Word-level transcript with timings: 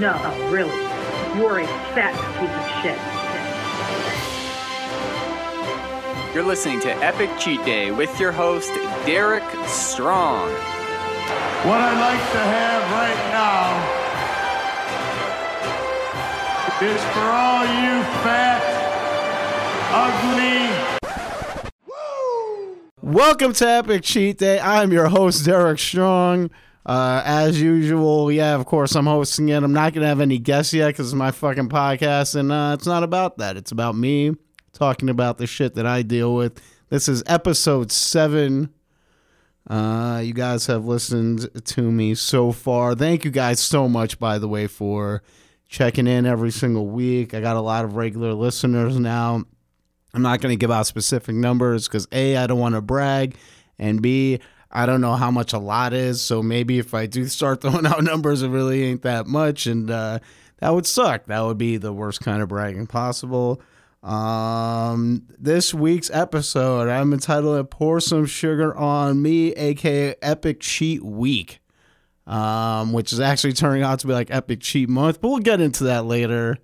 No, 0.00 0.16
really. 0.50 0.70
You 1.36 1.44
are 1.46 1.60
a 1.60 1.66
fat 1.92 2.16
piece 2.40 2.56
of 2.56 2.64
shit. 2.80 2.98
You're 6.34 6.42
listening 6.42 6.80
to 6.80 6.88
Epic 7.04 7.28
Cheat 7.38 7.62
Day 7.66 7.90
with 7.90 8.18
your 8.18 8.32
host, 8.32 8.72
Derek 9.04 9.44
Strong. 9.66 10.48
What 11.68 11.82
I'd 11.82 12.00
like 12.00 12.18
to 12.32 12.38
have 12.38 12.90
right 12.96 13.20
now 13.30 13.76
is 16.80 17.02
for 17.12 17.28
all 17.28 17.66
you 17.66 18.02
fat, 18.24 18.62
ugly, 19.92 21.00
Welcome 23.02 23.52
to 23.54 23.68
Epic 23.68 24.02
Cheat 24.02 24.38
Day. 24.38 24.60
I'm 24.60 24.92
your 24.92 25.08
host, 25.08 25.44
Derek 25.44 25.78
Strong. 25.78 26.48
Uh, 26.90 27.22
as 27.24 27.62
usual, 27.62 28.32
yeah, 28.32 28.56
of 28.56 28.66
course, 28.66 28.96
I'm 28.96 29.06
hosting 29.06 29.48
it. 29.48 29.62
I'm 29.62 29.72
not 29.72 29.92
going 29.92 30.02
to 30.02 30.08
have 30.08 30.20
any 30.20 30.38
guests 30.38 30.74
yet 30.74 30.88
because 30.88 31.06
it's 31.06 31.14
my 31.14 31.30
fucking 31.30 31.68
podcast, 31.68 32.34
and 32.34 32.50
uh, 32.50 32.74
it's 32.76 32.84
not 32.84 33.04
about 33.04 33.38
that. 33.38 33.56
It's 33.56 33.70
about 33.70 33.94
me 33.94 34.34
talking 34.72 35.08
about 35.08 35.38
the 35.38 35.46
shit 35.46 35.76
that 35.76 35.86
I 35.86 36.02
deal 36.02 36.34
with. 36.34 36.60
This 36.88 37.08
is 37.08 37.22
episode 37.26 37.92
seven. 37.92 38.70
Uh, 39.68 40.20
you 40.24 40.34
guys 40.34 40.66
have 40.66 40.84
listened 40.84 41.48
to 41.64 41.80
me 41.80 42.16
so 42.16 42.50
far. 42.50 42.96
Thank 42.96 43.24
you 43.24 43.30
guys 43.30 43.60
so 43.60 43.88
much, 43.88 44.18
by 44.18 44.38
the 44.38 44.48
way, 44.48 44.66
for 44.66 45.22
checking 45.68 46.08
in 46.08 46.26
every 46.26 46.50
single 46.50 46.88
week. 46.88 47.34
I 47.34 47.40
got 47.40 47.54
a 47.54 47.60
lot 47.60 47.84
of 47.84 47.94
regular 47.94 48.34
listeners 48.34 48.98
now. 48.98 49.44
I'm 50.12 50.22
not 50.22 50.40
going 50.40 50.52
to 50.52 50.60
give 50.60 50.72
out 50.72 50.88
specific 50.88 51.36
numbers 51.36 51.86
because 51.86 52.08
A, 52.10 52.36
I 52.36 52.48
don't 52.48 52.58
want 52.58 52.74
to 52.74 52.80
brag, 52.80 53.36
and 53.78 54.02
B, 54.02 54.40
I 54.70 54.86
don't 54.86 55.00
know 55.00 55.14
how 55.14 55.30
much 55.30 55.52
a 55.52 55.58
lot 55.58 55.92
is. 55.92 56.22
So 56.22 56.42
maybe 56.42 56.78
if 56.78 56.94
I 56.94 57.06
do 57.06 57.26
start 57.26 57.60
throwing 57.62 57.86
out 57.86 58.02
numbers, 58.02 58.42
it 58.42 58.48
really 58.48 58.84
ain't 58.84 59.02
that 59.02 59.26
much, 59.26 59.66
and 59.66 59.90
uh, 59.90 60.18
that 60.58 60.74
would 60.74 60.86
suck. 60.86 61.26
That 61.26 61.40
would 61.40 61.58
be 61.58 61.76
the 61.76 61.92
worst 61.92 62.20
kind 62.20 62.42
of 62.42 62.48
bragging 62.48 62.86
possible. 62.86 63.60
Um, 64.02 65.26
this 65.38 65.74
week's 65.74 66.10
episode, 66.10 66.88
I'm 66.88 67.12
entitled 67.12 67.58
it 67.58 67.70
"Pour 67.70 68.00
Some 68.00 68.26
Sugar 68.26 68.74
on 68.74 69.20
Me," 69.20 69.52
aka 69.52 70.14
Epic 70.22 70.60
Cheat 70.60 71.02
Week, 71.02 71.60
um, 72.26 72.92
which 72.92 73.12
is 73.12 73.20
actually 73.20 73.52
turning 73.52 73.82
out 73.82 73.98
to 74.00 74.06
be 74.06 74.14
like 74.14 74.30
Epic 74.30 74.60
Cheat 74.60 74.88
Month. 74.88 75.20
But 75.20 75.28
we'll 75.28 75.38
get 75.40 75.60
into 75.60 75.84
that 75.84 76.06
later. 76.06 76.56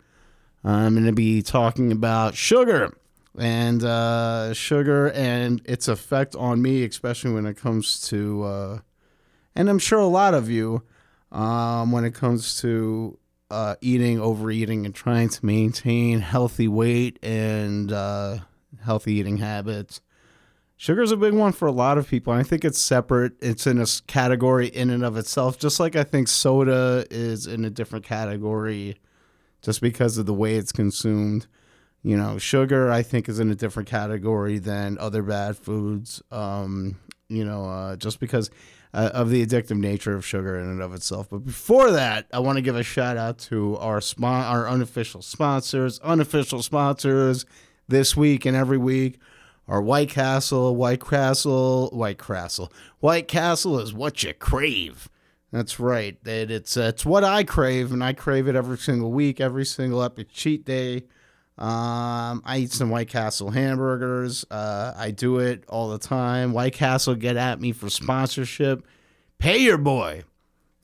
I'm 0.65 0.95
going 0.95 1.07
to 1.07 1.13
be 1.13 1.43
talking 1.43 1.93
about 1.93 2.35
sugar 2.35 2.97
and 3.39 3.83
uh, 3.85 4.55
sugar 4.55 5.11
and 5.11 5.61
its 5.65 5.89
effect 5.89 6.35
on 6.37 6.63
me, 6.63 6.85
especially 6.85 7.33
when 7.33 7.47
it 7.47 7.57
comes 7.57 8.01
to, 8.09 8.45
uh, 8.45 8.79
and 9.55 9.69
I'm 9.69 9.79
sure 9.79 9.99
a 9.99 10.07
lot 10.07 10.35
of 10.35 10.51
you, 10.51 10.83
um, 11.33 11.93
when 11.93 12.05
it 12.05 12.15
comes 12.15 12.61
to 12.61 13.19
uh, 13.51 13.77
eating, 13.81 14.21
overeating, 14.21 14.87
and 14.87 14.95
trying 14.95 15.29
to 15.29 15.45
maintain 15.45 16.21
healthy 16.21 16.69
weight 16.69 17.19
and 17.23 17.93
uh, 17.93 18.39
healthy 18.85 19.15
eating 19.15 19.39
habits. 19.39 20.01
Sugar 20.79 21.03
is 21.03 21.13
a 21.13 21.17
big 21.17 21.33
one 21.33 21.53
for 21.53 21.67
a 21.67 21.73
lot 21.73 21.97
of 21.97 22.09
people. 22.09 22.33
I 22.33 22.43
think 22.43 22.65
it's 22.65 22.81
separate. 22.81 23.33
It's 23.41 23.67
in 23.67 23.81
a 23.81 23.87
category 24.07 24.67
in 24.67 24.91
and 24.91 25.05
of 25.05 25.17
itself, 25.17 25.59
just 25.59 25.81
like 25.81 25.97
I 25.97 26.05
think 26.05 26.29
soda 26.29 27.07
is 27.11 27.47
in 27.47 27.65
a 27.65 27.71
different 27.71 28.05
category 28.05 28.97
just 29.63 29.81
because 29.81 30.19
of 30.19 30.27
the 30.27 30.35
way 30.35 30.57
it's 30.57 30.73
consumed. 30.73 31.47
You 32.03 32.17
know, 32.17 32.39
sugar 32.39 32.91
I 32.91 33.03
think 33.03 33.29
is 33.29 33.41
in 33.41 33.51
a 33.51 33.55
different 33.55 33.89
category 33.89 34.59
than 34.59 34.97
other 34.99 35.23
bad 35.23 35.57
foods. 35.57 36.23
Um, 36.31 36.97
you 37.29 37.45
know, 37.45 37.67
uh, 37.67 37.97
just 37.97 38.21
because 38.21 38.51
uh, 38.95 39.11
of 39.13 39.31
the 39.31 39.45
addictive 39.45 39.79
nature 39.79 40.15
of 40.15 40.25
sugar 40.25 40.59
in 40.59 40.67
and 40.67 40.81
of 40.81 40.95
itself. 40.95 41.29
But 41.31 41.45
before 41.45 41.91
that, 41.91 42.27
I 42.33 42.39
want 42.39 42.57
to 42.57 42.63
give 42.63 42.77
a 42.77 42.83
shout 42.83 43.17
out 43.17 43.39
to 43.41 43.77
our 43.77 44.01
our 44.23 44.69
unofficial 44.69 45.23
sponsors, 45.23 45.99
unofficial 46.01 46.63
sponsors 46.63 47.45
this 47.89 48.17
week 48.17 48.47
and 48.47 48.57
every 48.57 48.79
week. 48.79 49.19
Our 49.69 49.83
White 49.83 50.11
Castle, 50.11 50.77
White 50.77 51.05
Castle, 51.05 51.91
White 51.93 52.19
Castle. 52.19 52.73
White 53.01 53.27
Castle 53.27 53.81
is 53.81 53.93
what 53.93 54.23
you 54.23 54.33
crave. 54.33 55.11
That's 55.51 55.81
right. 55.81 56.17
It, 56.25 56.51
it's 56.51 56.77
uh, 56.77 56.93
it's 56.95 57.05
what 57.05 57.25
I 57.25 57.43
crave, 57.43 57.93
and 57.93 58.03
I 58.03 58.13
crave 58.13 58.47
it 58.49 58.55
every 58.55 58.79
single 58.79 59.11
week, 59.11 59.41
every 59.41 59.65
single 59.65 60.03
epic 60.03 60.29
cheat 60.33 60.65
day. 60.65 61.05
Um, 61.59 62.43
I 62.45 62.59
eat 62.59 62.73
some 62.73 62.91
White 62.91 63.09
Castle 63.09 63.51
hamburgers. 63.51 64.45
Uh, 64.51 64.93
I 64.97 65.11
do 65.11 65.39
it 65.39 65.65
all 65.69 65.89
the 65.89 65.99
time. 65.99 66.53
White 66.53 66.75
Castle 66.75 67.15
get 67.15 67.37
at 67.37 67.61
me 67.61 67.73
for 67.73 67.89
sponsorship. 67.89 68.87
Pay 69.39 69.59
your 69.59 69.79
boy. 69.79 70.25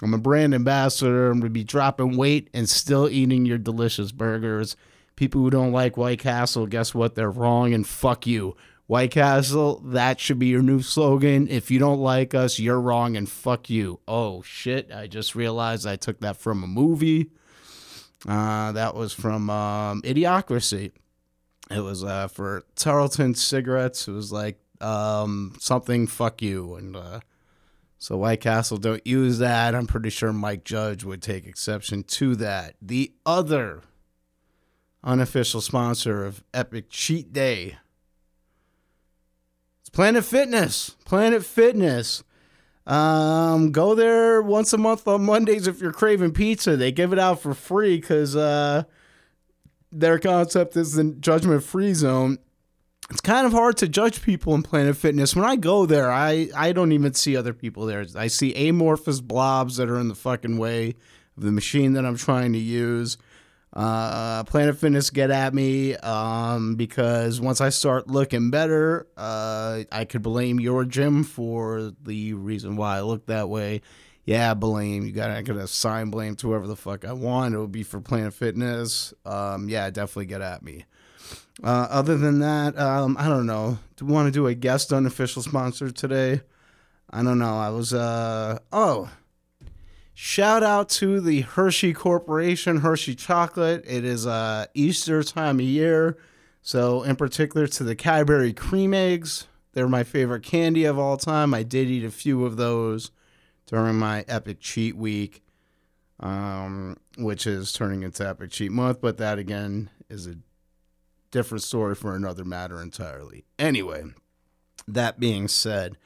I'm 0.03 0.15
a 0.15 0.19
brand 0.19 0.55
ambassador. 0.55 1.31
I'm 1.31 1.41
gonna 1.41 1.50
be 1.50 1.62
dropping 1.62 2.16
weight 2.16 2.49
and 2.55 2.69
still 2.69 3.09
eating 3.09 3.44
your 3.44 3.59
delicious 3.59 4.12
burgers. 4.12 4.77
People 5.15 5.43
who 5.43 5.50
don't 5.50 5.72
like 5.72 5.97
White 5.97 6.19
Castle, 6.19 6.66
guess 6.66 6.94
what? 6.94 7.15
They're 7.15 7.31
wrong 7.31 7.75
and 7.75 7.87
fuck 7.87 8.27
you. 8.27 8.56
White 8.87 9.12
Castle, 9.12 9.81
that 9.84 10.19
should 10.21 10.39
be 10.39 10.49
your 10.49 10.62
new 10.62 10.83
slogan. 10.83 11.49
If 11.49 11.71
you 11.71 11.78
don't 11.78 12.00
like 12.00 12.34
us, 12.34 12.59
you're 12.59 12.81
wrong 12.81 13.16
and 13.16 13.28
fuck 13.28 13.71
you. 13.71 14.00
Oh 14.09 14.43
shit, 14.43 14.91
I 14.93 15.06
just 15.06 15.34
realized 15.34 15.87
I 15.87 15.97
took 15.97 16.21
that 16.21 16.37
from 16.37 16.65
a 16.65 16.66
movie. 16.66 17.31
Uh, 18.27 18.72
that 18.72 18.94
was 18.94 19.12
from 19.12 19.50
um, 19.50 20.03
Idiocracy. 20.03 20.93
It 21.71 21.81
was 21.81 22.05
uh, 22.05 22.28
for 22.28 22.65
Tarleton 22.77 23.34
cigarettes. 23.34 24.06
It 24.06 24.12
was 24.12 24.31
like 24.31 24.59
um, 24.81 25.56
something 25.59 26.06
fuck 26.06 26.43
you. 26.43 26.75
And 26.75 26.97
uh, 26.97 27.21
so 27.99 28.16
White 28.16 28.41
Castle, 28.41 28.78
don't 28.78 29.06
use 29.06 29.38
that. 29.38 29.75
I'm 29.75 29.87
pretty 29.87 30.10
sure 30.10 30.33
Mike 30.33 30.65
Judge 30.65 31.05
would 31.05 31.22
take 31.22 31.47
exception 31.47 32.03
to 32.05 32.37
that. 32.37 32.75
The 32.81 33.12
other 33.25 33.83
unofficial 35.04 35.60
sponsor 35.60 36.25
of 36.25 36.44
Epic 36.54 36.91
Cheat 36.91 37.33
Day. 37.33 37.78
It's 39.81 39.91
Planet 39.91 40.25
Fitness. 40.25 40.91
Planet 41.04 41.44
Fitness. 41.44 42.22
Um, 42.87 43.70
go 43.70 43.94
there 43.94 44.43
once 44.43 44.72
a 44.72 44.78
month 44.78 45.06
on 45.06 45.25
Mondays 45.25 45.66
if 45.66 45.81
you're 45.81 45.93
craving 45.93 46.32
pizza. 46.32 46.76
They 46.76 46.93
give 46.93 47.12
it 47.12 47.19
out 47.19 47.41
for 47.41 47.54
free 47.54 47.97
because 47.97 48.34
uh, 48.34 48.84
their 49.93 50.19
concept 50.19 50.76
is 50.76 50.94
the 50.94 51.04
judgment 51.21 51.62
free 51.62 51.94
zone. 51.94 52.38
It's 53.10 53.21
kind 53.21 53.47
of 53.47 53.53
hard 53.53 53.76
to 53.78 53.88
judge 53.88 54.22
people 54.22 54.54
in 54.54 54.62
Planet 54.62 54.97
Fitness. 54.97 55.37
When 55.37 55.44
I 55.44 55.56
go 55.56 55.87
there, 55.87 56.10
I, 56.10 56.48
I 56.56 56.72
don't 56.72 56.92
even 56.92 57.12
see 57.15 57.37
other 57.37 57.53
people 57.53 57.84
there. 57.84 58.06
I 58.16 58.28
see 58.28 58.69
amorphous 58.69 59.21
blobs 59.21 59.76
that 59.76 59.91
are 59.91 59.98
in 59.98 60.09
the 60.09 60.15
fucking 60.15 60.56
way 60.56 60.94
of 61.37 61.42
the 61.42 61.53
machine 61.53 61.92
that 61.92 62.06
I'm 62.06 62.16
trying 62.16 62.53
to 62.54 62.59
use. 62.59 63.19
Uh, 63.72 64.44
Planet 64.44 64.77
Fitness 64.77 65.10
get 65.10 65.31
at 65.31 65.55
me 65.55 65.97
um, 65.97 66.75
because 66.75 67.41
once 67.41 67.60
I 67.60 67.71
start 67.71 68.06
looking 68.06 68.50
better, 68.50 69.06
uh, 69.16 69.84
I 69.91 70.05
could 70.05 70.22
blame 70.22 70.60
your 70.60 70.84
gym 70.84 71.25
for 71.25 71.93
the 72.03 72.34
reason 72.34 72.77
why 72.77 72.99
I 72.99 73.00
look 73.00 73.27
that 73.27 73.49
way. 73.49 73.81
Yeah, 74.25 74.55
blame. 74.55 75.05
You 75.05 75.12
got 75.12 75.31
I 75.31 75.43
could 75.43 75.56
assign 75.56 76.10
blame 76.10 76.37
to 76.37 76.49
whoever 76.49 76.66
the 76.66 76.77
fuck 76.77 77.05
I 77.05 77.12
want. 77.12 77.55
It 77.55 77.59
would 77.59 77.72
be 77.72 77.83
for 77.83 78.00
Planet 78.00 78.34
Fitness. 78.34 79.15
Um, 79.25 79.69
yeah, 79.69 79.91
definitely 79.91 80.27
get 80.27 80.43
at 80.43 80.62
me. 80.62 80.84
Uh, 81.62 81.87
other 81.91 82.16
than 82.16 82.41
that, 82.41 82.78
um, 82.78 83.16
I 83.19 83.28
don't 83.28 83.47
know. 83.47 83.78
Do 83.97 84.04
want 84.04 84.27
to 84.27 84.33
do 84.33 84.47
a 84.47 84.54
guest 84.54 84.93
unofficial 84.93 85.43
sponsor 85.43 85.91
today? 85.91 86.43
I 87.10 87.22
don't 87.22 87.39
know. 87.39 87.59
I 87.59 87.71
was 87.71 87.93
uh 87.93 88.59
oh. 88.72 89.10
Shout 90.14 90.62
out 90.62 90.88
to 90.90 91.20
the 91.20 91.40
Hershey 91.40 91.94
Corporation, 91.94 92.78
Hershey 92.78 93.14
Chocolate. 93.14 93.82
It 93.86 94.04
is 94.04 94.26
uh, 94.26 94.66
Easter 94.74 95.22
time 95.22 95.58
of 95.58 95.64
year. 95.64 96.18
So, 96.60 97.02
in 97.02 97.16
particular, 97.16 97.66
to 97.66 97.84
the 97.84 97.96
Cadbury 97.96 98.52
cream 98.52 98.94
eggs. 98.94 99.46
They're 99.72 99.88
my 99.88 100.04
favorite 100.04 100.42
candy 100.42 100.84
of 100.84 100.98
all 100.98 101.16
time. 101.16 101.54
I 101.54 101.62
did 101.62 101.88
eat 101.88 102.04
a 102.04 102.10
few 102.10 102.44
of 102.44 102.56
those 102.56 103.10
during 103.66 103.97
my 103.97 104.24
Epic 104.28 104.60
Cheat 104.60 104.97
Week, 104.97 105.42
um, 106.20 106.98
which 107.16 107.47
is 107.47 107.72
turning 107.72 108.03
into 108.03 108.28
Epic 108.28 108.50
Cheat 108.50 108.70
Month. 108.70 109.00
But 109.00 109.16
that, 109.16 109.38
again, 109.38 109.88
is 110.10 110.26
a 110.26 110.36
different 111.30 111.62
story 111.62 111.94
for 111.94 112.15
another 112.15 112.44
matter 112.44 112.82
entirely. 112.82 113.44
Anyway, 113.58 114.04
that 114.86 115.18
being 115.18 115.48
said, 115.48 115.97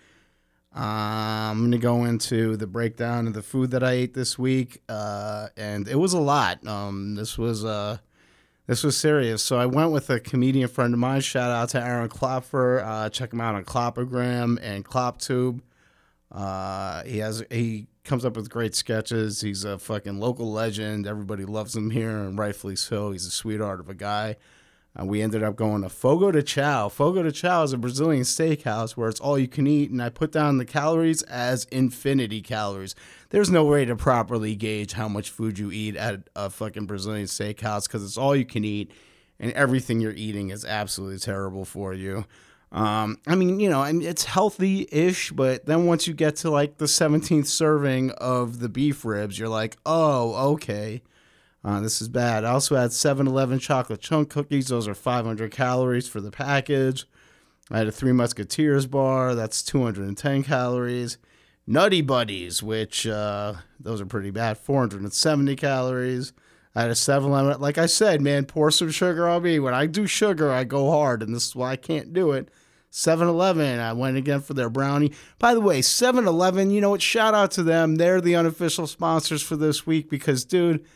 uh, 0.76 1.50
I'm 1.50 1.58
going 1.60 1.72
to 1.72 1.78
go 1.78 2.04
into 2.04 2.56
the 2.58 2.66
breakdown 2.66 3.26
of 3.26 3.32
the 3.32 3.42
food 3.42 3.70
that 3.70 3.82
I 3.82 3.92
ate 3.92 4.12
this 4.12 4.38
week, 4.38 4.82
uh, 4.90 5.48
and 5.56 5.88
it 5.88 5.94
was 5.94 6.12
a 6.12 6.20
lot. 6.20 6.66
Um, 6.66 7.14
this 7.14 7.38
was 7.38 7.64
uh, 7.64 7.96
this 8.66 8.84
was 8.84 8.94
serious. 8.94 9.42
So 9.42 9.58
I 9.58 9.64
went 9.64 9.92
with 9.92 10.10
a 10.10 10.20
comedian 10.20 10.68
friend 10.68 10.92
of 10.92 11.00
mine. 11.00 11.22
Shout 11.22 11.50
out 11.50 11.70
to 11.70 11.82
Aaron 11.82 12.10
Klopfer. 12.10 12.84
Uh, 12.84 13.08
check 13.08 13.32
him 13.32 13.40
out 13.40 13.54
on 13.54 13.64
Klopogram 13.64 14.58
and 14.60 14.84
Kloptube. 14.84 15.60
Uh, 16.30 17.02
he 17.04 17.18
has 17.18 17.42
he 17.50 17.86
comes 18.04 18.26
up 18.26 18.36
with 18.36 18.50
great 18.50 18.74
sketches. 18.74 19.40
He's 19.40 19.64
a 19.64 19.78
fucking 19.78 20.20
local 20.20 20.52
legend. 20.52 21.06
Everybody 21.06 21.46
loves 21.46 21.74
him 21.74 21.90
here, 21.90 22.18
and 22.18 22.38
rightfully 22.38 22.76
so. 22.76 23.12
He's 23.12 23.24
a 23.24 23.30
sweetheart 23.30 23.80
of 23.80 23.88
a 23.88 23.94
guy. 23.94 24.36
Uh, 24.98 25.04
we 25.04 25.20
ended 25.20 25.42
up 25.42 25.56
going 25.56 25.82
to 25.82 25.88
Fogo 25.88 26.30
de 26.30 26.42
Chao. 26.42 26.88
Fogo 26.88 27.22
de 27.22 27.32
Chao 27.32 27.62
is 27.62 27.72
a 27.72 27.78
Brazilian 27.78 28.22
steakhouse 28.22 28.92
where 28.92 29.08
it's 29.08 29.20
all 29.20 29.38
you 29.38 29.48
can 29.48 29.66
eat, 29.66 29.90
and 29.90 30.02
I 30.02 30.08
put 30.08 30.32
down 30.32 30.58
the 30.58 30.64
calories 30.64 31.22
as 31.22 31.64
infinity 31.66 32.40
calories. 32.40 32.94
There's 33.30 33.50
no 33.50 33.64
way 33.64 33.84
to 33.84 33.96
properly 33.96 34.54
gauge 34.54 34.92
how 34.92 35.08
much 35.08 35.30
food 35.30 35.58
you 35.58 35.70
eat 35.70 35.96
at 35.96 36.28
a 36.34 36.48
fucking 36.48 36.86
Brazilian 36.86 37.26
steakhouse 37.26 37.86
because 37.86 38.04
it's 38.04 38.16
all 38.16 38.34
you 38.34 38.46
can 38.46 38.64
eat, 38.64 38.90
and 39.38 39.52
everything 39.52 40.00
you're 40.00 40.12
eating 40.12 40.50
is 40.50 40.64
absolutely 40.64 41.18
terrible 41.18 41.64
for 41.64 41.92
you. 41.92 42.24
Um, 42.72 43.18
I 43.26 43.34
mean, 43.34 43.60
you 43.60 43.68
know, 43.68 43.82
and 43.82 44.02
it's 44.02 44.24
healthy 44.24 44.88
ish, 44.90 45.30
but 45.30 45.66
then 45.66 45.86
once 45.86 46.06
you 46.06 46.14
get 46.14 46.36
to 46.36 46.50
like 46.50 46.78
the 46.78 46.86
17th 46.86 47.46
serving 47.46 48.10
of 48.12 48.60
the 48.60 48.68
beef 48.68 49.04
ribs, 49.04 49.38
you're 49.38 49.48
like, 49.48 49.76
oh, 49.86 50.52
okay. 50.52 51.02
Uh, 51.66 51.80
this 51.80 52.00
is 52.00 52.08
bad. 52.08 52.44
I 52.44 52.50
also 52.52 52.76
had 52.76 52.92
7 52.92 53.26
Eleven 53.26 53.58
chocolate 53.58 54.00
chunk 54.00 54.30
cookies. 54.30 54.68
Those 54.68 54.86
are 54.86 54.94
500 54.94 55.50
calories 55.50 56.08
for 56.08 56.20
the 56.20 56.30
package. 56.30 57.08
I 57.72 57.78
had 57.78 57.88
a 57.88 57.92
Three 57.92 58.12
Musketeers 58.12 58.86
bar. 58.86 59.34
That's 59.34 59.64
210 59.64 60.44
calories. 60.44 61.18
Nutty 61.66 62.02
Buddies, 62.02 62.62
which 62.62 63.04
uh, 63.04 63.54
those 63.80 64.00
are 64.00 64.06
pretty 64.06 64.30
bad, 64.30 64.58
470 64.58 65.56
calories. 65.56 66.32
I 66.76 66.82
had 66.82 66.92
a 66.92 66.94
7 66.94 67.28
Eleven. 67.28 67.60
Like 67.60 67.78
I 67.78 67.86
said, 67.86 68.20
man, 68.20 68.44
pour 68.44 68.70
some 68.70 68.92
sugar 68.92 69.28
on 69.28 69.42
me. 69.42 69.58
When 69.58 69.74
I 69.74 69.86
do 69.86 70.06
sugar, 70.06 70.52
I 70.52 70.62
go 70.62 70.92
hard, 70.92 71.20
and 71.20 71.34
this 71.34 71.48
is 71.48 71.56
why 71.56 71.72
I 71.72 71.76
can't 71.76 72.12
do 72.12 72.30
it. 72.30 72.48
7 72.90 73.26
Eleven, 73.26 73.80
I 73.80 73.92
went 73.92 74.16
again 74.16 74.40
for 74.40 74.54
their 74.54 74.70
brownie. 74.70 75.10
By 75.40 75.52
the 75.52 75.60
way, 75.60 75.82
7 75.82 76.28
Eleven, 76.28 76.70
you 76.70 76.80
know 76.80 76.90
what? 76.90 77.02
Shout 77.02 77.34
out 77.34 77.50
to 77.52 77.64
them. 77.64 77.96
They're 77.96 78.20
the 78.20 78.36
unofficial 78.36 78.86
sponsors 78.86 79.42
for 79.42 79.56
this 79.56 79.84
week 79.84 80.08
because, 80.08 80.44
dude, 80.44 80.86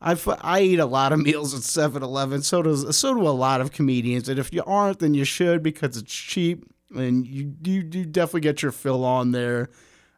I, 0.00 0.16
I 0.40 0.60
eat 0.60 0.78
a 0.78 0.86
lot 0.86 1.12
of 1.12 1.20
meals 1.24 1.54
at 1.54 1.60
7-Eleven. 1.60 2.42
So 2.42 2.62
does 2.62 2.96
so 2.96 3.14
do 3.14 3.26
a 3.26 3.30
lot 3.30 3.60
of 3.60 3.72
comedians. 3.72 4.28
And 4.28 4.38
if 4.38 4.52
you 4.52 4.62
aren't, 4.66 5.00
then 5.00 5.14
you 5.14 5.24
should 5.24 5.62
because 5.62 5.96
it's 5.96 6.12
cheap 6.12 6.64
and 6.94 7.26
you 7.26 7.54
you, 7.64 7.88
you 7.92 8.04
definitely 8.04 8.40
get 8.42 8.62
your 8.62 8.72
fill 8.72 9.04
on 9.04 9.32
there. 9.32 9.70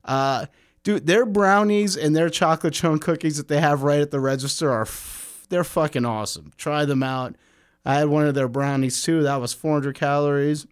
Uh, 0.05 0.47
dude, 0.83 1.07
their 1.07 1.27
brownies 1.27 1.97
and 1.97 2.15
their 2.15 2.31
chocolate 2.31 2.75
chunk 2.75 3.03
cookies 3.03 3.37
that 3.37 3.49
they 3.49 3.61
have 3.61 3.83
right 3.83 4.01
at 4.01 4.11
the 4.11 4.21
register 4.21 4.71
are 4.71 4.83
f- 4.83 5.47
they're 5.49 5.65
fucking 5.65 6.05
awesome. 6.05 6.53
Try 6.57 6.85
them 6.85 7.03
out. 7.03 7.37
I 7.85 7.95
had 7.95 8.09
one 8.09 8.27
of 8.27 8.35
their 8.35 8.49
brownies 8.49 9.03
too. 9.03 9.23
That 9.23 9.41
was 9.41 9.53
400 9.53 9.95
calories. 9.95 10.67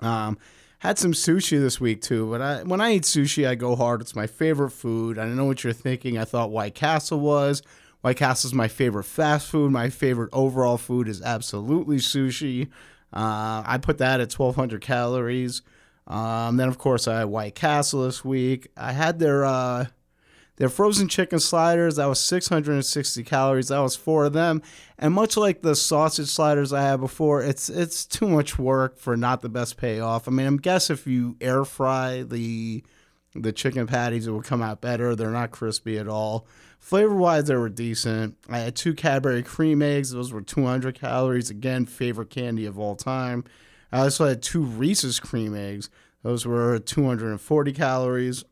Um, 0.00 0.36
had 0.80 0.98
some 0.98 1.12
sushi 1.12 1.58
this 1.58 1.80
week 1.80 2.02
too, 2.02 2.28
but 2.30 2.42
I 2.42 2.62
when 2.62 2.80
I 2.80 2.92
eat 2.92 3.04
sushi, 3.04 3.48
I 3.48 3.54
go 3.54 3.76
hard. 3.76 4.00
It's 4.00 4.16
my 4.16 4.26
favorite 4.26 4.70
food. 4.70 5.18
I 5.18 5.26
know 5.28 5.46
what 5.46 5.64
you're 5.64 5.72
thinking. 5.72 6.18
I 6.18 6.24
thought 6.24 6.50
White 6.50 6.74
Castle 6.74 7.20
was. 7.20 7.62
White 8.04 8.18
Castle 8.18 8.48
is 8.48 8.52
my 8.52 8.68
favorite 8.68 9.04
fast 9.04 9.48
food. 9.48 9.72
My 9.72 9.88
favorite 9.88 10.28
overall 10.30 10.76
food 10.76 11.08
is 11.08 11.22
absolutely 11.22 11.96
sushi. 11.96 12.68
Uh, 13.10 13.62
I 13.64 13.78
put 13.80 13.96
that 13.96 14.20
at 14.20 14.30
1,200 14.30 14.82
calories. 14.82 15.62
Um, 16.06 16.58
then, 16.58 16.68
of 16.68 16.76
course, 16.76 17.08
I 17.08 17.20
had 17.20 17.28
White 17.28 17.54
Castle 17.54 18.04
this 18.04 18.22
week. 18.22 18.68
I 18.76 18.92
had 18.92 19.20
their 19.20 19.46
uh, 19.46 19.86
their 20.56 20.68
frozen 20.68 21.08
chicken 21.08 21.40
sliders. 21.40 21.96
That 21.96 22.04
was 22.04 22.20
660 22.20 23.24
calories. 23.24 23.68
That 23.68 23.78
was 23.78 23.96
four 23.96 24.26
of 24.26 24.34
them. 24.34 24.60
And 24.98 25.14
much 25.14 25.38
like 25.38 25.62
the 25.62 25.74
sausage 25.74 26.28
sliders 26.28 26.74
I 26.74 26.82
had 26.82 27.00
before, 27.00 27.40
it's 27.40 27.70
it's 27.70 28.04
too 28.04 28.28
much 28.28 28.58
work 28.58 28.98
for 28.98 29.16
not 29.16 29.40
the 29.40 29.48
best 29.48 29.78
payoff. 29.78 30.28
I 30.28 30.30
mean, 30.30 30.46
I'm 30.46 30.58
guess 30.58 30.90
if 30.90 31.06
you 31.06 31.38
air 31.40 31.64
fry 31.64 32.22
the 32.22 32.84
the 33.34 33.52
chicken 33.52 33.86
patties, 33.86 34.26
it 34.26 34.30
will 34.30 34.42
come 34.42 34.60
out 34.60 34.82
better. 34.82 35.16
They're 35.16 35.30
not 35.30 35.52
crispy 35.52 35.96
at 35.96 36.06
all. 36.06 36.46
Flavor 36.84 37.14
wise, 37.14 37.44
they 37.44 37.56
were 37.56 37.70
decent. 37.70 38.36
I 38.46 38.58
had 38.58 38.76
two 38.76 38.92
Cadbury 38.92 39.42
cream 39.42 39.80
eggs. 39.80 40.10
Those 40.10 40.34
were 40.34 40.42
200 40.42 40.94
calories. 40.94 41.48
Again, 41.48 41.86
favorite 41.86 42.28
candy 42.28 42.66
of 42.66 42.78
all 42.78 42.94
time. 42.94 43.44
I 43.90 44.00
also 44.00 44.26
had 44.26 44.42
two 44.42 44.60
Reese's 44.60 45.18
cream 45.18 45.56
eggs. 45.56 45.88
Those 46.22 46.44
were 46.44 46.78
240 46.78 47.72
calories. 47.72 48.44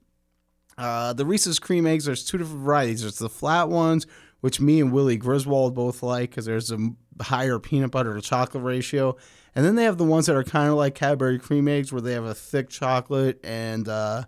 Uh, 0.79 1.13
the 1.13 1.27
Reese's 1.27 1.59
cream 1.59 1.87
eggs, 1.87 2.07
there's 2.07 2.25
two 2.25 2.39
different 2.39 2.63
varieties. 2.63 3.03
There's 3.03 3.19
the 3.19 3.29
flat 3.29 3.69
ones, 3.69 4.07
which 4.41 4.63
me 4.63 4.81
and 4.81 4.93
Willie 4.93 5.19
Griswold 5.19 5.75
both 5.75 6.03
like 6.03 6.31
because 6.31 6.47
there's 6.47 6.73
a 6.73 6.79
higher 7.21 7.59
peanut 7.59 7.91
butter 7.91 8.15
to 8.15 8.23
chocolate 8.23 8.65
ratio. 8.65 9.15
And 9.55 9.63
then 9.63 9.75
they 9.75 9.85
have 9.85 9.99
the 9.99 10.05
ones 10.05 10.25
that 10.25 10.37
are 10.37 10.43
kind 10.43 10.71
of 10.71 10.77
like 10.77 10.95
Cadbury 10.95 11.39
cream 11.39 11.69
eggs, 11.69 11.93
where 11.93 12.01
they 12.01 12.15
have 12.15 12.25
a 12.25 12.35
thick 12.35 12.71
chocolate 12.71 13.41
and 13.45 13.87
uh, 13.89 14.25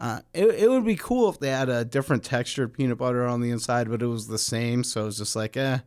uh, 0.00 0.20
it, 0.32 0.46
it 0.46 0.70
would 0.70 0.84
be 0.84 0.96
cool 0.96 1.28
if 1.28 1.38
they 1.38 1.50
had 1.50 1.68
a 1.68 1.84
different 1.84 2.24
textured 2.24 2.72
peanut 2.72 2.96
butter 2.96 3.26
on 3.26 3.42
the 3.42 3.50
inside, 3.50 3.90
but 3.90 4.00
it 4.00 4.06
was 4.06 4.28
the 4.28 4.38
same. 4.38 4.82
So 4.82 5.02
it 5.02 5.04
was 5.04 5.18
just 5.18 5.36
like, 5.36 5.58
eh, 5.58 5.78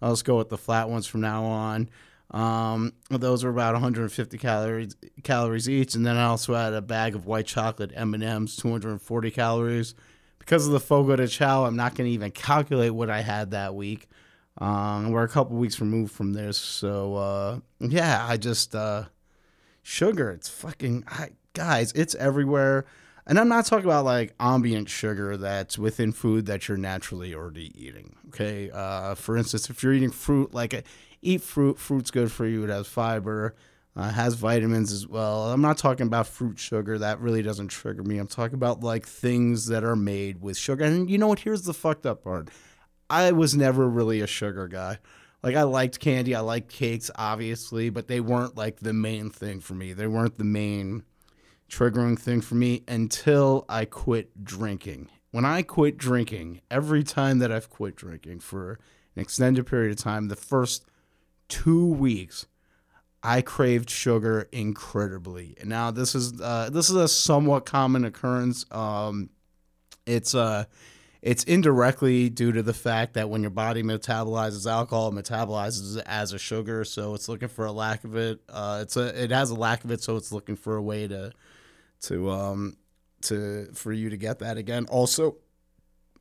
I'll 0.00 0.12
just 0.12 0.24
go 0.24 0.38
with 0.38 0.48
the 0.48 0.56
flat 0.56 0.88
ones 0.88 1.06
from 1.06 1.20
now 1.20 1.44
on. 1.44 1.90
Um, 2.30 2.94
those 3.10 3.44
were 3.44 3.50
about 3.50 3.74
150 3.74 4.38
calories 4.38 4.96
calories 5.22 5.68
each, 5.68 5.94
and 5.94 6.06
then 6.06 6.16
I 6.16 6.24
also 6.24 6.54
had 6.54 6.72
a 6.72 6.82
bag 6.82 7.14
of 7.14 7.26
white 7.26 7.46
chocolate 7.46 7.92
M 7.94 8.14
and 8.14 8.22
M's, 8.22 8.56
240 8.56 9.30
calories. 9.30 9.94
Because 10.38 10.66
of 10.66 10.72
the 10.72 10.80
Fogo 10.80 11.16
de 11.16 11.28
Chao, 11.28 11.66
I'm 11.66 11.76
not 11.76 11.94
going 11.94 12.08
to 12.08 12.14
even 12.14 12.30
calculate 12.30 12.94
what 12.94 13.10
I 13.10 13.20
had 13.20 13.50
that 13.50 13.74
week. 13.74 14.08
Um, 14.58 15.10
we're 15.10 15.24
a 15.24 15.28
couple 15.28 15.56
weeks 15.56 15.80
removed 15.80 16.12
from 16.12 16.32
this, 16.32 16.56
so 16.56 17.14
uh, 17.16 17.58
yeah, 17.80 18.26
I 18.26 18.38
just 18.38 18.74
uh, 18.74 19.04
sugar. 19.82 20.30
It's 20.30 20.48
fucking 20.48 21.04
I, 21.06 21.30
guys. 21.52 21.92
It's 21.92 22.14
everywhere. 22.14 22.86
And 23.28 23.38
I'm 23.38 23.48
not 23.48 23.66
talking 23.66 23.84
about 23.84 24.06
like 24.06 24.34
ambient 24.40 24.88
sugar 24.88 25.36
that's 25.36 25.78
within 25.78 26.12
food 26.12 26.46
that 26.46 26.66
you're 26.66 26.78
naturally 26.78 27.34
already 27.34 27.70
eating. 27.76 28.16
Okay. 28.28 28.70
Uh, 28.70 29.14
for 29.14 29.36
instance, 29.36 29.68
if 29.68 29.82
you're 29.82 29.92
eating 29.92 30.10
fruit, 30.10 30.54
like 30.54 30.86
eat 31.20 31.42
fruit, 31.42 31.78
fruit's 31.78 32.10
good 32.10 32.32
for 32.32 32.46
you. 32.46 32.64
It 32.64 32.70
has 32.70 32.88
fiber, 32.88 33.54
uh, 33.94 34.10
has 34.10 34.32
vitamins 34.32 34.92
as 34.92 35.06
well. 35.06 35.52
I'm 35.52 35.60
not 35.60 35.76
talking 35.76 36.06
about 36.06 36.26
fruit 36.26 36.58
sugar. 36.58 36.98
That 36.98 37.20
really 37.20 37.42
doesn't 37.42 37.68
trigger 37.68 38.02
me. 38.02 38.16
I'm 38.16 38.28
talking 38.28 38.54
about 38.54 38.80
like 38.80 39.06
things 39.06 39.66
that 39.66 39.84
are 39.84 39.96
made 39.96 40.40
with 40.40 40.56
sugar. 40.56 40.84
And 40.84 41.10
you 41.10 41.18
know 41.18 41.28
what? 41.28 41.40
Here's 41.40 41.62
the 41.62 41.74
fucked 41.74 42.06
up 42.06 42.24
part. 42.24 42.48
I 43.10 43.32
was 43.32 43.54
never 43.54 43.86
really 43.86 44.22
a 44.22 44.26
sugar 44.26 44.68
guy. 44.68 45.00
Like 45.42 45.54
I 45.54 45.64
liked 45.64 46.00
candy, 46.00 46.34
I 46.34 46.40
liked 46.40 46.70
cakes, 46.70 47.10
obviously, 47.14 47.90
but 47.90 48.08
they 48.08 48.20
weren't 48.20 48.56
like 48.56 48.80
the 48.80 48.94
main 48.94 49.28
thing 49.30 49.60
for 49.60 49.74
me. 49.74 49.92
They 49.92 50.06
weren't 50.06 50.38
the 50.38 50.44
main 50.44 51.04
triggering 51.68 52.18
thing 52.18 52.40
for 52.40 52.54
me 52.54 52.82
until 52.88 53.64
I 53.68 53.84
quit 53.84 54.44
drinking. 54.44 55.08
When 55.30 55.44
I 55.44 55.62
quit 55.62 55.98
drinking, 55.98 56.62
every 56.70 57.04
time 57.04 57.38
that 57.40 57.52
I've 57.52 57.68
quit 57.68 57.96
drinking 57.96 58.40
for 58.40 58.78
an 59.14 59.22
extended 59.22 59.66
period 59.66 59.92
of 59.92 59.98
time, 59.98 60.28
the 60.28 60.36
first 60.36 60.84
two 61.48 61.86
weeks, 61.86 62.46
I 63.22 63.42
craved 63.42 63.90
sugar 63.90 64.48
incredibly. 64.52 65.56
And 65.60 65.68
now 65.68 65.90
this 65.90 66.14
is 66.14 66.40
uh, 66.40 66.70
this 66.72 66.88
is 66.88 66.96
a 66.96 67.08
somewhat 67.08 67.66
common 67.66 68.04
occurrence. 68.04 68.64
Um, 68.70 69.30
it's 70.06 70.34
uh, 70.34 70.64
it's 71.20 71.42
indirectly 71.44 72.30
due 72.30 72.52
to 72.52 72.62
the 72.62 72.72
fact 72.72 73.14
that 73.14 73.28
when 73.28 73.42
your 73.42 73.50
body 73.50 73.82
metabolizes 73.82 74.70
alcohol, 74.70 75.08
it 75.08 75.14
metabolizes 75.14 75.98
it 75.98 76.04
as 76.06 76.32
a 76.32 76.38
sugar, 76.38 76.84
so 76.84 77.14
it's 77.14 77.28
looking 77.28 77.48
for 77.48 77.66
a 77.66 77.72
lack 77.72 78.04
of 78.04 78.16
it. 78.16 78.40
Uh, 78.48 78.78
it's 78.82 78.96
a 78.96 79.22
it 79.24 79.30
has 79.30 79.50
a 79.50 79.56
lack 79.56 79.84
of 79.84 79.90
it, 79.90 80.00
so 80.00 80.16
it's 80.16 80.32
looking 80.32 80.56
for 80.56 80.76
a 80.76 80.82
way 80.82 81.08
to 81.08 81.32
to 82.02 82.30
um 82.30 82.76
to 83.22 83.66
for 83.74 83.92
you 83.92 84.10
to 84.10 84.16
get 84.16 84.38
that 84.40 84.56
again. 84.56 84.86
Also, 84.88 85.36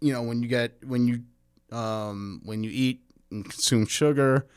you 0.01 0.13
know, 0.13 0.23
when 0.23 0.41
you 0.41 0.47
get 0.47 0.83
when 0.85 1.07
you 1.07 1.23
um 1.75 2.41
when 2.43 2.63
you 2.63 2.71
eat 2.73 3.01
and 3.31 3.43
consume 3.43 3.85
sugar, 3.85 4.47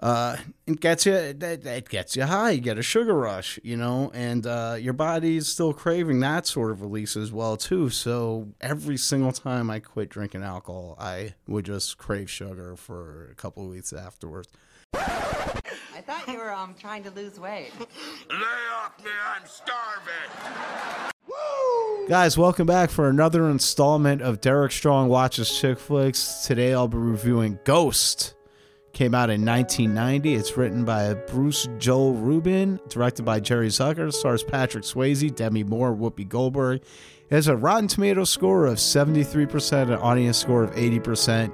uh, 0.00 0.36
it 0.66 0.80
gets 0.80 1.06
you 1.06 1.14
it, 1.14 1.42
it 1.42 1.88
gets 1.88 2.14
you 2.16 2.24
high. 2.24 2.50
You 2.50 2.60
get 2.60 2.78
a 2.78 2.82
sugar 2.82 3.14
rush, 3.14 3.58
you 3.62 3.76
know, 3.76 4.10
and 4.14 4.46
uh, 4.46 4.76
your 4.78 4.92
body's 4.92 5.48
still 5.48 5.72
craving 5.72 6.20
that 6.20 6.46
sort 6.46 6.70
of 6.70 6.82
release 6.82 7.16
as 7.16 7.32
well 7.32 7.56
too. 7.56 7.90
So 7.90 8.48
every 8.60 8.96
single 8.96 9.32
time 9.32 9.70
I 9.70 9.80
quit 9.80 10.08
drinking 10.08 10.42
alcohol, 10.42 10.96
I 11.00 11.34
would 11.48 11.64
just 11.64 11.98
crave 11.98 12.30
sugar 12.30 12.76
for 12.76 13.28
a 13.32 13.34
couple 13.34 13.64
of 13.64 13.70
weeks 13.70 13.92
afterwards. 13.92 14.48
I 15.98 16.00
thought 16.00 16.28
you 16.28 16.38
were 16.38 16.52
um 16.52 16.76
trying 16.78 17.02
to 17.02 17.10
lose 17.10 17.40
weight. 17.40 17.72
Lay 18.30 18.36
off 18.72 19.04
me, 19.04 19.10
I'm 19.34 19.42
starving. 19.44 21.10
Woo! 21.26 22.06
Guys, 22.08 22.38
welcome 22.38 22.68
back 22.68 22.88
for 22.88 23.08
another 23.08 23.50
installment 23.50 24.22
of 24.22 24.40
Derek 24.40 24.70
Strong 24.70 25.08
Watches 25.08 25.58
Chick 25.58 25.76
Flicks. 25.76 26.44
Today 26.46 26.72
I'll 26.72 26.86
be 26.86 26.98
reviewing 26.98 27.58
Ghost. 27.64 28.36
Came 28.92 29.12
out 29.12 29.28
in 29.28 29.44
1990. 29.44 30.34
It's 30.36 30.56
written 30.56 30.84
by 30.84 31.14
Bruce 31.14 31.66
Joel 31.78 32.14
Rubin, 32.14 32.78
directed 32.88 33.24
by 33.24 33.40
Jerry 33.40 33.66
Zucker, 33.66 34.12
stars 34.12 34.44
Patrick 34.44 34.84
Swayze, 34.84 35.34
Demi 35.34 35.64
Moore, 35.64 35.96
Whoopi 35.96 36.28
Goldberg. 36.28 36.80
It 37.28 37.34
has 37.34 37.48
a 37.48 37.56
Rotten 37.56 37.88
Tomato 37.88 38.22
score 38.22 38.66
of 38.66 38.78
73%, 38.78 39.82
an 39.82 39.94
audience 39.94 40.38
score 40.38 40.62
of 40.62 40.70
80%. 40.76 41.52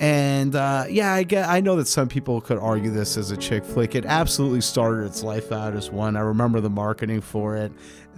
And 0.00 0.56
uh, 0.56 0.86
yeah, 0.88 1.12
I 1.12 1.24
get. 1.24 1.46
I 1.46 1.60
know 1.60 1.76
that 1.76 1.86
some 1.86 2.08
people 2.08 2.40
could 2.40 2.56
argue 2.56 2.90
this 2.90 3.18
as 3.18 3.30
a 3.32 3.36
chick 3.36 3.66
flick. 3.66 3.94
It 3.94 4.06
absolutely 4.06 4.62
started 4.62 5.04
its 5.04 5.22
life 5.22 5.52
out 5.52 5.74
as 5.74 5.90
one. 5.90 6.16
I 6.16 6.20
remember 6.20 6.60
the 6.62 6.70
marketing 6.70 7.20
for 7.20 7.54
it. 7.54 7.70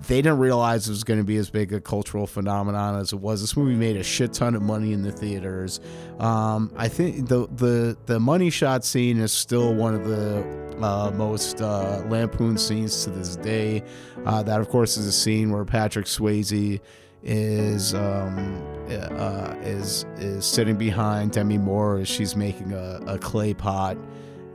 They 0.07 0.23
didn't 0.23 0.39
realize 0.39 0.87
it 0.87 0.93
was 0.93 1.03
going 1.03 1.19
to 1.19 1.25
be 1.25 1.37
as 1.39 1.51
big 1.51 1.73
a 1.73 1.81
cultural 1.81 2.29
phenomenon 2.29 3.01
as 3.01 3.13
it 3.13 3.19
was. 3.19 3.41
This 3.41 3.57
movie 3.57 3.75
made 3.75 3.97
a 3.97 4.05
shit 4.05 4.33
ton 4.33 4.55
of 4.55 4.63
money 4.63 4.93
in 4.93 5.03
the 5.03 5.11
theaters. 5.11 5.81
Um, 6.21 6.73
I 6.77 6.87
think 6.87 7.27
the 7.27 7.49
the 7.49 7.97
the 8.07 8.21
money 8.21 8.51
shot 8.51 8.85
scene 8.85 9.19
is 9.19 9.33
still 9.33 9.75
one 9.75 9.97
of 9.97 10.07
the 10.07 10.63
uh, 10.81 11.11
most 11.11 11.61
uh, 11.61 12.05
lampoon 12.09 12.59
scenes 12.59 13.03
to 13.03 13.11
this 13.11 13.35
day. 13.35 13.83
Uh, 14.25 14.41
that, 14.45 14.61
of 14.61 14.69
course, 14.69 14.97
is 14.97 15.07
a 15.07 15.13
scene 15.13 15.51
where 15.51 15.65
Patrick 15.65 16.07
Swayze 16.07 16.81
is 17.23 17.95
um, 17.95 18.63
uh, 18.91 19.55
is 19.63 20.05
is 20.17 20.45
sitting 20.45 20.77
behind 20.77 21.33
Demi 21.33 21.59
Moore 21.59 21.99
as 21.99 22.09
she's 22.09 22.37
making 22.37 22.73
a, 22.73 23.01
a 23.07 23.19
clay 23.19 23.55
pot, 23.55 23.97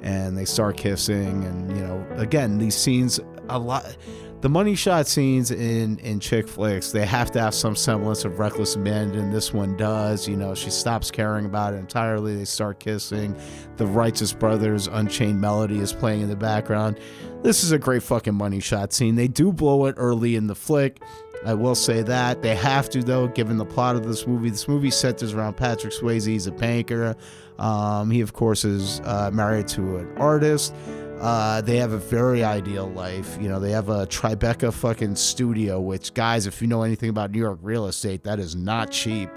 and 0.02 0.38
they 0.38 0.46
start 0.46 0.78
kissing. 0.78 1.44
And 1.44 1.76
you 1.76 1.84
know, 1.84 2.06
again, 2.16 2.58
these 2.58 2.76
scenes 2.76 3.20
a 3.50 3.60
lot. 3.60 3.98
The 4.40 4.50
money 4.50 4.76
shot 4.76 5.08
scenes 5.08 5.50
in 5.50 5.98
in 6.00 6.20
chick 6.20 6.48
flicks, 6.48 6.92
they 6.92 7.08
have 7.08 7.32
to 7.32 7.42
have 7.42 7.56
some 7.56 7.76
semblance 7.76 8.24
of 8.24 8.38
reckless 8.38 8.76
abandon. 8.76 9.32
This 9.32 9.52
one 9.52 9.76
does. 9.78 10.28
You 10.28 10.36
know, 10.36 10.54
she 10.54 10.70
stops 10.70 11.10
caring 11.10 11.48
about 11.48 11.74
it 11.74 11.78
entirely. 11.78 12.36
They 12.36 12.46
start 12.46 12.80
kissing. 12.80 13.36
The 13.78 13.88
Righteous 13.88 14.34
Brothers 14.34 14.86
Unchained 14.88 15.42
Melody 15.42 15.80
is 15.80 15.92
playing 15.92 16.22
in 16.22 16.30
the 16.30 16.36
background. 16.36 17.00
This 17.42 17.64
is 17.64 17.72
a 17.72 17.80
great 17.80 18.04
fucking 18.04 18.36
money 18.36 18.60
shot 18.60 18.94
scene. 18.94 19.16
They 19.16 19.28
do 19.28 19.52
blow 19.52 19.86
it 19.86 19.96
early 19.98 20.36
in 20.36 20.46
the 20.46 20.56
flick. 20.56 21.02
I 21.46 21.54
will 21.54 21.76
say 21.76 22.02
that 22.02 22.42
they 22.42 22.56
have 22.56 22.90
to 22.90 23.04
though, 23.04 23.28
given 23.28 23.58
the 23.58 23.66
plot 23.66 23.96
of 23.96 24.06
this 24.06 24.28
movie. 24.28 24.50
This 24.50 24.68
movie 24.68 24.92
centers 24.92 25.34
around 25.34 25.56
Patrick 25.56 25.94
Swayze. 25.94 26.28
He's 26.28 26.48
a 26.48 26.52
banker. 26.52 27.16
Um, 27.60 28.12
he 28.12 28.22
of 28.22 28.34
course 28.34 28.66
is 28.66 29.00
uh, 29.02 29.32
married 29.34 29.68
to 29.70 29.98
an 29.98 30.18
artist. 30.18 30.74
Uh, 31.20 31.62
they 31.62 31.78
have 31.78 31.94
a 31.94 31.98
very 31.98 32.44
ideal 32.44 32.88
life. 32.88 33.38
You 33.42 33.50
know, 33.50 33.60
they 33.60 33.72
have 33.72 33.90
a 33.90 34.06
Tribeca 34.06 34.72
fucking 34.72 35.16
studio, 35.16 35.82
which 35.82 36.14
guys, 36.14 36.46
if 36.46 36.62
you 36.62 36.68
know 36.68 36.84
anything 36.84 37.10
about 37.10 37.32
New 37.32 37.40
York 37.40 37.60
real 37.64 37.88
estate, 37.88 38.24
that 38.24 38.40
is 38.40 38.56
not 38.56 38.92
cheap. 38.92 39.30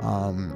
Um, 0.00 0.54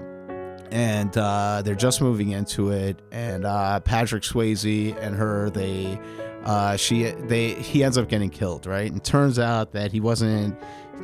and 0.70 1.16
uh, 1.16 1.62
they're 1.64 1.74
just 1.74 2.02
moving 2.02 2.30
into 2.30 2.70
it. 2.70 3.00
And 3.10 3.46
uh, 3.46 3.80
Patrick 3.80 4.22
Swayze 4.24 4.94
and 5.00 5.16
her, 5.16 5.48
they, 5.48 5.98
uh, 6.44 6.76
she, 6.76 7.04
they, 7.04 7.54
he 7.54 7.84
ends 7.84 7.98
up 7.98 8.08
getting 8.08 8.30
killed, 8.30 8.66
right? 8.66 8.90
And 8.90 9.02
turns 9.02 9.38
out 9.38 9.72
that 9.72 9.92
he 9.92 10.00
wasn't 10.00 10.56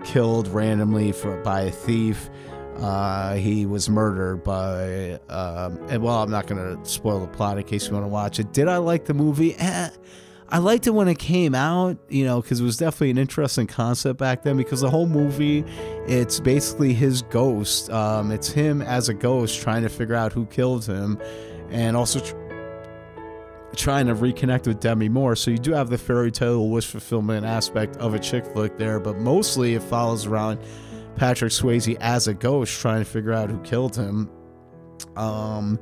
killed 0.05 0.49
randomly 0.49 1.13
for 1.13 1.41
by 1.43 1.63
a 1.63 1.71
thief. 1.71 2.31
Uh, 2.77 3.35
he 3.35 3.67
was 3.67 3.89
murdered 3.89 4.43
by, 4.43 5.13
um, 5.29 5.79
and 5.89 6.03
well, 6.03 6.23
I'm 6.23 6.31
not 6.31 6.47
gonna 6.49 6.85
spoil 6.85 7.21
the 7.21 7.29
plot 7.29 7.57
in 7.57 7.65
case 7.65 7.87
you 7.87 7.93
want 7.93 8.05
to 8.05 8.09
watch 8.09 8.41
it. 8.41 8.53
Did 8.53 8.67
I 8.67 8.79
like 8.79 9.05
the 9.05 9.15
movie? 9.15 9.55
Eh, 9.57 9.91
I 10.49 10.59
liked 10.59 10.87
it 10.87 10.91
when 10.91 11.09
it 11.09 11.19
came 11.19 11.55
out, 11.55 11.99
you 12.09 12.25
know, 12.25 12.41
because 12.41 12.61
it 12.61 12.65
was 12.65 12.77
definitely 12.77 13.11
an 13.11 13.19
interesting 13.19 13.67
concept 13.67 14.19
back 14.19 14.43
then. 14.43 14.57
Because 14.57 14.81
the 14.81 14.91
whole 14.91 15.07
movie, 15.07 15.65
it's 16.07 16.41
basically 16.41 16.95
his 16.95 17.23
ghost. 17.23 17.91
Um, 17.91 18.31
it's 18.31 18.49
him 18.49 18.83
as 18.83 19.09
a 19.09 19.15
ghost 19.15 19.61
trying 19.61 19.83
to 19.83 19.89
figure 19.89 20.15
out 20.15 20.33
who 20.33 20.47
killed 20.47 20.85
him, 20.85 21.21
and 21.71 21.97
also 21.97 22.21
tr- 22.21 22.37
trying 23.75 24.07
to 24.07 24.15
reconnect 24.15 24.67
with 24.67 24.81
Demi 24.81 25.09
Moore. 25.09 25.37
So 25.37 25.51
you 25.51 25.59
do 25.59 25.73
have 25.73 25.91
the 25.91 25.99
fairy 25.99 26.31
tale 26.31 26.69
wish 26.69 26.87
fulfillment 26.87 27.45
aspect 27.45 27.97
of 27.99 28.15
a 28.15 28.19
chick 28.19 28.47
flick 28.47 28.77
there, 28.79 29.01
but 29.01 29.19
mostly 29.19 29.75
it 29.75 29.83
follows 29.83 30.27
around 30.27 30.61
Patrick 31.17 31.53
Swayze 31.53 31.97
as 32.01 32.29
a 32.29 32.35
ghost 32.35 32.81
trying 32.81 33.01
to 33.01 33.05
figure 33.05 33.33
out 33.33 33.51
who 33.51 33.61
killed 33.63 33.97
him. 33.97 34.31
Um, 35.17 35.79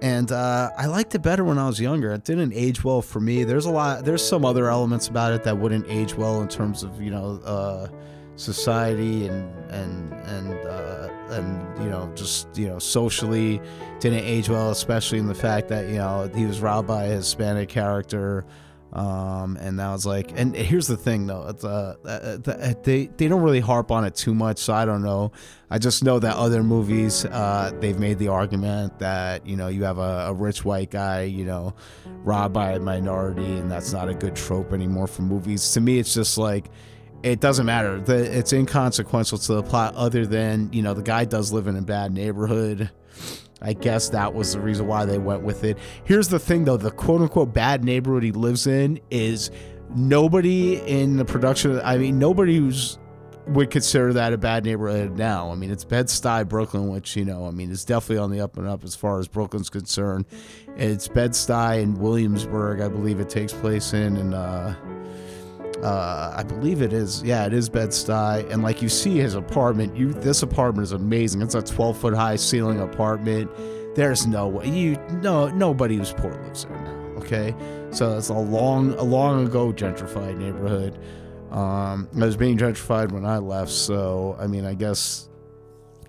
and 0.00 0.30
uh, 0.30 0.70
I 0.76 0.86
liked 0.86 1.14
it 1.14 1.22
better 1.22 1.44
when 1.44 1.58
I 1.58 1.66
was 1.66 1.80
younger. 1.80 2.12
It 2.12 2.24
didn't 2.24 2.52
age 2.54 2.84
well 2.84 3.02
for 3.02 3.20
me. 3.20 3.44
There's 3.44 3.66
a 3.66 3.70
lot. 3.70 4.04
There's 4.04 4.26
some 4.26 4.44
other 4.44 4.68
elements 4.68 5.08
about 5.08 5.32
it 5.32 5.42
that 5.44 5.58
wouldn't 5.58 5.86
age 5.88 6.14
well 6.14 6.40
in 6.40 6.48
terms 6.48 6.82
of 6.82 7.00
you 7.02 7.10
know 7.10 7.40
uh, 7.44 7.88
society 8.38 9.26
and 9.26 9.70
and 9.70 10.12
and 10.12 10.54
uh, 10.66 11.08
and 11.30 11.82
you 11.82 11.90
know 11.90 12.10
just 12.14 12.56
you 12.56 12.68
know 12.68 12.78
socially 12.78 13.60
didn't 14.00 14.24
age 14.24 14.48
well, 14.48 14.70
especially 14.70 15.18
in 15.18 15.26
the 15.26 15.34
fact 15.34 15.68
that 15.68 15.88
you 15.88 15.96
know 15.96 16.30
he 16.34 16.46
was 16.46 16.60
robbed 16.60 16.88
by 16.88 17.04
a 17.04 17.16
Hispanic 17.16 17.68
character. 17.68 18.46
Um, 18.90 19.58
and 19.58 19.78
that 19.78 19.92
was 19.92 20.06
like, 20.06 20.32
and 20.34 20.56
here's 20.56 20.86
the 20.86 20.96
thing 20.96 21.26
though, 21.26 21.46
it's, 21.48 21.62
uh, 21.62 21.96
uh, 22.06 22.50
uh, 22.50 22.74
they 22.82 23.04
they 23.18 23.28
don't 23.28 23.42
really 23.42 23.60
harp 23.60 23.90
on 23.90 24.06
it 24.06 24.14
too 24.14 24.34
much, 24.34 24.58
so 24.58 24.72
I 24.72 24.86
don't 24.86 25.02
know. 25.02 25.30
I 25.70 25.78
just 25.78 26.02
know 26.02 26.18
that 26.18 26.36
other 26.36 26.62
movies, 26.62 27.26
uh, 27.26 27.70
they've 27.80 27.98
made 27.98 28.18
the 28.18 28.28
argument 28.28 28.98
that 29.00 29.46
you 29.46 29.56
know 29.56 29.68
you 29.68 29.84
have 29.84 29.98
a, 29.98 30.28
a 30.28 30.32
rich 30.32 30.64
white 30.64 30.90
guy, 30.90 31.24
you 31.24 31.44
know, 31.44 31.74
robbed 32.24 32.54
by 32.54 32.72
a 32.72 32.80
minority, 32.80 33.58
and 33.58 33.70
that's 33.70 33.92
not 33.92 34.08
a 34.08 34.14
good 34.14 34.34
trope 34.34 34.72
anymore 34.72 35.06
for 35.06 35.20
movies. 35.20 35.70
To 35.72 35.82
me, 35.82 35.98
it's 35.98 36.14
just 36.14 36.38
like 36.38 36.70
it 37.22 37.40
doesn't 37.40 37.66
matter. 37.66 38.00
The, 38.00 38.38
it's 38.38 38.52
inconsequential 38.52 39.38
to 39.38 39.54
the 39.54 39.62
plot, 39.62 39.94
other 39.94 40.26
than 40.26 40.72
you 40.72 40.82
know 40.82 40.94
the 40.94 41.02
guy 41.02 41.24
does 41.24 41.52
live 41.52 41.66
in 41.66 41.76
a 41.76 41.82
bad 41.82 42.12
neighborhood. 42.12 42.90
I 43.60 43.72
guess 43.72 44.10
that 44.10 44.34
was 44.34 44.52
the 44.52 44.60
reason 44.60 44.86
why 44.86 45.04
they 45.04 45.18
went 45.18 45.42
with 45.42 45.64
it. 45.64 45.78
Here's 46.04 46.28
the 46.28 46.38
thing 46.38 46.64
though, 46.64 46.76
the 46.76 46.92
quote 46.92 47.20
unquote 47.22 47.52
bad 47.52 47.84
neighborhood 47.84 48.22
he 48.22 48.32
lives 48.32 48.66
in 48.66 49.00
is 49.10 49.50
nobody 49.94 50.76
in 50.76 51.16
the 51.16 51.24
production 51.24 51.80
I 51.82 51.96
mean 51.96 52.18
nobody 52.18 52.58
who's 52.58 52.98
would 53.48 53.70
consider 53.70 54.12
that 54.12 54.32
a 54.32 54.38
bad 54.38 54.64
neighborhood 54.64 55.16
now. 55.16 55.50
I 55.50 55.54
mean, 55.54 55.70
it's 55.70 55.84
Bed-Stuy, 55.84 56.46
Brooklyn, 56.46 56.88
which 56.88 57.16
you 57.16 57.24
know, 57.24 57.46
I 57.46 57.50
mean, 57.50 57.72
it's 57.72 57.84
definitely 57.84 58.18
on 58.18 58.30
the 58.30 58.40
up 58.40 58.58
and 58.58 58.68
up 58.68 58.84
as 58.84 58.94
far 58.94 59.18
as 59.18 59.26
Brooklyn's 59.26 59.70
concerned. 59.70 60.26
It's 60.76 61.08
Bed-Stuy 61.08 61.82
and 61.82 61.96
Williamsburg, 61.96 62.80
I 62.80 62.88
believe 62.88 63.20
it 63.20 63.30
takes 63.30 63.52
place 63.52 63.94
in, 63.94 64.18
and 64.18 64.34
uh, 64.34 64.74
uh, 65.82 66.34
I 66.36 66.42
believe 66.42 66.82
it 66.82 66.92
is. 66.92 67.22
Yeah, 67.22 67.46
it 67.46 67.52
is 67.52 67.68
Bed-Stuy, 67.68 68.50
and 68.50 68.62
like 68.62 68.82
you 68.82 68.88
see 68.88 69.18
his 69.18 69.34
apartment. 69.34 69.96
You 69.96 70.12
this 70.12 70.42
apartment 70.42 70.84
is 70.84 70.92
amazing. 70.92 71.42
It's 71.42 71.54
a 71.54 71.62
12 71.62 71.98
foot 71.98 72.14
high 72.14 72.36
ceiling 72.36 72.80
apartment. 72.80 73.50
There's 73.94 74.26
no 74.26 74.48
way 74.48 74.68
you 74.68 74.96
no 75.22 75.48
nobody 75.48 75.96
who's 75.96 76.12
poor 76.12 76.32
lives 76.32 76.64
there 76.64 76.76
now. 76.76 76.94
Okay, 77.18 77.54
so 77.90 78.16
it's 78.16 78.28
a 78.28 78.34
long 78.34 78.94
a 78.94 79.02
long 79.02 79.46
ago 79.46 79.72
gentrified 79.72 80.38
neighborhood. 80.38 80.98
Um, 81.50 82.08
it 82.12 82.18
was 82.18 82.36
being 82.36 82.58
gentrified 82.58 83.10
when 83.12 83.24
I 83.24 83.38
left, 83.38 83.70
so 83.70 84.36
I 84.38 84.46
mean, 84.46 84.64
I 84.64 84.74
guess 84.74 85.28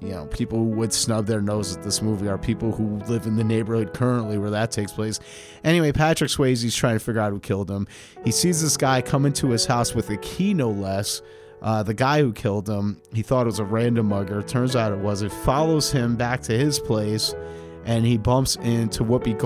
you 0.01 0.10
know, 0.10 0.25
people 0.27 0.58
who 0.58 0.70
would 0.72 0.94
snub 0.94 1.25
their 1.25 1.41
nose 1.41 1.75
at 1.75 1.84
this 1.84 2.01
movie 2.01 2.27
are 2.27 2.38
people 2.38 2.72
who 2.72 2.98
live 3.08 3.25
in 3.25 3.36
the 3.36 3.44
neighborhood 3.44 3.94
currently 3.94 4.38
where 4.38 4.50
that 4.50 4.72
takes 4.72 4.91
place. 4.94 5.20
Anyway, 5.63 5.91
Patrick 5.91 6.29
Swayze's 6.29 6.75
trying 6.75 6.96
to 6.96 7.03
figure 7.03 7.22
out 7.22 7.32
who 7.32 7.39
killed 7.39 7.70
him. 7.70 7.88
He 8.24 8.32
sees 8.32 8.62
this 8.62 8.77
guy 8.77 9.01
come 9.01 9.25
into 9.25 9.50
his 9.50 9.65
house 9.65 9.94
with 9.94 10.10
a 10.10 10.18
key, 10.18 10.53
no 10.53 10.70
less. 10.70 11.22
Uh, 11.62 11.84
the 11.84 11.94
guy 11.94 12.22
who 12.22 12.32
killed 12.32 12.70
him, 12.70 13.01
he 13.13 13.22
thought 13.22 13.41
it 13.41 13.48
was 13.48 13.60
a 13.60 13.65
random 13.65 14.08
mugger. 14.08 14.41
Turns 14.41 14.75
out 14.75 14.94
it 14.94 15.00
was. 15.00 15.22
It 15.22 15.32
follows 15.32 15.91
him 15.91 16.15
back 16.15 16.41
to 16.44 16.58
his 16.58 16.79
place, 16.79 17.36
and 17.84 18.06
he 18.06 18.18
bumps 18.18 18.56
into 18.58 19.03
Whoopi 19.03 19.38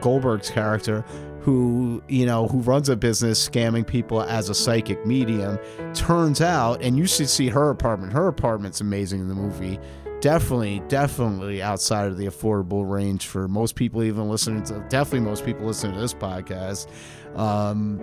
Goldberg's 0.00 0.50
character, 0.50 1.04
who 1.42 2.00
you 2.08 2.24
know 2.24 2.46
who 2.46 2.60
runs 2.60 2.88
a 2.88 2.94
business 2.94 3.48
scamming 3.48 3.84
people 3.84 4.22
as 4.22 4.48
a 4.48 4.54
psychic 4.54 5.04
medium 5.04 5.58
turns 5.92 6.40
out 6.40 6.80
and 6.82 6.96
you 6.96 7.06
should 7.06 7.28
see 7.28 7.48
her 7.48 7.70
apartment. 7.70 8.12
Her 8.12 8.28
apartment's 8.28 8.80
amazing 8.80 9.20
in 9.20 9.28
the 9.28 9.34
movie. 9.34 9.78
Definitely 10.20 10.82
definitely 10.86 11.60
outside 11.60 12.06
of 12.06 12.16
the 12.16 12.26
affordable 12.26 12.88
range 12.88 13.26
for 13.26 13.48
most 13.48 13.74
people 13.74 14.04
even 14.04 14.28
listening 14.28 14.62
to 14.64 14.84
definitely 14.88 15.28
most 15.28 15.44
people 15.44 15.66
listening 15.66 15.94
to 15.94 16.00
this 16.00 16.14
podcast. 16.14 16.88
Um 17.36 18.00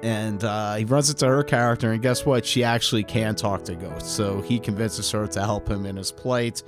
and 0.00 0.44
uh, 0.44 0.76
he 0.76 0.84
runs 0.84 1.10
into 1.10 1.26
her 1.26 1.42
character 1.42 1.90
and 1.90 2.00
guess 2.00 2.24
what? 2.24 2.46
She 2.46 2.62
actually 2.62 3.02
can 3.02 3.34
talk 3.34 3.64
to 3.64 3.74
ghosts. 3.74 4.08
So 4.08 4.42
he 4.42 4.60
convinces 4.60 5.10
her 5.10 5.26
to 5.26 5.40
help 5.40 5.68
him 5.68 5.86
in 5.86 5.96
his 5.96 6.12
plight. 6.12 6.62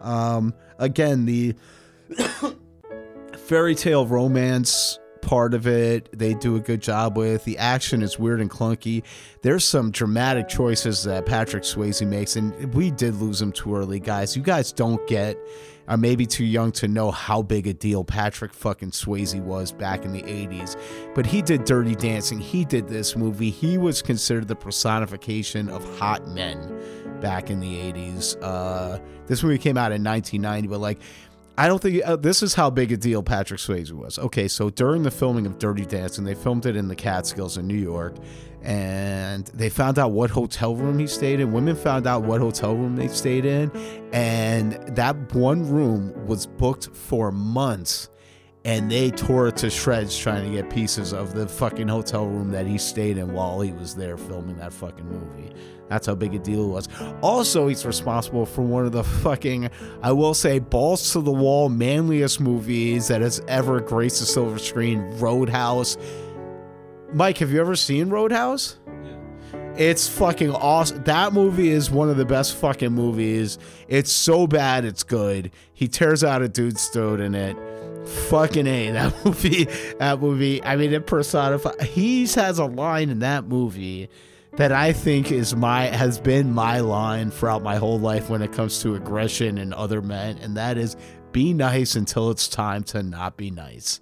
Um 0.00 0.54
again 0.78 1.24
the 1.24 1.56
fairy 3.36 3.74
tale 3.74 4.06
romance 4.06 5.00
part 5.26 5.54
of 5.54 5.66
it 5.66 6.08
they 6.16 6.32
do 6.34 6.56
a 6.56 6.60
good 6.60 6.80
job 6.80 7.18
with. 7.18 7.44
The 7.44 7.58
action 7.58 8.00
is 8.00 8.18
weird 8.18 8.40
and 8.40 8.48
clunky. 8.48 9.02
There's 9.42 9.64
some 9.64 9.90
dramatic 9.90 10.48
choices 10.48 11.02
that 11.02 11.26
patrick 11.26 11.64
swayze 11.64 12.06
makes 12.06 12.36
and 12.36 12.72
we 12.72 12.90
did 12.92 13.16
lose 13.16 13.42
him 13.42 13.52
too 13.52 13.74
early 13.74 14.00
guys. 14.00 14.36
You 14.36 14.42
guys 14.42 14.72
don't 14.72 15.04
get 15.08 15.36
are 15.88 15.96
maybe 15.96 16.26
too 16.26 16.44
young 16.44 16.72
to 16.72 16.88
know 16.88 17.10
how 17.10 17.42
big 17.42 17.66
a 17.66 17.72
deal 17.72 18.02
patrick 18.04 18.54
fucking 18.54 18.90
swayze 18.90 19.40
was 19.40 19.70
back 19.72 20.04
in 20.04 20.12
the 20.12 20.22
80s 20.22 20.80
but 21.14 21.26
he 21.26 21.42
did 21.42 21.64
dirty 21.64 21.96
dancing. 21.96 22.38
He 22.38 22.64
did 22.64 22.88
this 22.88 23.16
movie. 23.16 23.50
He 23.50 23.78
was 23.78 24.02
considered 24.02 24.46
the 24.46 24.56
personification 24.56 25.68
of 25.68 25.98
hot 25.98 26.26
men 26.28 26.80
back 27.20 27.50
in 27.50 27.60
the 27.60 27.92
80s 27.92 28.36
uh, 28.42 28.98
this 29.26 29.42
movie 29.42 29.58
came 29.58 29.76
out 29.76 29.90
in 29.90 30.04
1990 30.04 30.68
but 30.68 30.80
like 30.80 31.00
I 31.58 31.68
don't 31.68 31.80
think 31.80 32.02
uh, 32.04 32.16
this 32.16 32.42
is 32.42 32.54
how 32.54 32.68
big 32.68 32.92
a 32.92 32.96
deal 32.98 33.22
Patrick 33.22 33.60
Swayze 33.60 33.92
was. 33.92 34.18
Okay, 34.18 34.46
so 34.46 34.68
during 34.68 35.02
the 35.02 35.10
filming 35.10 35.46
of 35.46 35.58
Dirty 35.58 35.86
Dancing, 35.86 36.24
they 36.24 36.34
filmed 36.34 36.66
it 36.66 36.76
in 36.76 36.88
the 36.88 36.94
Catskills 36.94 37.56
in 37.56 37.66
New 37.66 37.78
York, 37.78 38.14
and 38.62 39.46
they 39.48 39.70
found 39.70 39.98
out 39.98 40.12
what 40.12 40.28
hotel 40.28 40.76
room 40.76 40.98
he 40.98 41.06
stayed 41.06 41.40
in. 41.40 41.52
Women 41.52 41.74
found 41.74 42.06
out 42.06 42.24
what 42.24 42.42
hotel 42.42 42.76
room 42.76 42.96
they 42.96 43.08
stayed 43.08 43.46
in, 43.46 43.70
and 44.12 44.72
that 44.94 45.16
one 45.34 45.66
room 45.66 46.26
was 46.26 46.46
booked 46.46 46.94
for 46.94 47.32
months. 47.32 48.10
And 48.66 48.90
they 48.90 49.12
tore 49.12 49.46
it 49.46 49.56
to 49.58 49.70
shreds 49.70 50.18
trying 50.18 50.44
to 50.44 50.50
get 50.50 50.68
pieces 50.68 51.12
of 51.12 51.34
the 51.34 51.46
fucking 51.46 51.86
hotel 51.86 52.26
room 52.26 52.50
that 52.50 52.66
he 52.66 52.78
stayed 52.78 53.16
in 53.16 53.32
while 53.32 53.60
he 53.60 53.70
was 53.70 53.94
there 53.94 54.16
filming 54.16 54.56
that 54.56 54.72
fucking 54.72 55.06
movie. 55.06 55.54
That's 55.88 56.06
how 56.06 56.14
big 56.14 56.34
a 56.34 56.38
deal 56.38 56.64
it 56.64 56.68
was. 56.68 56.88
Also, 57.22 57.68
he's 57.68 57.86
responsible 57.86 58.44
for 58.44 58.62
one 58.62 58.86
of 58.86 58.92
the 58.92 59.04
fucking, 59.04 59.70
I 60.02 60.12
will 60.12 60.34
say, 60.34 60.58
balls 60.58 61.12
to 61.12 61.20
the 61.20 61.32
wall, 61.32 61.68
manliest 61.68 62.40
movies 62.40 63.08
that 63.08 63.20
has 63.20 63.40
ever 63.46 63.80
graced 63.80 64.20
the 64.20 64.26
silver 64.26 64.58
screen 64.58 65.00
Roadhouse. 65.18 65.96
Mike, 67.12 67.38
have 67.38 67.52
you 67.52 67.60
ever 67.60 67.76
seen 67.76 68.10
Roadhouse? 68.10 68.78
It's 69.76 70.08
fucking 70.08 70.50
awesome. 70.50 71.04
That 71.04 71.34
movie 71.34 71.68
is 71.68 71.90
one 71.90 72.08
of 72.08 72.16
the 72.16 72.24
best 72.24 72.56
fucking 72.56 72.92
movies. 72.92 73.58
It's 73.88 74.10
so 74.10 74.46
bad, 74.46 74.84
it's 74.84 75.02
good. 75.02 75.52
He 75.72 75.86
tears 75.86 76.24
out 76.24 76.42
a 76.42 76.48
dude's 76.48 76.88
throat 76.88 77.20
in 77.20 77.34
it. 77.34 77.56
Fucking 78.28 78.66
A, 78.66 78.90
that 78.92 79.24
movie, 79.24 79.64
that 79.98 80.20
movie, 80.20 80.64
I 80.64 80.76
mean, 80.76 80.92
it 80.92 81.06
personifies. 81.06 81.80
He 81.82 82.26
has 82.26 82.58
a 82.58 82.64
line 82.64 83.10
in 83.10 83.18
that 83.20 83.44
movie 83.44 84.08
that 84.56 84.72
I 84.72 84.92
think 84.92 85.30
is 85.30 85.54
my 85.54 85.84
has 85.86 86.18
been 86.18 86.52
my 86.52 86.80
line 86.80 87.30
throughout 87.30 87.62
my 87.62 87.76
whole 87.76 87.98
life 87.98 88.30
when 88.30 88.42
it 88.42 88.52
comes 88.52 88.80
to 88.82 88.94
aggression 88.94 89.58
and 89.58 89.74
other 89.74 90.00
men, 90.00 90.38
and 90.38 90.56
that 90.56 90.78
is 90.78 90.96
be 91.32 91.52
nice 91.52 91.94
until 91.94 92.30
it's 92.30 92.48
time 92.48 92.82
to 92.84 93.02
not 93.02 93.36
be 93.36 93.50
nice. 93.50 94.00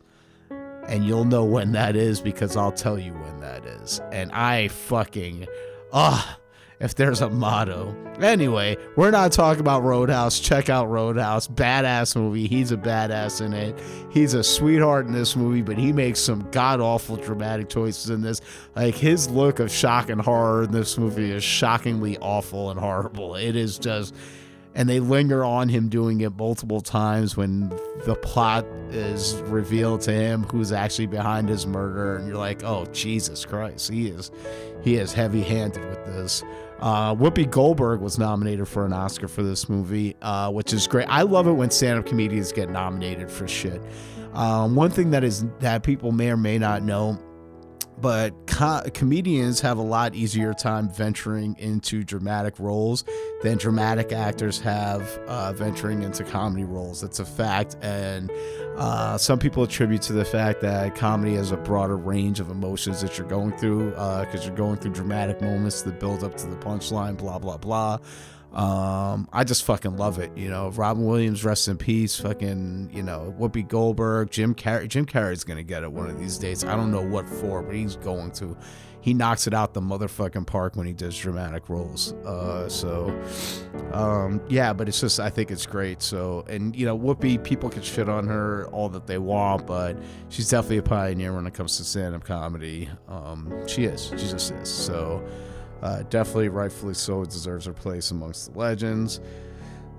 And 0.87 1.05
you'll 1.05 1.25
know 1.25 1.45
when 1.45 1.73
that 1.73 1.97
is 1.97 2.21
because 2.21 2.57
I'll 2.57 2.71
tell 2.73 2.99
you 2.99 3.13
when 3.13 3.41
that 3.41 3.65
is. 3.65 4.01
And 4.13 4.31
I 4.33 4.69
fucking 4.69 5.47
ah 5.93 6.39
if 6.85 6.95
there's 6.95 7.23
a 7.23 7.31
motto. 7.31 7.97
Anyway, 8.21 8.76
we're 8.95 9.11
not 9.11 9.33
talking 9.33 9.61
about 9.61 9.83
Roadhouse. 9.83 10.38
Check 10.38 10.69
out 10.69 10.91
Roadhouse. 10.91 11.49
Badass 11.49 12.14
movie. 12.14 12.47
He's 12.47 12.73
a 12.73 12.76
badass 12.76 13.41
in 13.41 13.55
it. 13.55 13.81
He's 14.11 14.35
a 14.35 14.45
sweetheart 14.45 15.07
in 15.07 15.12
this 15.12 15.35
movie, 15.35 15.62
but 15.62 15.79
he 15.79 15.95
makes 15.95 16.21
some 16.21 16.47
god 16.50 16.81
awful 16.81 17.17
dramatic 17.17 17.71
choices 17.71 18.11
in 18.11 18.21
this. 18.21 18.43
Like 18.76 18.95
his 18.95 19.31
look 19.31 19.61
of 19.61 19.73
shock 19.73 20.11
and 20.11 20.21
horror 20.21 20.64
in 20.64 20.73
this 20.73 20.99
movie 20.99 21.33
is 21.33 21.43
shockingly 21.43 22.19
awful 22.19 22.71
and 22.71 22.79
horrible. 22.79 23.35
It 23.35 23.57
is 23.57 23.79
just 23.79 24.14
and 24.75 24.88
they 24.88 25.00
linger 25.00 25.45
on 25.45 25.69
him 25.69 25.88
doing 25.88 26.21
it 26.21 26.37
multiple 26.37 26.81
times 26.81 27.37
when 27.37 27.69
the 28.05 28.17
plot 28.17 28.67
is 28.91 29.35
revealed 29.43 30.00
to 30.03 30.12
him 30.12 30.43
who's 30.45 30.73
actually 30.73 31.07
behind 31.07 31.49
his 31.49 31.67
murder 31.67 32.17
and 32.17 32.26
you're 32.26 32.37
like 32.37 32.62
oh 32.64 32.85
jesus 32.87 33.45
christ 33.45 33.91
he 33.91 34.09
is 34.09 34.31
he 34.83 34.97
is 34.97 35.12
heavy 35.12 35.43
handed 35.43 35.85
with 35.88 36.05
this 36.07 36.43
uh, 36.81 37.14
Whoopi 37.14 37.50
Goldberg 37.50 38.00
was 38.00 38.19
nominated 38.19 38.69
for 38.69 38.85
an 38.85 38.93
Oscar 38.93 39.28
for 39.28 39.43
this 39.43 39.69
movie, 39.69 40.16
uh, 40.23 40.50
which 40.50 40.73
is 40.73 40.87
great. 40.87 41.07
I 41.09 41.23
love 41.23 41.47
it 41.47 41.52
when 41.52 41.71
stand-up 41.71 42.07
comedians 42.07 42.52
get 42.52 42.71
nominated 42.71 43.31
for 43.31 43.49
shit. 43.49 43.81
Um, 44.33 44.75
one 44.75 44.90
thing 44.90 45.11
that 45.11 45.23
is 45.25 45.45
that 45.61 45.85
people 45.85 46.12
may 46.12 46.31
or 46.31 46.37
may 46.37 46.59
not 46.59 46.83
know 46.83 47.19
but 48.00 48.35
co- 48.47 48.83
comedians 48.93 49.61
have 49.61 49.78
a 49.78 49.83
lot 49.83 50.14
easier 50.14 50.52
time 50.52 50.88
venturing 50.88 51.57
into 51.59 52.02
dramatic 52.02 52.59
roles 52.59 53.04
than 53.43 53.57
dramatic 53.57 54.12
actors 54.12 54.61
have 54.61 55.02
uh, 55.26 55.52
venturing 55.52 56.02
into 56.02 56.25
comedy 56.25 56.64
roles. 56.64 57.02
It's 57.02 57.21
a 57.21 57.25
fact, 57.25 57.76
and 57.83 58.31
uh, 58.76 59.16
some 59.16 59.38
people 59.38 59.62
attribute 59.62 60.02
to 60.02 60.12
the 60.12 60.25
fact 60.25 60.61
that 60.61 60.95
comedy 60.97 61.35
has 61.35 61.52
a 61.52 61.57
broader 61.57 61.97
range 61.97 62.40
of 62.40 62.50
emotions 62.50 63.00
that 63.02 63.16
you're 63.16 63.28
going 63.28 63.57
through 63.59 63.90
because 63.90 64.40
uh, 64.40 64.45
you're 64.45 64.57
going 64.57 64.76
through 64.76 64.93
dramatic 64.93 65.40
moments 65.40 65.83
that 65.83 66.00
build 66.00 66.25
up 66.25 66.37
to 66.37 66.47
the 66.47 66.57
punchline, 66.57 67.16
blah 67.16 67.38
blah 67.38 67.57
blah. 67.57 67.99
Um, 68.52 69.28
I 69.33 69.43
just 69.43 69.64
fucking 69.64 69.97
love 69.97 70.21
it. 70.21 70.37
You 70.37 70.49
know, 70.49 70.71
Robin 70.71 71.04
Williams, 71.04 71.45
rest 71.45 71.66
in 71.66 71.76
peace. 71.76 72.19
Fucking, 72.21 72.90
you 72.93 73.02
know, 73.02 73.35
Whoopi 73.38 73.66
Goldberg, 73.66 74.31
Jim 74.31 74.54
Carrey. 74.54 74.87
Jim 74.88 75.07
Carrey's 75.07 75.45
gonna 75.45 75.64
get 75.64 75.83
it 75.83 75.90
one 75.90 76.09
of 76.09 76.19
these 76.19 76.38
days. 76.38 76.64
I 76.64 76.76
don't 76.76 76.93
know 76.93 77.02
what 77.02 77.28
for, 77.28 77.62
but 77.62 77.75
he's 77.75 77.97
going 77.97 78.31
to. 78.33 78.57
He 79.05 79.13
knocks 79.13 79.47
it 79.47 79.53
out 79.53 79.75
the 79.75 79.83
motherfucking 79.83 80.47
park 80.47 80.77
when 80.77 80.87
he 80.87 80.95
does 80.95 81.15
dramatic 81.15 81.69
roles. 81.69 82.15
Uh, 82.25 82.71
so, 82.71 83.15
um, 83.93 84.41
yeah, 84.49 84.73
but 84.73 84.89
it's 84.89 84.99
just 84.99 85.21
I 85.21 85.29
think 85.29 85.51
it's 85.51 85.67
great. 85.67 86.01
So, 86.01 86.43
and 86.49 86.75
you 86.75 86.87
know, 86.87 86.99
Whoopi, 86.99 87.45
people 87.45 87.69
can 87.69 87.83
shit 87.83 88.09
on 88.09 88.27
her 88.27 88.67
all 88.69 88.89
that 88.89 89.07
they 89.07 89.19
want, 89.19 89.67
but 89.67 89.99
she's 90.31 90.49
definitely 90.49 90.79
a 90.79 90.83
pioneer 90.85 91.35
when 91.35 91.47
it 91.47 91.53
comes 91.53 91.77
to 91.77 91.85
stand-up 91.85 92.25
comedy. 92.25 92.89
Um, 93.07 93.69
she 93.69 93.85
is. 93.85 94.07
She 94.17 94.27
just 94.27 94.53
is. 94.53 94.71
So. 94.71 95.23
Uh, 95.83 96.03
definitely, 96.05 96.49
rightfully 96.49 96.95
so, 96.95 97.27
deserves 97.27 97.67
her 97.67 97.75
place 97.75 98.11
amongst 98.11 98.51
the 98.51 98.59
legends. 98.59 99.21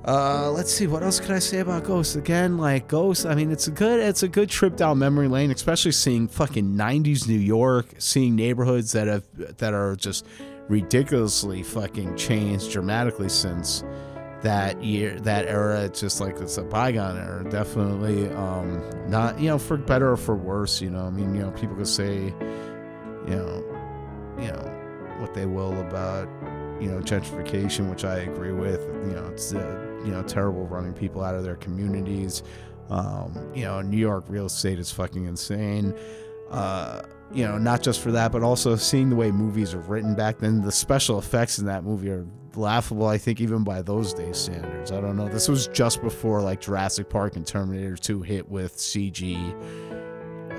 Uh, 0.08 0.52
let's 0.52 0.72
see 0.72 0.86
what 0.86 1.02
else 1.02 1.20
could 1.20 1.32
I 1.32 1.40
say 1.40 1.60
about 1.60 1.84
Ghost 1.84 2.16
again. 2.16 2.60
Like 2.60 2.88
Ghost, 2.88 3.26
I 3.26 3.34
mean, 3.34 3.52
it's 3.52 3.68
a 3.68 3.72
good, 3.72 4.00
it's 4.00 4.22
a 4.22 4.28
good 4.28 4.50
trip 4.50 4.76
down 4.76 5.00
memory 5.00 5.28
lane, 5.28 5.50
especially 5.50 5.94
seeing 5.94 6.28
fucking 6.28 6.76
'90s 6.76 7.28
New 7.28 7.40
York, 7.40 7.88
seeing 7.98 8.36
neighborhoods 8.36 8.92
that 8.92 9.08
have 9.08 9.24
that 9.58 9.74
are 9.74 9.96
just 9.96 10.28
ridiculously 10.68 11.64
fucking 11.64 12.16
changed 12.18 12.72
dramatically 12.72 13.30
since 13.30 13.84
that 14.44 14.84
year, 14.84 15.20
that 15.22 15.48
era. 15.48 15.82
It's 15.82 16.02
just 16.02 16.22
like 16.22 16.38
it's 16.40 16.60
a 16.60 16.64
bygone 16.64 17.18
era. 17.18 17.44
Definitely, 17.50 18.30
um, 18.30 18.84
not 19.10 19.40
you 19.40 19.50
know 19.50 19.58
for 19.58 19.76
better 19.76 20.12
or 20.12 20.18
for 20.18 20.36
worse. 20.36 20.82
You 20.82 20.92
know, 20.92 21.06
I 21.06 21.10
mean, 21.10 21.34
you 21.34 21.42
know, 21.42 21.52
people 21.52 21.76
could 21.76 21.88
say, 21.88 22.26
you 22.26 23.36
know, 23.36 24.36
you 24.38 24.52
know 24.52 25.18
what 25.20 25.34
they 25.34 25.48
will 25.48 25.80
about 25.80 26.28
you 26.86 26.92
know 26.92 27.00
gentrification, 27.00 27.90
which 27.90 28.06
I 28.06 28.18
agree 28.20 28.52
with. 28.52 28.82
You 29.08 29.16
know, 29.16 29.28
it's 29.34 29.56
uh, 29.56 30.02
you 30.06 30.12
know 30.12 30.22
terrible 30.22 30.68
running 30.68 30.94
people 30.94 31.24
out 31.24 31.34
of 31.34 31.44
their 31.44 31.56
communities. 31.56 32.44
Um, 32.92 33.52
you 33.56 33.64
know, 33.64 33.82
New 33.82 33.98
York 33.98 34.26
real 34.28 34.46
estate 34.46 34.78
is 34.78 34.92
fucking 34.92 35.26
insane. 35.26 35.96
Uh, 36.52 37.02
you 37.34 37.44
know, 37.44 37.58
not 37.58 37.82
just 37.82 38.02
for 38.02 38.12
that, 38.12 38.32
but 38.32 38.44
also 38.44 38.76
seeing 38.76 39.10
the 39.10 39.16
way 39.16 39.32
movies 39.32 39.74
are 39.74 39.80
written 39.80 40.14
back 40.14 40.38
then. 40.38 40.62
The 40.62 40.72
special 40.72 41.18
effects 41.18 41.58
in 41.58 41.66
that 41.66 41.84
movie 41.84 42.12
are 42.12 42.28
laughable, 42.56 43.08
I 43.08 43.18
think, 43.18 43.42
even 43.42 43.64
by 43.64 43.82
those 43.82 44.14
days 44.14 44.38
standards. 44.38 44.92
I 44.92 45.02
don't 45.02 45.18
know. 45.18 45.28
This 45.28 45.48
was 45.48 45.66
just 45.70 46.04
before 46.04 46.44
like 46.44 46.62
Jurassic 46.62 47.10
Park 47.10 47.36
and 47.36 47.48
Terminator 47.48 47.96
2 47.96 48.22
hit 48.22 48.48
with 48.48 48.78
CG 48.78 49.36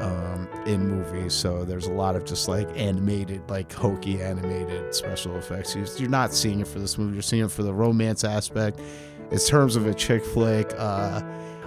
um, 0.01 0.49
in 0.67 0.89
movies. 0.89 1.35
So 1.35 1.65
there's 1.65 1.87
a 1.87 1.93
lot 1.93 2.17
of 2.17 2.25
just 2.25 2.49
like 2.49 2.69
animated, 2.77 3.49
like 3.49 3.73
hokey 3.73 4.23
animated 4.23 4.95
special 4.95 5.37
effects. 5.37 5.77
You're 5.99 6.09
not 6.09 6.35
seeing 6.35 6.61
it 6.61 6.69
for 6.69 6.79
this 6.79 6.99
movie. 6.99 7.15
You're 7.15 7.23
seeing 7.23 7.45
it 7.45 7.51
for 7.51 7.63
the 7.63 7.75
romance 7.75 8.25
aspect. 8.25 8.81
In 9.31 9.39
terms 9.39 9.75
of 9.75 9.87
a 9.87 9.95
chick 9.95 10.25
flick, 10.25 10.73
uh, 10.79 11.21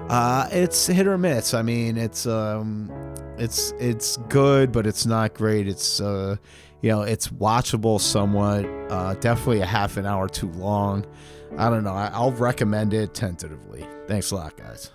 uh, 0.07 0.47
it's 0.51 0.87
hit 0.87 1.07
or 1.07 1.17
miss. 1.17 1.53
I 1.53 1.61
mean, 1.61 1.97
it's 1.97 2.25
um, 2.25 2.89
it's 3.37 3.73
it's 3.79 4.17
good, 4.29 4.71
but 4.71 4.87
it's 4.87 5.05
not 5.05 5.33
great. 5.33 5.67
It's 5.67 5.99
uh, 5.99 6.37
you 6.81 6.89
know, 6.89 7.01
it's 7.01 7.27
watchable 7.27 7.99
somewhat. 7.99 8.65
Uh, 8.89 9.15
definitely 9.15 9.61
a 9.61 9.65
half 9.65 9.97
an 9.97 10.05
hour 10.05 10.29
too 10.29 10.51
long. 10.53 11.05
I 11.57 11.69
don't 11.69 11.83
know. 11.83 11.93
I, 11.93 12.09
I'll 12.13 12.31
recommend 12.31 12.93
it 12.93 13.13
tentatively. 13.13 13.85
Thanks 14.07 14.31
a 14.31 14.35
lot, 14.35 14.55
guys. 14.55 14.91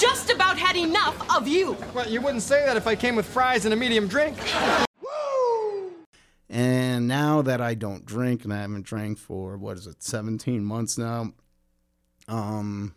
I 0.00 0.06
have 0.06 0.16
just 0.16 0.30
about 0.30 0.58
had 0.58 0.76
enough 0.76 1.36
of 1.36 1.46
you. 1.46 1.76
Well, 1.94 2.08
you 2.08 2.20
wouldn't 2.20 2.42
say 2.42 2.64
that 2.64 2.76
if 2.76 2.86
I 2.86 2.96
came 2.96 3.16
with 3.16 3.26
fries 3.26 3.64
and 3.64 3.74
a 3.74 3.76
medium 3.76 4.08
drink. 4.08 4.36
And 6.48 7.06
now 7.06 7.42
that 7.42 7.60
I 7.60 7.74
don't 7.74 8.04
drink 8.04 8.44
and 8.44 8.52
I 8.52 8.62
haven't 8.62 8.86
drank 8.86 9.18
for 9.18 9.56
what 9.56 9.76
is 9.76 9.86
it, 9.86 10.02
17 10.02 10.64
months 10.64 10.96
now, 10.96 11.32
um, 12.28 12.94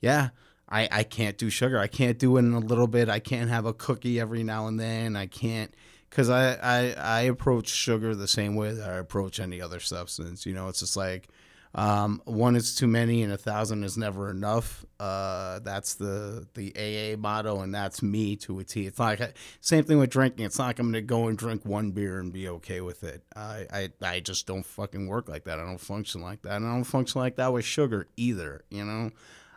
yeah, 0.00 0.30
I, 0.68 0.88
I 0.90 1.02
can't 1.04 1.38
do 1.38 1.50
sugar. 1.50 1.78
I 1.78 1.86
can't 1.86 2.18
do 2.18 2.36
it 2.36 2.40
in 2.40 2.52
a 2.52 2.58
little 2.58 2.88
bit. 2.88 3.08
I 3.08 3.20
can't 3.20 3.48
have 3.48 3.64
a 3.64 3.72
cookie 3.72 4.20
every 4.20 4.42
now 4.42 4.66
and 4.66 4.78
then. 4.78 5.14
I 5.14 5.26
can't 5.26 5.72
because 6.10 6.30
I, 6.30 6.54
I 6.54 6.94
I 6.94 7.20
approach 7.22 7.68
sugar 7.68 8.14
the 8.14 8.28
same 8.28 8.54
way 8.54 8.72
that 8.72 8.90
I 8.90 8.96
approach 8.96 9.40
any 9.40 9.60
other 9.60 9.80
substance. 9.80 10.46
You 10.46 10.54
know, 10.54 10.68
it's 10.68 10.80
just 10.80 10.96
like 10.96 11.28
um, 11.74 12.22
one 12.24 12.56
is 12.56 12.74
too 12.74 12.86
many 12.86 13.22
and 13.22 13.32
a 13.32 13.36
thousand 13.36 13.84
is 13.84 13.96
never 13.96 14.30
enough. 14.30 14.84
Uh, 14.98 15.58
that's 15.60 15.94
the 15.94 16.46
the 16.54 16.72
AA 16.76 17.16
motto, 17.16 17.60
and 17.60 17.74
that's 17.74 18.02
me 18.02 18.36
to 18.36 18.58
a 18.58 18.64
T. 18.64 18.86
It's 18.86 18.98
like 18.98 19.36
same 19.60 19.84
thing 19.84 19.98
with 19.98 20.10
drinking. 20.10 20.46
It's 20.46 20.58
not 20.58 20.66
like 20.66 20.78
I'm 20.78 20.86
gonna 20.88 21.02
go 21.02 21.28
and 21.28 21.36
drink 21.36 21.64
one 21.64 21.90
beer 21.90 22.18
and 22.18 22.32
be 22.32 22.48
okay 22.48 22.80
with 22.80 23.04
it. 23.04 23.22
I, 23.36 23.66
I 23.72 23.88
I 24.02 24.20
just 24.20 24.46
don't 24.46 24.64
fucking 24.64 25.06
work 25.06 25.28
like 25.28 25.44
that. 25.44 25.58
I 25.58 25.64
don't 25.64 25.78
function 25.78 26.22
like 26.22 26.42
that. 26.42 26.56
And 26.56 26.66
I 26.66 26.74
don't 26.74 26.84
function 26.84 27.20
like 27.20 27.36
that 27.36 27.52
with 27.52 27.64
sugar 27.64 28.08
either. 28.16 28.64
You 28.70 28.84
know, 28.84 29.10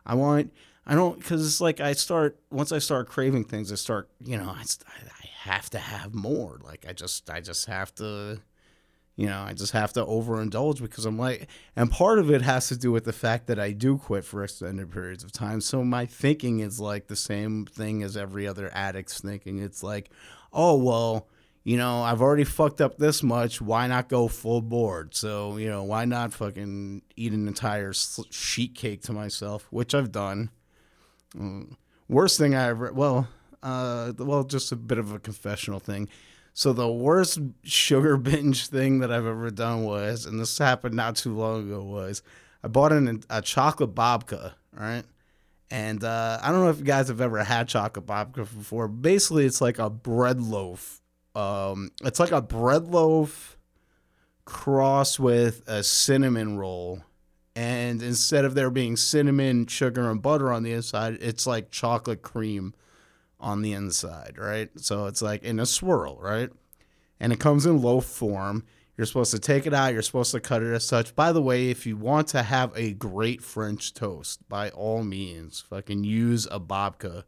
I 0.06 0.16
want 0.16 0.52
I 0.86 0.96
don't 0.96 1.18
because 1.18 1.46
it's 1.46 1.62
like 1.62 1.80
I 1.80 1.94
start 1.94 2.38
once 2.52 2.72
I 2.72 2.80
start 2.80 3.08
craving 3.08 3.46
things, 3.46 3.72
I 3.72 3.76
start 3.76 4.10
you 4.24 4.38
know 4.38 4.50
I, 4.50 4.62
I 4.64 5.28
have 5.44 5.70
to 5.72 5.80
have 5.80 6.14
more. 6.14 6.60
Like 6.64 6.86
I 6.88 6.94
just 6.94 7.30
I 7.30 7.40
just 7.40 7.68
have 7.68 7.96
to 7.96 8.42
you 9.16 9.28
know, 9.28 9.42
I 9.42 9.54
just 9.54 9.74
have 9.74 9.94
to 9.94 10.06
overindulge 10.06 10.82
because 10.82 11.06
I'm 11.06 11.18
like, 11.18 11.48
and 11.76 11.92
part 11.92 12.20
of 12.20 12.32
it 12.32 12.42
has 12.42 12.70
to 12.70 12.78
do 12.78 12.92
with 12.92 13.04
the 13.04 13.14
fact 13.14 13.48
that 13.48 13.60
I 13.60 13.72
do 13.72 13.98
quit 13.98 14.24
for 14.24 14.44
extended 14.44 14.92
periods 14.92 15.24
of 15.24 15.32
time. 15.32 15.62
So 15.62 15.84
my 15.84 16.06
thinking 16.06 16.60
is 16.60 16.80
like 16.80 17.08
the 17.08 17.16
same 17.16 17.66
thing 17.66 18.04
as 18.04 18.16
every 18.16 18.48
other 18.48 18.72
addict's 18.74 19.20
thinking. 19.20 19.60
It's 19.60 19.84
like, 19.84 20.10
oh, 20.54 20.78
well, 20.78 21.28
you 21.64 21.78
know, 21.78 22.02
I've 22.02 22.22
already 22.22 22.46
fucked 22.46 22.82
up 22.82 22.98
this 22.98 23.22
much. 23.22 23.62
Why 23.62 23.86
not 23.88 24.10
go 24.10 24.28
full 24.28 24.62
board? 24.62 25.14
So, 25.14 25.58
you 25.58 25.70
know, 25.70 25.84
why 25.84 26.06
not 26.06 26.34
fucking 26.34 27.04
eat 27.16 27.34
an 27.34 27.48
entire 27.48 27.94
sheet 27.94 28.74
cake 28.74 29.04
to 29.04 29.14
myself, 29.14 29.68
which 29.70 29.94
I've 29.94 30.12
done. 30.12 30.50
Mm. 31.36 31.76
Worst 32.10 32.40
thing 32.40 32.56
I 32.56 32.70
ever, 32.70 32.92
well, 32.92 33.28
uh, 33.62 34.14
well, 34.18 34.44
just 34.44 34.72
a 34.72 34.76
bit 34.76 34.98
of 34.98 35.14
a 35.14 35.20
confessional 35.20 35.80
thing. 35.80 36.10
So 36.54 36.74
the 36.74 36.92
worst 36.92 37.40
sugar 37.64 38.18
binge 38.18 38.68
thing 38.68 39.00
that 39.00 39.12
I've 39.12 39.26
ever 39.26 39.50
done 39.52 39.84
was, 39.84 40.26
and 40.26 40.40
this 40.40 40.58
happened 40.58 40.96
not 40.96 41.16
too 41.16 41.36
long 41.36 41.68
ago, 41.68 41.84
was 41.84 42.22
I 42.64 42.68
bought 42.68 42.92
an, 42.92 43.24
a 43.30 43.42
chocolate 43.42 43.96
babka, 43.96 44.54
right? 44.74 45.04
And 45.70 46.04
uh, 46.04 46.40
I 46.42 46.52
don't 46.52 46.62
know 46.62 46.70
if 46.70 46.80
you 46.80 46.84
guys 46.84 47.08
have 47.08 47.22
ever 47.22 47.44
had 47.44 47.70
chocolate 47.70 48.06
babka 48.06 48.36
before. 48.36 48.88
Basically, 48.88 49.46
it's 49.46 49.62
like 49.62 49.80
a 49.80 49.90
bread 49.90 50.42
loaf. 50.42 51.02
Um, 51.34 51.92
it's 52.04 52.20
like 52.20 52.32
a 52.32 52.42
bread 52.42 52.88
loaf 52.88 53.58
crossed 54.44 55.20
with 55.20 55.64
a 55.68 55.82
cinnamon 55.82 56.58
roll. 56.58 57.02
And 57.56 58.02
instead 58.02 58.44
of 58.44 58.54
there 58.54 58.70
being 58.70 58.98
cinnamon, 58.98 59.68
sugar, 59.68 60.10
and 60.10 60.22
butter 60.22 60.52
on 60.52 60.64
the 60.64 60.74
inside, 60.74 61.18
it's 61.22 61.48
like 61.48 61.72
chocolate 61.72 62.22
cream 62.22 62.74
on 63.42 63.62
the 63.62 63.74
inside, 63.74 64.36
right? 64.38 64.70
So 64.78 65.08
it's 65.08 65.22
like 65.22 65.44
in 65.44 65.60
a 65.60 65.66
swirl, 65.66 66.18
right? 66.22 66.50
And 67.20 67.34
it 67.34 67.40
comes 67.40 67.66
in 67.66 67.82
loaf 67.82 68.06
form. 68.06 68.66
You're 68.98 69.08
supposed 69.08 69.32
to 69.32 69.40
take 69.40 69.66
it 69.66 69.74
out. 69.74 69.94
You're 69.94 70.02
supposed 70.02 70.32
to 70.32 70.40
cut 70.40 70.62
it 70.62 70.74
as 70.74 70.86
such. 70.86 71.16
By 71.16 71.32
the 71.32 71.42
way, 71.42 71.70
if 71.70 71.86
you 71.86 71.98
want 71.98 72.28
to 72.30 72.44
have 72.44 72.72
a 72.76 72.94
great 72.94 73.42
French 73.42 73.94
toast, 73.94 74.48
by 74.48 74.70
all 74.70 75.04
means, 75.04 75.62
fucking 75.70 76.04
use 76.04 76.48
a 76.52 76.60
babka. 76.60 77.24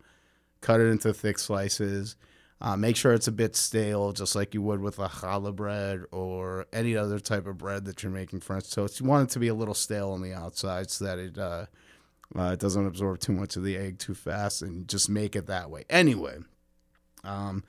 Cut 0.62 0.80
it 0.80 0.86
into 0.86 1.14
thick 1.14 1.40
slices. 1.40 2.16
Uh, 2.62 2.78
make 2.78 2.96
sure 2.96 3.12
it's 3.12 3.28
a 3.28 3.32
bit 3.32 3.58
stale, 3.58 4.14
just 4.14 4.36
like 4.36 4.54
you 4.54 4.62
would 4.62 4.80
with 4.80 4.98
a 4.98 5.10
challah 5.10 5.54
bread 5.54 6.04
or 6.12 6.66
any 6.72 6.96
other 6.96 7.20
type 7.20 7.46
of 7.46 7.58
bread 7.58 7.84
that 7.86 8.02
you're 8.02 8.12
making 8.12 8.40
French 8.40 8.72
toast. 8.72 9.00
You 9.02 9.06
want 9.06 9.30
it 9.30 9.34
to 9.34 9.40
be 9.40 9.50
a 9.50 9.54
little 9.54 9.74
stale 9.74 10.12
on 10.12 10.22
the 10.22 10.34
outside 10.34 10.90
so 10.90 11.04
that 11.04 11.20
it 11.20 11.38
uh, 11.38 11.66
uh, 12.38 12.52
it 12.54 12.60
doesn't 12.60 12.88
absorb 12.88 13.20
too 13.20 13.34
much 13.34 13.56
of 13.56 13.64
the 13.64 13.78
egg 13.78 14.00
too 14.00 14.14
fast, 14.14 14.62
and 14.62 14.88
just 14.88 15.10
make 15.10 15.36
it 15.36 15.48
that 15.48 15.70
way. 15.70 15.86
Anyway, 15.90 16.38
um, 17.24 17.64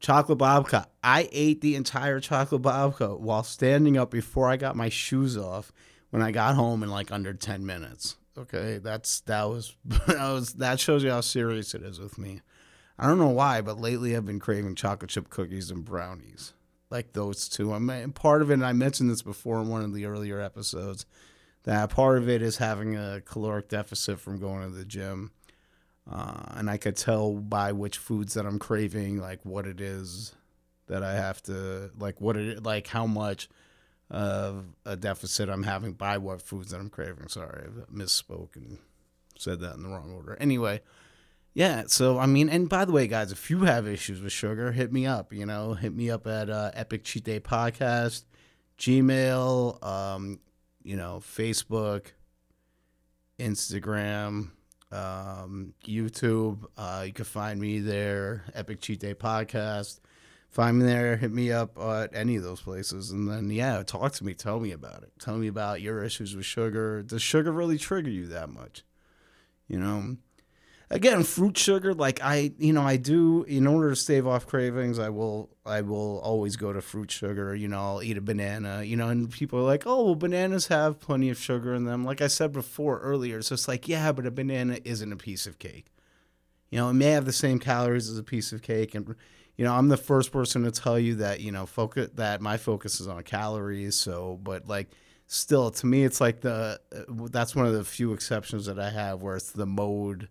chocolate 0.00 0.38
babka. 0.38 0.86
I 1.02 1.28
ate 1.32 1.60
the 1.60 1.76
entire 1.76 2.20
chocolate 2.20 2.62
babka 2.62 3.18
while 3.18 3.42
standing 3.42 3.96
up 3.96 4.10
before 4.10 4.48
I 4.48 4.56
got 4.56 4.76
my 4.76 4.88
shoes 4.88 5.36
off 5.36 5.72
when 6.10 6.22
I 6.22 6.30
got 6.30 6.54
home 6.54 6.82
in 6.82 6.90
like 6.90 7.12
under 7.12 7.34
ten 7.34 7.66
minutes. 7.66 8.16
Okay, 8.38 8.78
that's 8.78 9.20
that 9.22 9.44
was 9.44 9.74
that 9.84 10.32
was 10.32 10.54
that 10.54 10.80
shows 10.80 11.02
you 11.02 11.10
how 11.10 11.20
serious 11.20 11.74
it 11.74 11.82
is 11.82 12.00
with 12.00 12.18
me. 12.18 12.40
I 12.98 13.06
don't 13.06 13.18
know 13.18 13.28
why, 13.28 13.60
but 13.60 13.78
lately 13.78 14.16
I've 14.16 14.24
been 14.24 14.40
craving 14.40 14.74
chocolate 14.74 15.10
chip 15.10 15.28
cookies 15.28 15.70
and 15.70 15.84
brownies, 15.84 16.54
like 16.88 17.12
those 17.12 17.48
two. 17.48 17.74
I 17.74 17.78
mean, 17.78 18.12
part 18.12 18.40
of 18.40 18.50
it. 18.50 18.54
And 18.54 18.64
I 18.64 18.72
mentioned 18.72 19.10
this 19.10 19.20
before 19.20 19.60
in 19.60 19.68
one 19.68 19.82
of 19.82 19.92
the 19.92 20.06
earlier 20.06 20.40
episodes 20.40 21.04
that 21.66 21.90
part 21.90 22.18
of 22.18 22.28
it 22.28 22.42
is 22.42 22.56
having 22.56 22.96
a 22.96 23.20
caloric 23.24 23.68
deficit 23.68 24.20
from 24.20 24.38
going 24.38 24.62
to 24.62 24.74
the 24.74 24.84
gym. 24.84 25.32
Uh, 26.10 26.44
and 26.54 26.70
I 26.70 26.76
could 26.76 26.96
tell 26.96 27.34
by 27.34 27.72
which 27.72 27.98
foods 27.98 28.34
that 28.34 28.46
I'm 28.46 28.60
craving, 28.60 29.20
like 29.20 29.44
what 29.44 29.66
it 29.66 29.80
is 29.80 30.32
that 30.86 31.02
I 31.02 31.14
have 31.14 31.42
to, 31.44 31.90
like 31.98 32.20
what 32.20 32.36
it, 32.36 32.62
like 32.62 32.86
how 32.86 33.06
much 33.06 33.48
of 34.08 34.66
a 34.84 34.94
deficit 34.94 35.48
I'm 35.48 35.64
having 35.64 35.94
by 35.94 36.18
what 36.18 36.40
foods 36.40 36.70
that 36.70 36.78
I'm 36.78 36.88
craving. 36.90 37.26
Sorry, 37.26 37.64
I 37.64 37.92
misspoke 37.92 38.54
and 38.54 38.78
said 39.36 39.58
that 39.60 39.74
in 39.74 39.82
the 39.82 39.88
wrong 39.88 40.12
order. 40.12 40.36
Anyway, 40.40 40.80
yeah. 41.52 41.82
So 41.88 42.20
I 42.20 42.26
mean, 42.26 42.48
and 42.48 42.68
by 42.68 42.84
the 42.84 42.92
way, 42.92 43.08
guys, 43.08 43.32
if 43.32 43.50
you 43.50 43.64
have 43.64 43.88
issues 43.88 44.20
with 44.20 44.30
sugar, 44.30 44.70
hit 44.70 44.92
me 44.92 45.06
up. 45.06 45.32
You 45.32 45.44
know, 45.44 45.74
hit 45.74 45.92
me 45.92 46.08
up 46.10 46.28
at 46.28 46.48
uh, 46.48 46.70
Epic 46.74 47.02
Cheat 47.02 47.24
Day 47.24 47.40
Podcast, 47.40 48.22
Gmail. 48.78 49.84
Um, 49.84 50.38
you 50.86 50.96
know, 50.96 51.20
Facebook, 51.20 52.12
Instagram, 53.40 54.50
um, 54.92 55.74
YouTube. 55.84 56.64
Uh, 56.76 57.02
you 57.04 57.12
can 57.12 57.24
find 57.24 57.60
me 57.60 57.80
there, 57.80 58.44
Epic 58.54 58.80
Cheat 58.80 59.00
Day 59.00 59.12
Podcast. 59.12 59.98
Find 60.48 60.78
me 60.78 60.84
there, 60.86 61.16
hit 61.16 61.32
me 61.32 61.50
up 61.50 61.76
at 61.76 62.14
any 62.14 62.36
of 62.36 62.44
those 62.44 62.62
places. 62.62 63.10
And 63.10 63.28
then, 63.28 63.50
yeah, 63.50 63.82
talk 63.82 64.12
to 64.12 64.24
me. 64.24 64.32
Tell 64.32 64.60
me 64.60 64.70
about 64.70 65.02
it. 65.02 65.10
Tell 65.18 65.36
me 65.36 65.48
about 65.48 65.80
your 65.80 66.04
issues 66.04 66.36
with 66.36 66.46
sugar. 66.46 67.02
Does 67.02 67.20
sugar 67.20 67.50
really 67.50 67.78
trigger 67.78 68.08
you 68.08 68.28
that 68.28 68.48
much? 68.48 68.84
You 69.66 69.80
know, 69.80 70.16
again 70.90 71.22
fruit 71.24 71.58
sugar 71.58 71.92
like 71.92 72.20
i 72.22 72.52
you 72.58 72.72
know 72.72 72.82
i 72.82 72.96
do 72.96 73.42
in 73.44 73.66
order 73.66 73.90
to 73.90 73.96
stave 73.96 74.26
off 74.26 74.46
cravings 74.46 74.98
i 74.98 75.08
will 75.08 75.50
i 75.64 75.80
will 75.80 76.18
always 76.20 76.56
go 76.56 76.72
to 76.72 76.80
fruit 76.80 77.10
sugar 77.10 77.54
you 77.54 77.66
know 77.66 77.78
i'll 77.78 78.02
eat 78.02 78.16
a 78.16 78.20
banana 78.20 78.82
you 78.82 78.96
know 78.96 79.08
and 79.08 79.30
people 79.30 79.58
are 79.58 79.62
like 79.62 79.82
oh 79.86 80.04
well 80.04 80.14
bananas 80.14 80.68
have 80.68 81.00
plenty 81.00 81.28
of 81.28 81.38
sugar 81.38 81.74
in 81.74 81.84
them. 81.84 82.04
Like 82.04 82.20
i 82.20 82.28
said 82.28 82.52
before 82.52 83.00
earlier 83.00 83.42
so 83.42 83.54
it's 83.54 83.68
like 83.68 83.88
yeah 83.88 84.12
but 84.12 84.26
a 84.26 84.30
banana 84.30 84.78
isn't 84.84 85.12
a 85.12 85.16
piece 85.16 85.46
of 85.46 85.58
cake. 85.58 85.86
You 86.70 86.78
know 86.78 86.90
it 86.90 86.94
may 86.94 87.10
have 87.10 87.24
the 87.24 87.32
same 87.32 87.58
calories 87.58 88.08
as 88.08 88.18
a 88.18 88.24
piece 88.24 88.52
of 88.52 88.62
cake 88.62 88.94
and 88.94 89.14
you 89.56 89.64
know 89.64 89.74
i'm 89.74 89.88
the 89.88 89.96
first 89.96 90.30
person 90.32 90.62
to 90.64 90.70
tell 90.70 90.98
you 90.98 91.16
that 91.16 91.40
you 91.40 91.50
know 91.50 91.66
focus 91.66 92.10
that 92.14 92.40
my 92.40 92.56
focus 92.56 93.00
is 93.00 93.08
on 93.08 93.22
calories 93.22 93.96
so 93.96 94.38
but 94.42 94.68
like 94.68 94.88
still 95.26 95.70
to 95.70 95.86
me 95.86 96.04
it's 96.04 96.20
like 96.20 96.40
the 96.42 96.80
uh, 96.94 97.26
that's 97.30 97.56
one 97.56 97.66
of 97.66 97.72
the 97.72 97.84
few 97.84 98.12
exceptions 98.12 98.66
that 98.66 98.78
i 98.78 98.90
have 98.90 99.22
where 99.22 99.36
it's 99.36 99.50
the 99.50 99.66
mode 99.66 100.28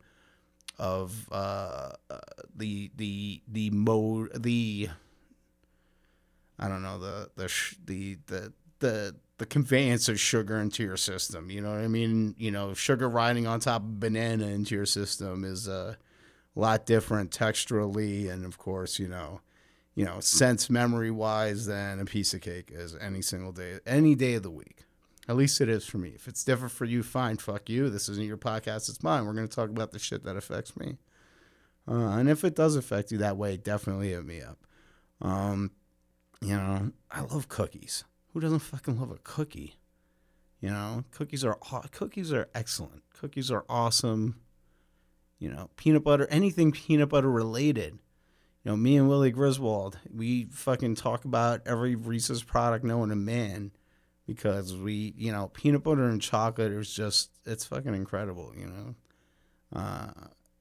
of 0.78 1.28
uh, 1.32 1.92
uh, 2.10 2.20
the 2.56 2.92
the 2.96 3.42
the 3.48 3.70
mode 3.72 4.32
the 4.42 4.90
I 6.60 6.68
don't 6.68 6.82
know 6.82 7.00
the 7.00 7.30
the 7.36 7.48
sh- 7.48 7.76
the 7.86 8.18
the 8.28 8.54
the 8.80 9.16
the 9.38 9.46
conveyance 9.46 10.08
of 10.08 10.20
sugar 10.20 10.60
into 10.60 10.84
your 10.84 10.98
system. 10.98 11.50
You 11.50 11.62
know 11.62 11.72
what 11.72 11.82
I 11.82 11.88
mean? 11.88 12.36
You 12.38 12.52
know, 12.52 12.74
sugar 12.74 13.10
riding 13.10 13.48
on 13.48 13.60
top 13.60 13.82
of 13.82 14.00
banana 14.00 14.48
into 14.48 14.76
your 14.76 14.86
system 14.86 15.44
is 15.44 15.68
a 15.68 15.98
lot 16.56 16.86
different 16.86 17.32
texturally, 17.32 18.30
and 18.30 18.46
of 18.46 18.58
course, 18.58 18.98
you 18.98 19.10
know, 19.10 19.42
you 19.94 20.06
know, 20.06 20.20
sense 20.22 20.70
memory 20.70 21.12
wise 21.12 21.66
than 21.66 22.00
a 22.00 22.06
piece 22.06 22.34
of 22.34 22.42
cake 22.42 22.70
is 22.72 22.96
any 22.96 23.22
single 23.22 23.52
day, 23.52 23.80
any 23.86 24.16
day 24.16 24.36
of 24.36 24.44
the 24.44 24.52
week. 24.52 24.85
At 25.28 25.38
least 25.38 25.60
it 25.60 25.70
is 25.70 25.86
for 25.86 25.98
me. 25.98 26.10
If 26.10 26.28
it's 26.28 26.44
different 26.44 26.72
for 26.72 26.86
you, 26.86 27.02
fine. 27.02 27.38
Fuck 27.38 27.70
you. 27.70 27.90
This 27.90 28.10
isn't 28.10 28.26
your 28.26 28.38
podcast. 28.38 28.90
It's 28.90 29.02
mine. 29.02 29.26
We're 29.26 29.34
going 29.34 29.48
to 29.48 29.56
talk 29.56 29.70
about 29.70 29.92
the 29.92 30.00
shit 30.00 30.24
that 30.24 30.38
affects 30.38 30.78
me. 30.78 30.98
Uh, 31.88 32.10
and 32.18 32.30
if 32.30 32.44
it 32.44 32.56
does 32.56 32.76
affect 32.76 33.12
you 33.12 33.18
that 33.20 33.38
way, 33.38 33.58
definitely 33.58 34.10
hit 34.10 34.26
me 34.26 34.42
up. 34.42 34.60
Um, 35.22 35.72
you 36.42 36.56
know, 36.56 36.92
I 37.10 37.22
love 37.22 37.48
cookies. 37.48 38.04
Who 38.34 38.40
doesn't 38.40 38.60
fucking 38.60 39.00
love 39.00 39.12
a 39.12 39.18
cookie? 39.24 39.76
You 40.60 40.70
know, 40.70 41.04
cookies 41.12 41.44
are 41.44 41.58
cookies 41.92 42.34
are 42.34 42.50
excellent. 42.56 43.04
Cookies 43.14 43.52
are 43.52 43.66
awesome. 43.70 44.40
You 45.40 45.52
know, 45.52 45.70
peanut 45.76 46.04
butter, 46.04 46.28
anything 46.30 46.72
peanut 46.72 47.10
butter 47.10 47.30
related. 47.30 48.00
You 48.64 48.72
know, 48.72 48.78
me 48.78 48.98
and 48.98 49.08
Willie 49.08 49.32
Griswold, 49.32 50.00
we 50.12 50.46
fucking 50.46 50.96
talk 50.96 51.24
about 51.24 51.62
every 51.68 51.96
Reese's 51.96 52.42
product 52.42 52.84
known 52.84 53.10
to 53.10 53.16
man 53.16 53.72
because 54.28 54.76
we, 54.76 55.14
you 55.18 55.32
know, 55.32 55.50
peanut 55.54 55.84
butter 55.84 56.08
and 56.08 56.22
chocolate 56.22 56.72
is 56.72 56.94
just 56.94 57.32
it's 57.46 57.66
fucking 57.66 57.94
incredible, 57.94 58.54
you 58.58 58.68
know. 58.68 58.96
Uh, 59.74 60.12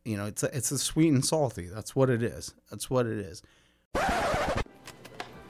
you 0.05 0.17
know, 0.17 0.27
it's 0.27 0.43
a, 0.43 0.57
it's 0.57 0.71
a 0.71 0.79
sweet 0.79 1.13
and 1.13 1.25
salty. 1.25 1.67
That's 1.67 1.97
what 1.97 2.11
it 2.11 2.23
is. 2.23 2.55
That's 2.71 2.91
what 2.91 3.07
it 3.07 3.19
is. 3.19 3.43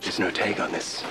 There's 0.00 0.18
no 0.18 0.30
tag 0.30 0.60
on 0.60 0.70
this. 0.70 1.02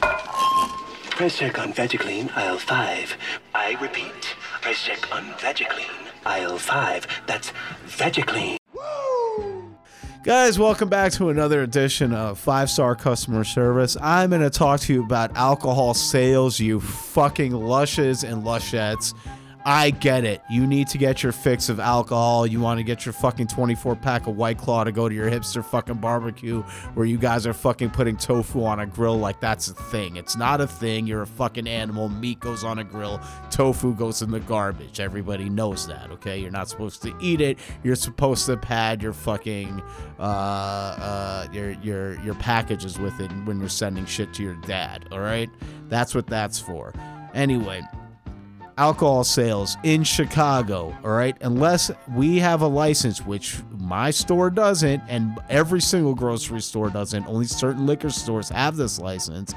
Price 0.00 1.38
check 1.38 1.58
on 1.58 1.72
Vegiclean, 1.72 2.34
aisle 2.36 2.58
5. 2.58 3.16
I 3.54 3.76
repeat, 3.80 4.34
price 4.62 4.82
check 4.82 5.14
on 5.14 5.24
Vegiclean, 5.34 6.08
aisle 6.24 6.58
5. 6.58 7.06
That's 7.26 7.52
Vegiclean. 7.86 8.59
Guys, 10.30 10.60
welcome 10.60 10.88
back 10.88 11.10
to 11.10 11.30
another 11.30 11.62
edition 11.62 12.14
of 12.14 12.38
Five 12.38 12.70
Star 12.70 12.94
Customer 12.94 13.42
Service. 13.42 13.96
I'm 14.00 14.30
going 14.30 14.42
to 14.42 14.48
talk 14.48 14.78
to 14.82 14.92
you 14.92 15.02
about 15.02 15.36
alcohol 15.36 15.92
sales, 15.92 16.60
you 16.60 16.78
fucking 16.78 17.50
lushes 17.52 18.22
and 18.22 18.44
lushettes. 18.44 19.12
I 19.64 19.90
get 19.90 20.24
it. 20.24 20.42
You 20.48 20.66
need 20.66 20.88
to 20.88 20.98
get 20.98 21.22
your 21.22 21.32
fix 21.32 21.68
of 21.68 21.78
alcohol. 21.78 22.46
You 22.46 22.60
want 22.60 22.78
to 22.78 22.84
get 22.84 23.04
your 23.04 23.12
fucking 23.12 23.48
24 23.48 23.94
pack 23.96 24.26
of 24.26 24.36
White 24.36 24.56
Claw 24.56 24.84
to 24.84 24.92
go 24.92 25.08
to 25.08 25.14
your 25.14 25.30
hipster 25.30 25.62
fucking 25.62 25.96
barbecue 25.96 26.62
where 26.94 27.04
you 27.04 27.18
guys 27.18 27.46
are 27.46 27.52
fucking 27.52 27.90
putting 27.90 28.16
tofu 28.16 28.64
on 28.64 28.80
a 28.80 28.86
grill 28.86 29.18
like 29.18 29.38
that's 29.40 29.68
a 29.68 29.74
thing. 29.74 30.16
It's 30.16 30.36
not 30.36 30.60
a 30.60 30.66
thing. 30.66 31.06
You're 31.06 31.22
a 31.22 31.26
fucking 31.26 31.66
animal. 31.68 32.08
Meat 32.08 32.40
goes 32.40 32.64
on 32.64 32.78
a 32.78 32.84
grill, 32.84 33.20
tofu 33.50 33.94
goes 33.94 34.22
in 34.22 34.30
the 34.30 34.40
garbage. 34.40 34.98
Everybody 34.98 35.50
knows 35.50 35.86
that, 35.88 36.10
okay? 36.10 36.38
You're 36.38 36.50
not 36.50 36.68
supposed 36.70 37.02
to 37.02 37.14
eat 37.20 37.40
it. 37.40 37.58
You're 37.82 37.96
supposed 37.96 38.46
to 38.46 38.56
pad 38.56 39.02
your 39.02 39.12
fucking 39.12 39.82
uh 40.18 40.22
uh 40.22 41.48
your 41.52 41.72
your 41.72 42.20
your 42.22 42.34
packages 42.34 42.98
with 42.98 43.18
it 43.20 43.30
when 43.44 43.60
you're 43.60 43.68
sending 43.68 44.06
shit 44.06 44.32
to 44.34 44.42
your 44.42 44.56
dad, 44.56 45.06
all 45.12 45.20
right? 45.20 45.50
That's 45.88 46.14
what 46.14 46.26
that's 46.26 46.58
for. 46.58 46.94
Anyway, 47.34 47.82
alcohol 48.80 49.22
sales 49.22 49.76
in 49.82 50.02
Chicago, 50.02 50.96
all 51.04 51.10
right? 51.10 51.36
Unless 51.42 51.90
we 52.14 52.38
have 52.38 52.62
a 52.62 52.66
license, 52.66 53.20
which 53.20 53.58
my 53.76 54.10
store 54.10 54.48
doesn't, 54.48 55.02
and 55.06 55.38
every 55.50 55.82
single 55.82 56.14
grocery 56.14 56.62
store 56.62 56.88
doesn't, 56.88 57.26
only 57.26 57.44
certain 57.44 57.84
liquor 57.84 58.08
stores 58.08 58.48
have 58.48 58.76
this 58.76 58.98
license. 58.98 59.54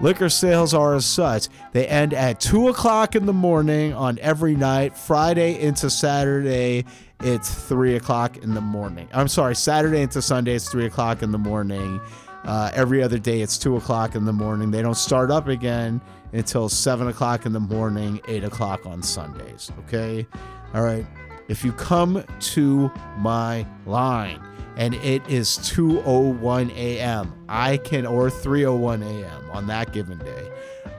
Liquor 0.00 0.28
sales 0.28 0.74
are 0.74 0.96
as 0.96 1.06
such. 1.06 1.46
They 1.70 1.86
end 1.86 2.12
at 2.12 2.40
2 2.40 2.66
o'clock 2.68 3.14
in 3.14 3.26
the 3.26 3.32
morning 3.32 3.94
on 3.94 4.18
every 4.18 4.56
night. 4.56 4.96
Friday 4.96 5.60
into 5.60 5.88
Saturday, 5.88 6.84
it's 7.20 7.54
3 7.66 7.94
o'clock 7.94 8.38
in 8.38 8.54
the 8.54 8.60
morning. 8.60 9.08
I'm 9.12 9.28
sorry, 9.28 9.54
Saturday 9.54 10.02
into 10.02 10.20
Sunday, 10.20 10.56
it's 10.56 10.68
3 10.68 10.86
o'clock 10.86 11.22
in 11.22 11.30
the 11.30 11.38
morning. 11.38 12.00
Uh, 12.48 12.70
every 12.72 13.02
other 13.02 13.18
day, 13.18 13.42
it's 13.42 13.58
2 13.58 13.76
o'clock 13.76 14.14
in 14.14 14.24
the 14.24 14.32
morning. 14.32 14.70
They 14.70 14.80
don't 14.80 14.96
start 14.96 15.30
up 15.30 15.48
again 15.48 16.00
until 16.32 16.70
7 16.70 17.06
o'clock 17.06 17.44
in 17.44 17.52
the 17.52 17.60
morning, 17.60 18.22
8 18.26 18.42
o'clock 18.42 18.86
on 18.86 19.02
Sundays. 19.02 19.70
Okay? 19.80 20.26
All 20.72 20.82
right. 20.82 21.04
If 21.48 21.62
you 21.62 21.72
come 21.72 22.24
to 22.40 22.90
my 23.18 23.66
line 23.84 24.42
and 24.78 24.94
it 24.94 25.28
is 25.28 25.58
2:01 25.58 26.70
a.m., 26.74 27.34
I 27.50 27.76
can 27.76 28.06
or 28.06 28.30
3:01 28.30 29.02
a.m. 29.02 29.50
on 29.50 29.66
that 29.66 29.92
given 29.92 30.16
day. 30.16 30.50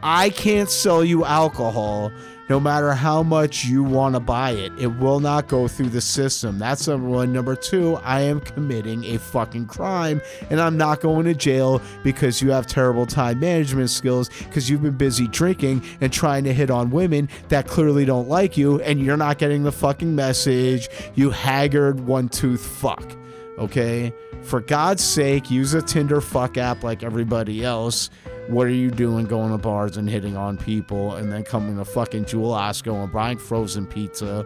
I 0.03 0.29
can't 0.29 0.69
sell 0.69 1.03
you 1.03 1.25
alcohol 1.25 2.11
no 2.49 2.59
matter 2.59 2.91
how 2.93 3.21
much 3.21 3.65
you 3.65 3.83
want 3.83 4.15
to 4.15 4.19
buy 4.19 4.51
it. 4.51 4.73
It 4.77 4.87
will 4.87 5.19
not 5.19 5.47
go 5.47 5.67
through 5.67 5.89
the 5.89 6.01
system. 6.01 6.57
That's 6.57 6.87
number 6.87 7.07
one. 7.07 7.31
Number 7.31 7.55
two, 7.55 7.95
I 7.97 8.21
am 8.21 8.41
committing 8.41 9.05
a 9.05 9.19
fucking 9.19 9.67
crime 9.67 10.21
and 10.49 10.59
I'm 10.59 10.75
not 10.75 10.99
going 10.99 11.25
to 11.25 11.35
jail 11.35 11.81
because 12.03 12.41
you 12.41 12.49
have 12.51 12.65
terrible 12.65 13.05
time 13.05 13.39
management 13.39 13.91
skills 13.91 14.29
because 14.39 14.69
you've 14.69 14.81
been 14.81 14.97
busy 14.97 15.27
drinking 15.27 15.83
and 16.01 16.11
trying 16.11 16.43
to 16.45 16.53
hit 16.53 16.71
on 16.71 16.89
women 16.89 17.29
that 17.49 17.67
clearly 17.67 18.05
don't 18.05 18.27
like 18.27 18.57
you 18.57 18.81
and 18.81 18.99
you're 18.99 19.17
not 19.17 19.37
getting 19.37 19.63
the 19.63 19.71
fucking 19.71 20.15
message. 20.15 20.89
You 21.13 21.29
haggard 21.29 21.99
one 21.99 22.29
tooth 22.29 22.65
fuck. 22.65 23.15
Okay? 23.59 24.13
For 24.41 24.61
God's 24.61 25.03
sake, 25.03 25.51
use 25.51 25.73
a 25.73 25.81
Tinder 25.81 26.21
fuck 26.21 26.57
app 26.57 26.83
like 26.83 27.03
everybody 27.03 27.63
else. 27.63 28.09
What 28.49 28.65
are 28.65 28.71
you 28.71 28.89
doing 28.89 29.27
going 29.27 29.51
to 29.51 29.59
bars 29.59 29.95
and 29.97 30.09
hitting 30.09 30.35
on 30.35 30.57
people 30.57 31.13
and 31.17 31.31
then 31.31 31.43
coming 31.43 31.77
to 31.77 31.85
fucking 31.85 32.25
Jewel 32.25 32.51
Osco 32.51 33.03
and 33.03 33.13
buying 33.13 33.37
frozen 33.37 33.85
pizza 33.85 34.43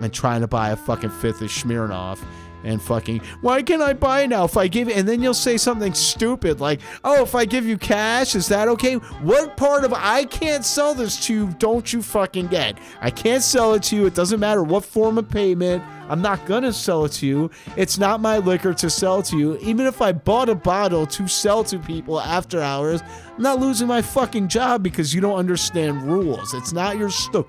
and 0.00 0.10
trying 0.10 0.40
to 0.40 0.46
buy 0.46 0.70
a 0.70 0.76
fucking 0.76 1.10
fifth 1.10 1.42
of 1.42 1.50
Smirnoff 1.50 2.18
and 2.64 2.80
fucking 2.80 3.20
why 3.40 3.62
can't 3.62 3.82
I 3.82 3.92
buy 3.92 4.26
now 4.26 4.44
if 4.44 4.56
I 4.56 4.68
give 4.68 4.88
and 4.88 5.08
then 5.08 5.22
you'll 5.22 5.34
say 5.34 5.56
something 5.56 5.94
stupid 5.94 6.60
like 6.60 6.80
oh 7.04 7.22
if 7.22 7.34
I 7.34 7.44
give 7.44 7.66
you 7.66 7.76
cash 7.76 8.34
is 8.34 8.48
that 8.48 8.68
okay? 8.68 8.94
What 8.94 9.56
part 9.56 9.84
of 9.84 9.92
I 9.92 10.24
can't 10.24 10.64
sell 10.64 10.94
this 10.94 11.24
to 11.26 11.34
you 11.34 11.54
don't 11.58 11.92
you 11.92 12.02
fucking 12.02 12.48
get. 12.48 12.78
I 13.00 13.10
can't 13.10 13.42
sell 13.42 13.74
it 13.74 13.82
to 13.84 13.96
you 13.96 14.06
it 14.06 14.14
doesn't 14.14 14.40
matter 14.40 14.62
what 14.62 14.84
form 14.84 15.18
of 15.18 15.28
payment 15.28 15.82
I'm 16.08 16.22
not 16.22 16.44
gonna 16.46 16.72
sell 16.72 17.04
it 17.04 17.12
to 17.12 17.26
you. 17.26 17.50
It's 17.76 17.98
not 17.98 18.20
my 18.20 18.38
liquor 18.38 18.74
to 18.74 18.90
sell 18.90 19.22
to 19.22 19.38
you. 19.38 19.56
Even 19.58 19.86
if 19.86 20.02
I 20.02 20.12
bought 20.12 20.48
a 20.48 20.54
bottle 20.54 21.06
to 21.06 21.28
sell 21.28 21.64
to 21.64 21.78
people 21.78 22.20
after 22.20 22.60
hours 22.60 23.02
I'm 23.36 23.42
not 23.42 23.60
losing 23.60 23.88
my 23.88 24.02
fucking 24.02 24.48
job 24.48 24.82
because 24.82 25.14
you 25.14 25.20
don't 25.20 25.38
understand 25.38 26.02
rules. 26.02 26.54
It's 26.54 26.72
not 26.72 26.98
your 26.98 27.10
store 27.10 27.46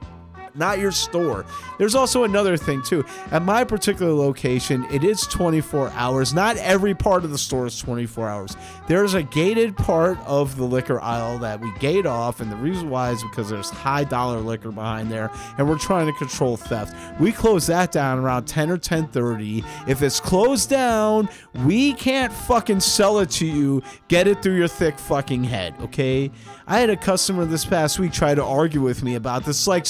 not 0.55 0.79
your 0.79 0.91
store. 0.91 1.45
There's 1.77 1.95
also 1.95 2.23
another 2.23 2.57
thing 2.57 2.81
too. 2.81 3.05
At 3.31 3.43
my 3.43 3.63
particular 3.63 4.13
location, 4.13 4.85
it 4.91 5.03
is 5.03 5.21
24 5.21 5.89
hours. 5.91 6.33
Not 6.33 6.57
every 6.57 6.93
part 6.93 7.23
of 7.23 7.31
the 7.31 7.37
store 7.37 7.65
is 7.65 7.79
24 7.79 8.29
hours. 8.29 8.57
There's 8.87 9.13
a 9.13 9.23
gated 9.23 9.75
part 9.77 10.17
of 10.25 10.55
the 10.57 10.63
liquor 10.63 10.99
aisle 11.01 11.39
that 11.39 11.59
we 11.59 11.71
gate 11.79 12.05
off, 12.05 12.39
and 12.39 12.51
the 12.51 12.55
reason 12.57 12.89
why 12.89 13.11
is 13.11 13.23
because 13.23 13.49
there's 13.49 13.69
high 13.69 14.03
dollar 14.03 14.39
liquor 14.39 14.71
behind 14.71 15.11
there, 15.11 15.31
and 15.57 15.67
we're 15.67 15.77
trying 15.77 16.07
to 16.07 16.13
control 16.13 16.57
theft. 16.57 16.95
We 17.19 17.31
close 17.31 17.67
that 17.67 17.91
down 17.91 18.19
around 18.19 18.45
10 18.45 18.69
or 18.69 18.77
10:30. 18.77 19.63
If 19.87 20.01
it's 20.01 20.19
closed 20.19 20.69
down, 20.69 21.29
we 21.65 21.93
can't 21.93 22.31
fucking 22.31 22.81
sell 22.81 23.19
it 23.19 23.29
to 23.31 23.45
you. 23.45 23.81
Get 24.07 24.27
it 24.27 24.41
through 24.41 24.55
your 24.55 24.67
thick 24.67 24.99
fucking 24.99 25.43
head, 25.43 25.75
okay? 25.81 26.31
I 26.67 26.79
had 26.79 26.89
a 26.89 26.97
customer 26.97 27.45
this 27.45 27.65
past 27.65 27.99
week 27.99 28.13
try 28.13 28.33
to 28.33 28.43
argue 28.43 28.81
with 28.81 29.03
me 29.03 29.15
about 29.15 29.45
this. 29.45 29.67
Like, 29.67 29.85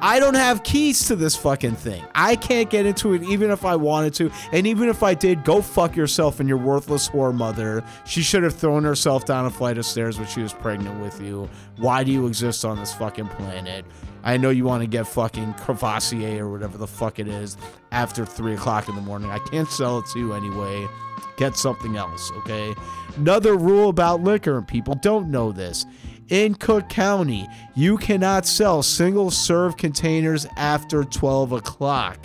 I 0.00 0.20
don't 0.20 0.34
have 0.34 0.62
keys 0.62 1.06
to 1.08 1.16
this 1.16 1.34
fucking 1.36 1.76
thing. 1.76 2.04
I 2.14 2.36
can't 2.36 2.68
get 2.68 2.86
into 2.86 3.14
it 3.14 3.22
even 3.22 3.50
if 3.50 3.64
I 3.64 3.76
wanted 3.76 4.14
to. 4.14 4.30
And 4.52 4.66
even 4.66 4.88
if 4.88 5.02
I 5.02 5.14
did, 5.14 5.44
go 5.44 5.62
fuck 5.62 5.96
yourself 5.96 6.40
and 6.40 6.48
your 6.48 6.58
worthless 6.58 7.08
whore 7.08 7.34
mother. 7.34 7.82
She 8.04 8.22
should 8.22 8.42
have 8.42 8.54
thrown 8.54 8.84
herself 8.84 9.24
down 9.24 9.46
a 9.46 9.50
flight 9.50 9.78
of 9.78 9.86
stairs 9.86 10.18
when 10.18 10.28
she 10.28 10.42
was 10.42 10.52
pregnant 10.52 11.00
with 11.00 11.20
you. 11.20 11.48
Why 11.76 12.04
do 12.04 12.12
you 12.12 12.26
exist 12.26 12.64
on 12.64 12.76
this 12.76 12.92
fucking 12.94 13.28
planet? 13.28 13.84
I 14.24 14.36
know 14.36 14.50
you 14.50 14.64
want 14.64 14.82
to 14.82 14.88
get 14.88 15.06
fucking 15.06 15.54
Crevassier 15.54 16.40
or 16.40 16.50
whatever 16.50 16.76
the 16.76 16.86
fuck 16.86 17.18
it 17.18 17.28
is 17.28 17.56
after 17.92 18.26
3 18.26 18.54
o'clock 18.54 18.88
in 18.88 18.94
the 18.94 19.00
morning. 19.00 19.30
I 19.30 19.38
can't 19.38 19.70
sell 19.70 20.00
it 20.00 20.06
to 20.12 20.18
you 20.18 20.32
anyway. 20.34 20.86
Get 21.36 21.56
something 21.56 21.96
else, 21.96 22.30
okay? 22.38 22.74
Another 23.16 23.56
rule 23.56 23.88
about 23.88 24.22
liquor, 24.22 24.58
and 24.58 24.66
people 24.66 24.94
don't 24.96 25.30
know 25.30 25.52
this. 25.52 25.86
In 26.28 26.56
Cook 26.56 26.90
County, 26.90 27.48
you 27.74 27.96
cannot 27.96 28.44
sell 28.44 28.82
single 28.82 29.30
serve 29.30 29.78
containers 29.78 30.46
after 30.58 31.02
12 31.02 31.52
o'clock. 31.52 32.18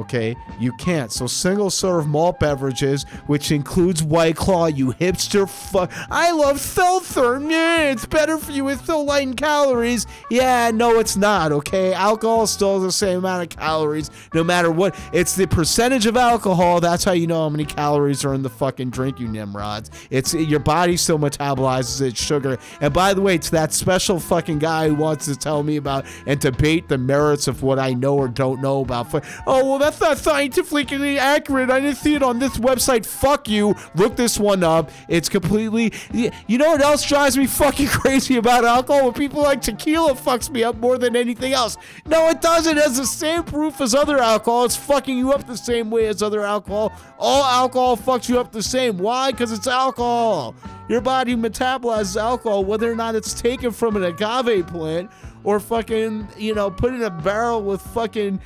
Okay, 0.00 0.34
you 0.58 0.72
can't. 0.72 1.12
So 1.12 1.26
single 1.26 1.68
serve 1.68 2.08
malt 2.08 2.40
beverages, 2.40 3.02
which 3.26 3.52
includes 3.52 4.02
White 4.02 4.34
Claw, 4.34 4.66
you 4.66 4.92
hipster 4.94 5.46
fuck. 5.46 5.92
I 6.10 6.32
love 6.32 6.58
seltzer. 6.58 7.38
Yeah, 7.40 7.90
it's 7.90 8.06
better 8.06 8.38
for 8.38 8.50
you. 8.50 8.68
It's 8.68 8.86
so 8.86 9.02
light 9.02 9.24
in 9.24 9.34
calories. 9.34 10.06
Yeah, 10.30 10.70
no, 10.72 10.98
it's 10.98 11.18
not. 11.18 11.52
Okay, 11.52 11.92
alcohol 11.92 12.46
still 12.46 12.76
has 12.76 12.84
the 12.84 12.92
same 12.92 13.18
amount 13.18 13.42
of 13.42 13.58
calories, 13.58 14.10
no 14.32 14.42
matter 14.42 14.70
what. 14.70 14.98
It's 15.12 15.36
the 15.36 15.46
percentage 15.46 16.06
of 16.06 16.16
alcohol. 16.16 16.80
That's 16.80 17.04
how 17.04 17.12
you 17.12 17.26
know 17.26 17.42
how 17.42 17.50
many 17.50 17.66
calories 17.66 18.24
are 18.24 18.32
in 18.32 18.42
the 18.42 18.48
fucking 18.48 18.90
drink, 18.90 19.20
you 19.20 19.28
nimrods. 19.28 19.90
It's 20.08 20.32
your 20.32 20.60
body 20.60 20.96
still 20.96 21.18
metabolizes 21.18 22.00
its 22.00 22.22
sugar. 22.22 22.58
And 22.80 22.94
by 22.94 23.12
the 23.12 23.20
way, 23.20 23.34
it's 23.34 23.50
that 23.50 23.74
special 23.74 24.18
fucking 24.18 24.60
guy 24.60 24.88
who 24.88 24.94
wants 24.94 25.26
to 25.26 25.36
tell 25.36 25.62
me 25.62 25.76
about 25.76 26.06
and 26.26 26.40
debate 26.40 26.88
the 26.88 26.96
merits 26.96 27.48
of 27.48 27.62
what 27.62 27.78
I 27.78 27.92
know 27.92 28.16
or 28.16 28.28
don't 28.28 28.62
know 28.62 28.80
about. 28.80 29.08
Oh 29.46 29.64
well, 29.64 29.78
that's 29.78 29.89
not 29.98 30.18
scientifically 30.18 31.18
accurate. 31.18 31.70
I 31.70 31.80
didn't 31.80 31.96
see 31.96 32.14
it 32.14 32.22
on 32.22 32.38
this 32.38 32.58
website. 32.58 33.06
Fuck 33.06 33.48
you. 33.48 33.74
Look 33.94 34.14
this 34.14 34.38
one 34.38 34.62
up. 34.62 34.90
It's 35.08 35.30
completely. 35.30 35.94
You 36.12 36.58
know 36.58 36.72
what 36.72 36.82
else 36.82 37.02
drives 37.02 37.38
me 37.38 37.46
fucking 37.62 37.88
crazy 37.88 38.36
about 38.36 38.66
alcohol? 38.66 39.04
When 39.04 39.14
people 39.14 39.40
like 39.40 39.62
tequila 39.62 40.12
fucks 40.12 40.50
me 40.50 40.62
up 40.62 40.76
more 40.76 40.98
than 40.98 41.16
anything 41.16 41.54
else. 41.54 41.78
No, 42.04 42.28
it 42.28 42.42
doesn't. 42.42 42.76
It 42.76 42.82
has 42.82 42.98
the 42.98 43.06
same 43.06 43.42
proof 43.42 43.80
as 43.80 43.94
other 43.94 44.18
alcohol. 44.18 44.66
It's 44.66 44.76
fucking 44.76 45.16
you 45.16 45.32
up 45.32 45.46
the 45.46 45.56
same 45.56 45.90
way 45.90 46.08
as 46.08 46.22
other 46.22 46.44
alcohol. 46.44 46.92
All 47.18 47.44
alcohol 47.44 47.96
fucks 47.96 48.28
you 48.28 48.38
up 48.38 48.52
the 48.52 48.62
same. 48.62 48.98
Why? 48.98 49.30
Because 49.30 49.52
it's 49.52 49.66
alcohol. 49.66 50.54
Your 50.90 51.00
body 51.00 51.36
metabolizes 51.36 52.20
alcohol, 52.20 52.64
whether 52.64 52.90
or 52.90 52.96
not 52.96 53.14
it's 53.14 53.32
taken 53.32 53.70
from 53.70 53.94
an 53.94 54.02
agave 54.02 54.66
plant 54.66 55.08
or 55.44 55.60
fucking, 55.60 56.26
you 56.36 56.52
know, 56.52 56.68
put 56.68 56.92
in 56.92 57.02
a 57.02 57.10
barrel 57.10 57.62
with 57.62 57.80
fucking 57.80 58.40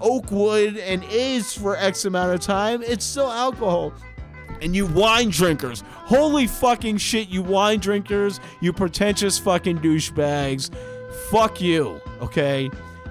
oak 0.00 0.30
wood 0.30 0.76
and 0.76 1.04
aged 1.04 1.58
for 1.58 1.76
X 1.76 2.04
amount 2.04 2.34
of 2.34 2.40
time, 2.40 2.82
it's 2.82 3.04
still 3.04 3.30
alcohol. 3.30 3.92
And 4.62 4.74
you 4.74 4.86
wine 4.86 5.30
drinkers, 5.30 5.82
holy 5.86 6.46
fucking 6.46 6.96
shit, 6.96 7.28
you 7.28 7.42
wine 7.42 7.78
drinkers, 7.78 8.40
you 8.60 8.72
pretentious 8.72 9.38
fucking 9.38 9.78
douchebags, 9.78 10.70
fuck 11.30 11.60
you, 11.60 12.00
okay? 12.22 12.70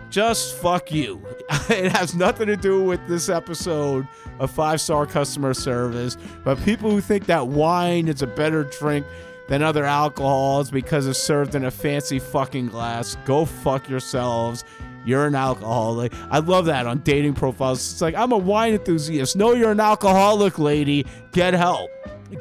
Just 0.10 0.56
fuck 0.56 0.92
you. 0.92 1.22
It 1.70 1.92
has 1.92 2.16
nothing 2.16 2.48
to 2.48 2.56
do 2.56 2.84
with 2.84 3.06
this 3.08 3.30
episode 3.30 4.08
of 4.40 4.50
five 4.50 4.82
star 4.82 5.06
customer 5.06 5.54
service, 5.54 6.18
but 6.44 6.60
people 6.64 6.90
who 6.90 7.02
think 7.02 7.26
that 7.28 7.48
wine 7.48 8.08
is 8.08 8.22
a 8.22 8.28
better 8.28 8.64
drink 8.64 9.06
than 9.48 9.62
other 9.62 9.86
alcohols 9.86 10.72
because 10.72 11.08
it's 11.08 11.22
served 11.22 11.56
in 11.56 11.66
a 11.66 11.72
fancy 11.72 12.20
fucking 12.20 12.68
glass, 12.68 13.18
go 13.26 13.46
fuck 13.46 13.88
yourselves. 13.90 14.64
You're 15.06 15.28
an 15.28 15.36
alcoholic. 15.36 16.14
I 16.30 16.40
love 16.40 16.66
that 16.66 16.88
on 16.88 17.00
dating 17.00 17.36
profiles. 17.36 17.92
It's 17.92 18.02
like, 18.02 18.16
I'm 18.16 18.32
a 18.32 18.38
wine 18.38 18.74
enthusiast. 18.74 19.36
No, 19.36 19.54
you're 19.54 19.72
an 19.72 19.80
alcoholic, 19.80 20.60
lady. 20.60 21.06
Get 21.32 21.54
help. 21.54 21.90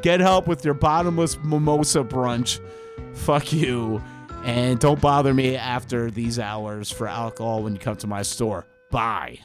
Get 0.02 0.20
help 0.20 0.46
with 0.46 0.64
your 0.64 0.74
bottomless 0.74 1.36
mimosa 1.42 2.02
brunch. 2.02 2.60
Fuck 3.14 3.52
you. 3.52 4.02
And 4.44 4.78
don't 4.78 5.00
bother 5.00 5.32
me 5.32 5.56
after 5.56 6.10
these 6.10 6.38
hours 6.38 6.90
for 6.90 7.06
alcohol 7.06 7.62
when 7.62 7.74
you 7.74 7.78
come 7.78 7.96
to 7.96 8.06
my 8.06 8.22
store. 8.22 8.66
Bye. 8.90 9.40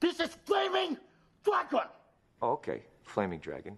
This 0.00 0.20
is 0.20 0.30
flaming 0.44 0.98
dragon. 1.44 1.88
Okay, 2.42 2.82
Flaming 3.04 3.38
Dragon. 3.38 3.76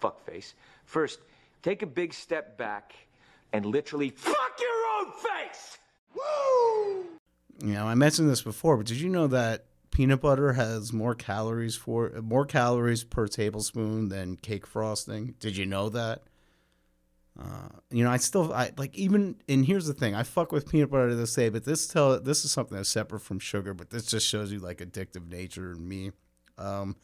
Fuckface. 0.00 0.54
First, 0.84 1.20
take 1.62 1.82
a 1.82 1.86
big 1.86 2.14
step 2.14 2.56
back 2.56 2.94
and 3.52 3.66
literally 3.66 4.10
fuck 4.10 4.34
your 4.58 4.69
own 4.69 4.69
face! 4.69 4.69
You 7.62 7.74
know, 7.74 7.86
I 7.86 7.94
mentioned 7.94 8.28
this 8.30 8.42
before, 8.42 8.76
but 8.76 8.86
did 8.86 9.00
you 9.00 9.08
know 9.08 9.26
that 9.28 9.66
peanut 9.90 10.20
butter 10.20 10.54
has 10.54 10.92
more 10.92 11.14
calories 11.14 11.76
for 11.76 12.10
more 12.22 12.46
calories 12.46 13.04
per 13.04 13.26
tablespoon 13.26 14.08
than 14.08 14.36
cake 14.36 14.66
frosting? 14.66 15.34
Did 15.40 15.56
you 15.56 15.66
know 15.66 15.88
that? 15.90 16.22
Uh, 17.38 17.68
you 17.90 18.04
know, 18.04 18.10
I 18.10 18.16
still 18.16 18.52
I 18.52 18.70
like 18.76 18.94
even 18.94 19.36
and 19.48 19.64
here's 19.64 19.86
the 19.86 19.94
thing, 19.94 20.14
I 20.14 20.22
fuck 20.24 20.52
with 20.52 20.70
peanut 20.70 20.90
butter 20.90 21.10
to 21.10 21.14
this 21.14 21.34
day, 21.34 21.48
but 21.48 21.64
this 21.64 21.86
tell 21.86 22.20
this 22.20 22.44
is 22.44 22.52
something 22.52 22.76
that's 22.76 22.88
separate 22.88 23.20
from 23.20 23.38
sugar, 23.38 23.72
but 23.72 23.90
this 23.90 24.06
just 24.06 24.26
shows 24.26 24.52
you 24.52 24.58
like 24.58 24.78
addictive 24.78 25.28
nature 25.28 25.72
in 25.72 25.86
me. 25.86 26.12
Um, 26.58 26.96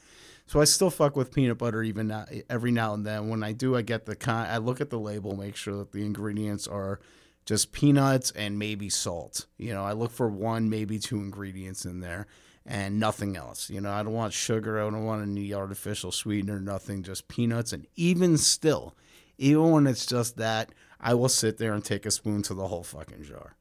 so 0.47 0.61
I 0.61 0.65
still 0.65 0.91
fuck 0.91 1.17
with 1.17 1.33
peanut 1.35 1.59
butter 1.59 1.83
even 1.83 2.09
now, 2.09 2.27
every 2.49 2.71
now 2.71 2.95
and 2.95 3.05
then. 3.05 3.29
When 3.29 3.43
I 3.43 3.53
do, 3.53 3.77
I 3.77 3.83
get 3.83 4.07
the 4.07 4.15
kind. 4.15 4.51
I 4.51 4.59
look 4.59 4.81
at 4.81 4.91
the 4.91 4.99
label, 4.99 5.37
make 5.37 5.57
sure 5.57 5.77
that 5.79 5.93
the 5.93 6.05
ingredients 6.05 6.69
are 6.69 7.01
just 7.47 7.73
peanuts 7.73 8.33
and 8.33 8.59
maybe 8.59 8.91
salt. 8.91 9.47
You 9.57 9.73
know, 9.73 9.85
I 9.85 9.93
look 9.93 10.11
for 10.11 10.29
one, 10.29 10.69
maybe 10.69 10.99
two 10.99 11.19
ingredients 11.19 11.85
in 11.85 12.01
there, 12.01 12.27
and 12.67 12.99
nothing 13.01 13.37
else. 13.37 13.71
You 13.71 13.81
know, 13.81 13.93
I 13.93 14.03
don't 14.03 14.13
want 14.13 14.33
sugar. 14.33 14.79
I 14.81 14.91
don't 14.91 15.05
want 15.05 15.23
any 15.23 15.55
artificial 15.55 16.11
sweetener. 16.11 16.61
Nothing. 16.61 17.05
Just 17.05 17.29
peanuts. 17.29 17.73
And 17.73 17.87
even 17.95 18.37
still, 18.37 18.97
even 19.39 19.71
when 19.71 19.87
it's 19.87 20.05
just 20.05 20.37
that, 20.37 20.71
I 21.01 21.15
will 21.15 21.29
sit 21.29 21.59
there 21.59 21.73
and 21.73 21.85
take 21.85 22.05
a 22.05 22.11
spoon 22.11 22.43
to 22.43 22.55
the 22.55 22.67
whole 22.67 22.83
fucking 22.83 23.23
jar. 23.23 23.55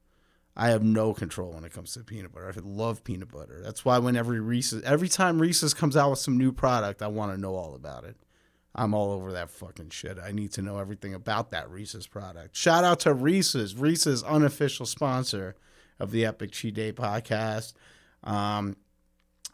I 0.56 0.70
have 0.70 0.82
no 0.82 1.12
control 1.12 1.52
when 1.52 1.64
it 1.64 1.72
comes 1.72 1.92
to 1.92 2.00
peanut 2.00 2.32
butter. 2.32 2.52
I 2.56 2.60
love 2.64 3.04
peanut 3.04 3.30
butter. 3.30 3.60
That's 3.62 3.84
why 3.84 3.98
when 3.98 4.16
every 4.16 4.40
Reese's, 4.40 4.82
every 4.84 5.08
time 5.08 5.40
Reese's 5.40 5.74
comes 5.74 5.96
out 5.96 6.10
with 6.10 6.18
some 6.18 6.38
new 6.38 6.50
product, 6.50 7.02
I 7.02 7.08
want 7.08 7.32
to 7.32 7.40
know 7.40 7.54
all 7.54 7.74
about 7.74 8.04
it. 8.04 8.16
I'm 8.76 8.92
all 8.92 9.10
over 9.10 9.32
that 9.32 9.50
fucking 9.50 9.88
shit. 9.88 10.18
I 10.22 10.32
need 10.32 10.52
to 10.52 10.62
know 10.62 10.78
everything 10.78 11.14
about 11.14 11.50
that 11.50 11.70
Reese's 11.70 12.06
product. 12.06 12.54
Shout 12.54 12.84
out 12.84 13.00
to 13.00 13.14
Reese's, 13.14 13.74
Reese's 13.74 14.22
unofficial 14.22 14.84
sponsor 14.84 15.56
of 15.98 16.10
the 16.10 16.26
Epic 16.26 16.52
Cheat 16.52 16.74
Day 16.74 16.92
podcast. 16.92 17.72
Um, 18.22 18.76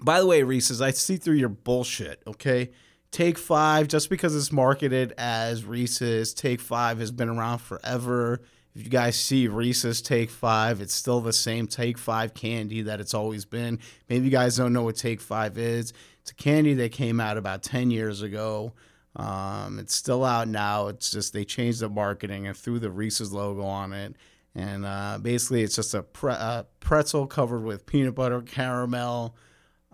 by 0.00 0.18
the 0.20 0.26
way, 0.26 0.42
Reese's, 0.42 0.82
I 0.82 0.90
see 0.90 1.16
through 1.16 1.36
your 1.36 1.48
bullshit. 1.48 2.20
Okay, 2.26 2.72
Take 3.12 3.38
Five, 3.38 3.86
just 3.86 4.10
because 4.10 4.34
it's 4.34 4.50
marketed 4.50 5.14
as 5.16 5.64
Reese's, 5.64 6.34
Take 6.34 6.60
Five 6.60 6.98
has 6.98 7.12
been 7.12 7.28
around 7.28 7.58
forever. 7.58 8.42
If 8.74 8.82
you 8.82 8.90
guys 8.90 9.16
see 9.16 9.46
Reese's 9.46 10.02
Take 10.02 10.30
Five, 10.30 10.80
it's 10.80 10.94
still 10.94 11.20
the 11.20 11.32
same 11.32 11.68
Take 11.68 11.96
Five 11.96 12.34
candy 12.34 12.82
that 12.82 13.00
it's 13.00 13.14
always 13.14 13.44
been. 13.44 13.78
Maybe 14.08 14.24
you 14.24 14.30
guys 14.32 14.56
don't 14.56 14.72
know 14.72 14.82
what 14.82 14.96
Take 14.96 15.20
Five 15.20 15.58
is. 15.58 15.92
It's 16.22 16.32
a 16.32 16.34
candy 16.34 16.74
that 16.74 16.90
came 16.90 17.20
out 17.20 17.36
about 17.36 17.62
10 17.62 17.92
years 17.92 18.22
ago. 18.22 18.72
Um, 19.14 19.78
it's 19.78 19.94
still 19.94 20.24
out 20.24 20.48
now. 20.48 20.88
It's 20.88 21.10
just 21.10 21.32
they 21.32 21.44
changed 21.44 21.80
the 21.80 21.88
marketing 21.88 22.46
and 22.46 22.56
threw 22.56 22.78
the 22.78 22.90
Reese's 22.90 23.32
logo 23.32 23.62
on 23.62 23.92
it. 23.92 24.16
And 24.54 24.84
uh, 24.84 25.18
basically, 25.20 25.62
it's 25.62 25.76
just 25.76 25.94
a 25.94 26.02
pre- 26.02 26.62
pretzel 26.80 27.26
covered 27.26 27.64
with 27.64 27.86
peanut 27.86 28.14
butter, 28.14 28.42
caramel. 28.42 29.36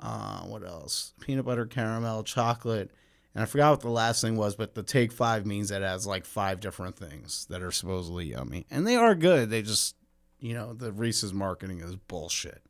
Uh, 0.00 0.40
what 0.42 0.64
else? 0.64 1.14
Peanut 1.20 1.44
butter, 1.44 1.66
caramel, 1.66 2.22
chocolate. 2.22 2.90
And 3.35 3.42
I 3.42 3.46
forgot 3.46 3.70
what 3.70 3.81
the 3.81 3.90
last 3.90 4.20
thing 4.20 4.37
was, 4.37 4.57
but 4.57 4.74
the 4.74 4.83
take 4.83 5.12
five 5.12 5.46
means 5.46 5.68
that 5.68 5.83
it 5.83 5.87
has 5.87 6.07
like 6.07 6.24
five 6.24 6.61
different 6.61 6.96
things 6.96 7.46
that 7.50 7.62
are 7.62 7.70
supposedly 7.70 8.26
yummy. 8.26 8.66
And 8.70 8.87
they 8.87 8.96
are 8.96 9.14
good. 9.14 9.50
They 9.50 9.62
just, 9.62 9.94
you 10.40 10.54
know, 10.54 10.72
the 10.72 10.92
Reese's 10.92 11.33
marketing 11.33 11.81
is 11.81 11.94
bullshit. 11.94 12.62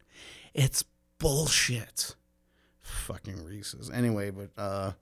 It's 0.52 0.84
bullshit. 1.18 2.16
Fucking 2.80 3.44
Reese's. 3.44 3.90
Anyway, 3.90 4.30
but, 4.30 4.50
uh, 4.58 4.92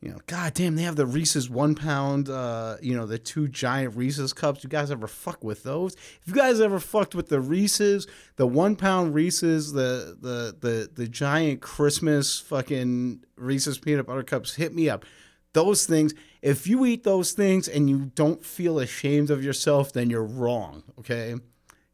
you 0.00 0.10
know, 0.10 0.18
god 0.26 0.54
damn, 0.54 0.76
they 0.76 0.82
have 0.82 0.96
the 0.96 1.04
Reese's 1.04 1.50
one 1.50 1.74
pound, 1.74 2.30
uh, 2.30 2.76
you 2.80 2.96
know, 2.96 3.04
the 3.04 3.18
two 3.18 3.48
giant 3.48 3.96
Reese's 3.96 4.32
cups. 4.32 4.64
You 4.64 4.70
guys 4.70 4.90
ever 4.90 5.06
fuck 5.06 5.44
with 5.44 5.62
those? 5.62 5.94
If 5.94 6.22
you 6.28 6.34
guys 6.34 6.58
ever 6.58 6.80
fucked 6.80 7.14
with 7.14 7.28
the 7.28 7.40
Reese's, 7.40 8.06
the 8.36 8.46
one 8.46 8.76
pound 8.76 9.14
Reese's, 9.14 9.72
the 9.72 10.16
the 10.18 10.56
the 10.58 10.90
the 10.94 11.06
giant 11.06 11.60
Christmas 11.60 12.38
fucking 12.40 13.24
Reese's 13.36 13.78
peanut 13.78 14.06
butter 14.06 14.22
cups, 14.22 14.54
hit 14.54 14.74
me 14.74 14.88
up. 14.88 15.04
Those 15.52 15.84
things, 15.84 16.14
if 16.40 16.66
you 16.66 16.86
eat 16.86 17.04
those 17.04 17.32
things 17.32 17.68
and 17.68 17.90
you 17.90 18.10
don't 18.14 18.42
feel 18.42 18.78
ashamed 18.78 19.30
of 19.30 19.44
yourself, 19.44 19.92
then 19.92 20.08
you're 20.08 20.24
wrong. 20.24 20.82
Okay, 20.98 21.34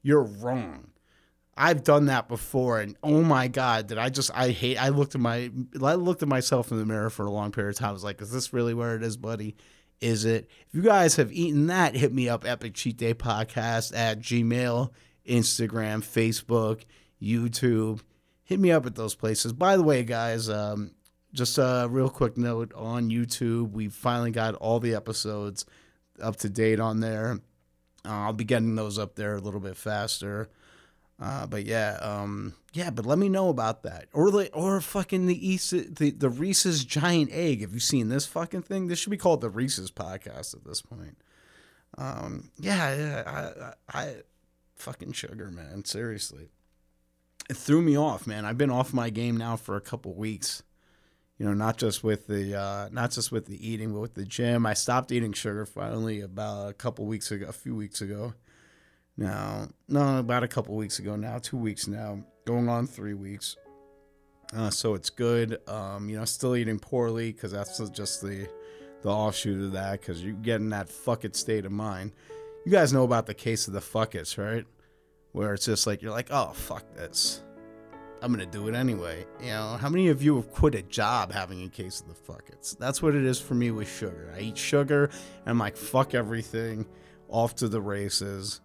you're 0.03 0.23
wrong. 0.23 0.93
I've 1.57 1.85
done 1.85 2.07
that 2.07 2.29
before, 2.29 2.81
and 2.81 2.97
oh 3.03 3.23
my 3.23 3.49
god, 3.49 3.87
did 3.87 3.97
I 3.99 4.11
just 4.11 4.31
I 4.35 4.51
hate. 4.51 4.77
I 4.77 4.91
looked 4.91 5.15
at 5.15 5.21
my 5.21 5.51
I 5.83 5.95
looked 5.95 6.23
at 6.23 6.29
myself 6.29 6.71
in 6.71 6.79
the 6.79 6.85
mirror 6.85 7.09
for 7.09 7.25
a 7.25 7.31
long 7.31 7.51
period 7.51 7.71
of 7.71 7.79
time. 7.79 7.91
I 7.91 7.93
was 7.93 8.05
like, 8.05 8.21
is 8.21 8.31
this 8.31 8.53
really 8.53 8.75
where 8.75 8.95
it 8.95 9.03
is, 9.03 9.17
buddy? 9.17 9.57
Is 10.01 10.27
it? 10.27 10.51
If 10.69 10.75
you 10.75 10.83
guys 10.83 11.17
have 11.17 11.33
eaten 11.33 11.69
that, 11.69 11.95
hit 11.95 12.13
me 12.13 12.29
up, 12.29 12.47
Epic 12.47 12.75
Cheat 12.75 12.99
Day 12.99 13.15
Podcast 13.15 13.97
at 13.97 14.21
Gmail, 14.21 14.91
Instagram, 15.27 16.01
Facebook, 16.05 16.85
YouTube. 17.23 18.01
Hit 18.45 18.61
me 18.61 18.71
up 18.71 18.85
at 18.85 18.95
those 18.95 19.15
places. 19.15 19.55
By 19.55 19.79
the 19.79 19.83
way, 19.83 20.05
guys, 20.05 20.51
um, 20.51 20.93
just 21.33 21.57
a 21.59 21.89
real 21.91 22.11
quick 22.11 22.37
note 22.37 22.73
on 22.75 23.11
YouTube, 23.11 23.73
we 23.73 23.89
finally 23.89 24.31
got 24.31 24.55
all 24.57 24.79
the 24.79 24.95
episodes 24.95 25.65
up 26.21 26.37
to 26.37 26.51
date 26.51 26.81
on 26.81 27.01
there. 27.01 27.41
Uh, 28.05 28.09
I'll 28.09 28.33
be 28.33 28.45
getting 28.45 28.75
those 28.75 28.99
up 28.99 29.17
there 29.17 29.35
a 29.35 29.41
little 29.41 29.61
bit 29.61 29.77
faster. 29.77 30.49
Uh, 31.19 31.47
but 31.47 31.65
yeah, 31.65 31.97
um, 32.03 32.55
yeah, 32.75 32.91
but 32.91 33.07
let 33.07 33.19
me 33.19 33.29
know 33.31 33.49
about 33.49 33.83
that, 33.85 34.07
or 34.13 34.31
the 34.31 34.53
or 34.53 34.81
fucking 34.83 35.27
the 35.27 35.49
East, 35.49 35.71
the 35.71 36.11
the 36.11 36.29
Reese's 36.29 36.85
giant 36.85 37.31
egg. 37.33 37.63
Have 37.63 37.73
you 37.73 37.81
seen 37.81 38.11
this 38.11 38.27
fucking 38.27 38.63
thing? 38.63 38.89
This 38.89 38.99
should 38.99 39.11
be 39.11 39.17
called 39.17 39.41
the 39.41 39.49
Reese's 39.49 39.91
podcast 39.91 40.55
at 40.55 40.65
this 40.65 40.83
point. 40.83 41.17
Um, 41.97 42.51
yeah, 42.59 42.95
yeah, 42.95 43.73
I, 43.91 43.99
I, 43.99 44.03
I 44.03 44.15
fucking 44.75 45.13
sugar, 45.13 45.51
man. 45.51 45.87
Seriously, 45.87 46.51
it 47.49 47.57
threw 47.57 47.81
me 47.81 47.97
off, 47.97 48.27
man. 48.27 48.45
I've 48.45 48.59
been 48.59 48.71
off 48.71 48.93
my 48.93 49.09
game 49.09 49.39
now 49.39 49.57
for 49.57 49.77
a 49.77 49.81
couple 49.81 50.15
weeks. 50.15 50.63
You 51.39 51.47
know, 51.47 51.55
not 51.55 51.79
just 51.79 52.05
with 52.05 52.27
the 52.27 52.59
uh, 52.59 52.89
not 52.93 53.13
just 53.13 53.33
with 53.33 53.47
the 53.47 53.67
eating, 53.67 53.95
but 53.95 54.01
with 54.01 54.15
the 54.15 54.27
gym. 54.27 54.67
I 54.67 54.75
stopped 54.75 55.11
eating 55.11 55.33
sugar 55.33 55.65
finally 55.65 56.21
about 56.21 56.69
a 56.69 56.75
couple 56.75 57.07
weeks 57.07 57.31
ago, 57.31 57.47
a 57.49 57.53
few 57.53 57.75
weeks 57.75 58.03
ago 58.03 58.35
now. 59.17 59.69
No, 59.89 60.19
about 60.19 60.43
a 60.43 60.49
couple 60.49 60.75
weeks 60.75 60.99
ago 60.99 61.17
now, 61.17 61.39
two 61.39 61.57
weeks 61.57 61.87
now, 61.87 62.23
going 62.45 62.69
on 62.69 62.87
three 62.87 63.15
weeks. 63.15 63.57
Uh, 64.55 64.71
so 64.71 64.95
it's 64.95 65.11
good. 65.11 65.59
Um, 65.69 66.09
you 66.09 66.17
know, 66.19 66.25
still 66.25 66.57
eating 66.57 66.79
poorly 66.79 67.33
because 67.33 67.53
that's 67.53 67.79
just 67.91 68.23
the 68.23 68.49
the 69.03 69.11
offshoot 69.11 69.63
of 69.63 69.73
that 69.73 70.01
because 70.01 70.23
you 70.23 70.33
get 70.33 70.57
in 70.61 70.71
that 70.71 70.89
fuck 70.89 71.25
it 71.25 71.37
state 71.37 71.65
of 71.65 71.73
mind. 71.73 72.13
You 72.65 72.73
guys 72.73 72.93
know 72.93 73.05
about 73.05 73.27
the 73.27 73.35
case 73.35 73.69
of 73.69 73.75
the 73.75 73.81
fuck 73.81 74.15
it's, 74.15 74.39
right? 74.39 74.65
Where 75.33 75.55
it's 75.55 75.67
just 75.67 75.87
like 75.87 76.03
you're 76.03 76.13
like, 76.13 76.29
oh 76.31 76.53
fuck 76.55 76.85
this. 76.95 77.43
I'm 78.23 78.33
gonna 78.33 78.47
do 78.47 78.67
it 78.69 78.75
anyway. 78.75 79.27
You 79.41 79.49
know, 79.49 79.77
how 79.81 79.89
many 79.89 80.09
of 80.09 80.23
you 80.23 80.37
have 80.37 80.51
quit 80.51 80.75
a 80.75 80.83
job 80.83 81.33
having 81.33 81.63
a 81.63 81.69
case 81.69 82.01
of 82.01 82.09
the 82.09 82.15
fuck 82.15 82.45
it's? 82.49 82.75
That's 82.75 83.03
what 83.03 83.15
it 83.15 83.25
is 83.25 83.41
for 83.41 83.55
me 83.55 83.71
with 83.71 83.89
sugar. 83.89 84.33
I 84.37 84.41
eat 84.41 84.59
sugar 84.59 85.05
and 85.05 85.47
I'm 85.47 85.59
like, 85.59 85.77
fuck 85.77 86.15
everything, 86.15 86.87
off 87.29 87.55
to 87.57 87.69
the 87.69 87.81
races. 87.81 88.61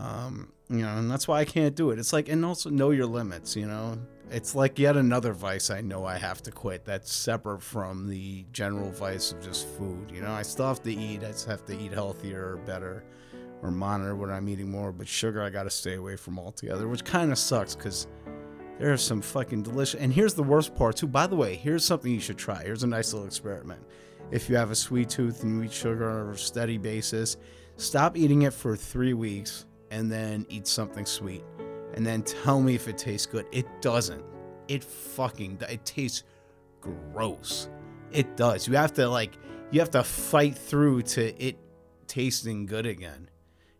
Um, 0.00 0.52
you 0.68 0.78
know, 0.78 0.96
and 0.96 1.10
that's 1.10 1.28
why 1.28 1.40
I 1.40 1.44
can't 1.44 1.74
do 1.74 1.90
it. 1.90 1.98
It's 1.98 2.12
like, 2.12 2.28
and 2.28 2.44
also 2.44 2.70
know 2.70 2.90
your 2.90 3.06
limits, 3.06 3.54
you 3.54 3.66
know? 3.66 3.98
It's 4.30 4.54
like 4.54 4.78
yet 4.78 4.96
another 4.96 5.32
vice 5.32 5.70
I 5.70 5.80
know 5.80 6.06
I 6.06 6.16
have 6.16 6.40
to 6.44 6.52
quit 6.52 6.84
that's 6.84 7.12
separate 7.12 7.60
from 7.60 8.08
the 8.08 8.46
general 8.52 8.90
vice 8.92 9.32
of 9.32 9.42
just 9.42 9.66
food. 9.66 10.10
You 10.12 10.22
know, 10.22 10.30
I 10.30 10.42
still 10.42 10.68
have 10.68 10.82
to 10.84 10.94
eat, 10.94 11.24
I 11.24 11.32
just 11.32 11.48
have 11.48 11.64
to 11.66 11.76
eat 11.76 11.92
healthier 11.92 12.52
or 12.52 12.56
better 12.58 13.04
or 13.62 13.70
monitor 13.70 14.14
what 14.14 14.30
I'm 14.30 14.48
eating 14.48 14.70
more, 14.70 14.92
but 14.92 15.08
sugar 15.08 15.42
I 15.42 15.50
gotta 15.50 15.70
stay 15.70 15.94
away 15.94 16.16
from 16.16 16.38
altogether, 16.38 16.88
which 16.88 17.04
kind 17.04 17.32
of 17.32 17.38
sucks 17.38 17.74
because 17.74 18.06
there 18.78 18.92
are 18.92 18.96
some 18.96 19.20
fucking 19.20 19.64
delicious. 19.64 20.00
And 20.00 20.12
here's 20.12 20.34
the 20.34 20.42
worst 20.42 20.74
part, 20.76 20.96
too. 20.96 21.08
By 21.08 21.26
the 21.26 21.36
way, 21.36 21.56
here's 21.56 21.84
something 21.84 22.10
you 22.10 22.20
should 22.20 22.38
try. 22.38 22.62
Here's 22.62 22.84
a 22.84 22.86
nice 22.86 23.12
little 23.12 23.26
experiment. 23.26 23.82
If 24.30 24.48
you 24.48 24.56
have 24.56 24.70
a 24.70 24.76
sweet 24.76 25.10
tooth 25.10 25.42
and 25.42 25.58
you 25.58 25.64
eat 25.64 25.72
sugar 25.72 26.08
on 26.08 26.32
a 26.32 26.38
steady 26.38 26.78
basis, 26.78 27.36
stop 27.76 28.16
eating 28.16 28.42
it 28.42 28.54
for 28.54 28.76
three 28.76 29.12
weeks 29.12 29.66
and 29.90 30.10
then 30.10 30.46
eat 30.48 30.66
something 30.66 31.06
sweet 31.06 31.44
and 31.94 32.06
then 32.06 32.22
tell 32.22 32.60
me 32.60 32.74
if 32.74 32.88
it 32.88 32.98
tastes 32.98 33.26
good. 33.26 33.46
It 33.52 33.66
doesn't. 33.80 34.24
It 34.68 34.84
fucking 34.84 35.58
it 35.68 35.84
tastes 35.84 36.24
gross. 36.80 37.68
It 38.12 38.36
does. 38.36 38.68
You 38.68 38.76
have 38.76 38.92
to 38.94 39.08
like 39.08 39.36
you 39.70 39.80
have 39.80 39.90
to 39.90 40.02
fight 40.02 40.56
through 40.56 41.02
to 41.02 41.44
it 41.44 41.58
tasting 42.06 42.66
good 42.66 42.86
again. 42.86 43.28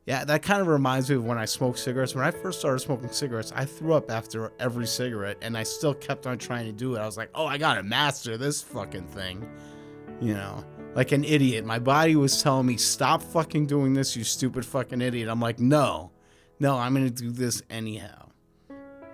Yeah, 0.07 0.25
that 0.25 0.43
kind 0.43 0.61
of 0.61 0.67
reminds 0.67 1.09
me 1.09 1.17
of 1.17 1.25
when 1.25 1.39
I 1.39 1.45
smoked 1.45 1.79
cigarettes. 1.79 2.15
When 2.15 2.25
I 2.25 2.31
first 2.33 2.59
started 2.59 2.81
smoking 2.81 3.13
cigarettes, 3.13 3.53
I 3.55 3.65
threw 3.65 3.93
up 3.93 4.11
after 4.11 4.53
every 4.59 4.87
cigarette 4.87 5.37
and 5.43 5.57
I 5.57 5.63
still 5.63 5.95
kept 5.95 6.27
on 6.27 6.39
trying 6.39 6.67
to 6.67 6.73
do 6.73 6.97
it. 6.97 6.99
I 6.99 7.07
was 7.07 7.17
like, 7.17 7.31
"Oh, 7.35 7.47
I 7.47 7.59
got 7.59 7.75
to 7.75 7.83
master 7.83 8.37
this 8.37 8.63
fucking 8.63 9.07
thing." 9.09 9.49
You 10.21 10.35
know. 10.35 10.65
Like 10.95 11.13
an 11.13 11.25
idiot. 11.25 11.65
My 11.65 11.79
body 11.79 12.17
was 12.17 12.43
telling 12.43 12.67
me, 12.67 12.77
stop 12.77 13.23
fucking 13.23 13.67
doing 13.67 13.95
this, 13.95 14.17
you 14.17 14.25
stupid 14.25 14.65
fucking 14.65 15.01
idiot. 15.01 15.29
I'm 15.29 15.41
like, 15.41 15.59
no, 15.59 16.11
no, 16.59 16.77
I'm 16.77 16.95
gonna 16.95 17.11
do 17.11 17.31
this 17.31 17.63
anyhow. 17.71 18.29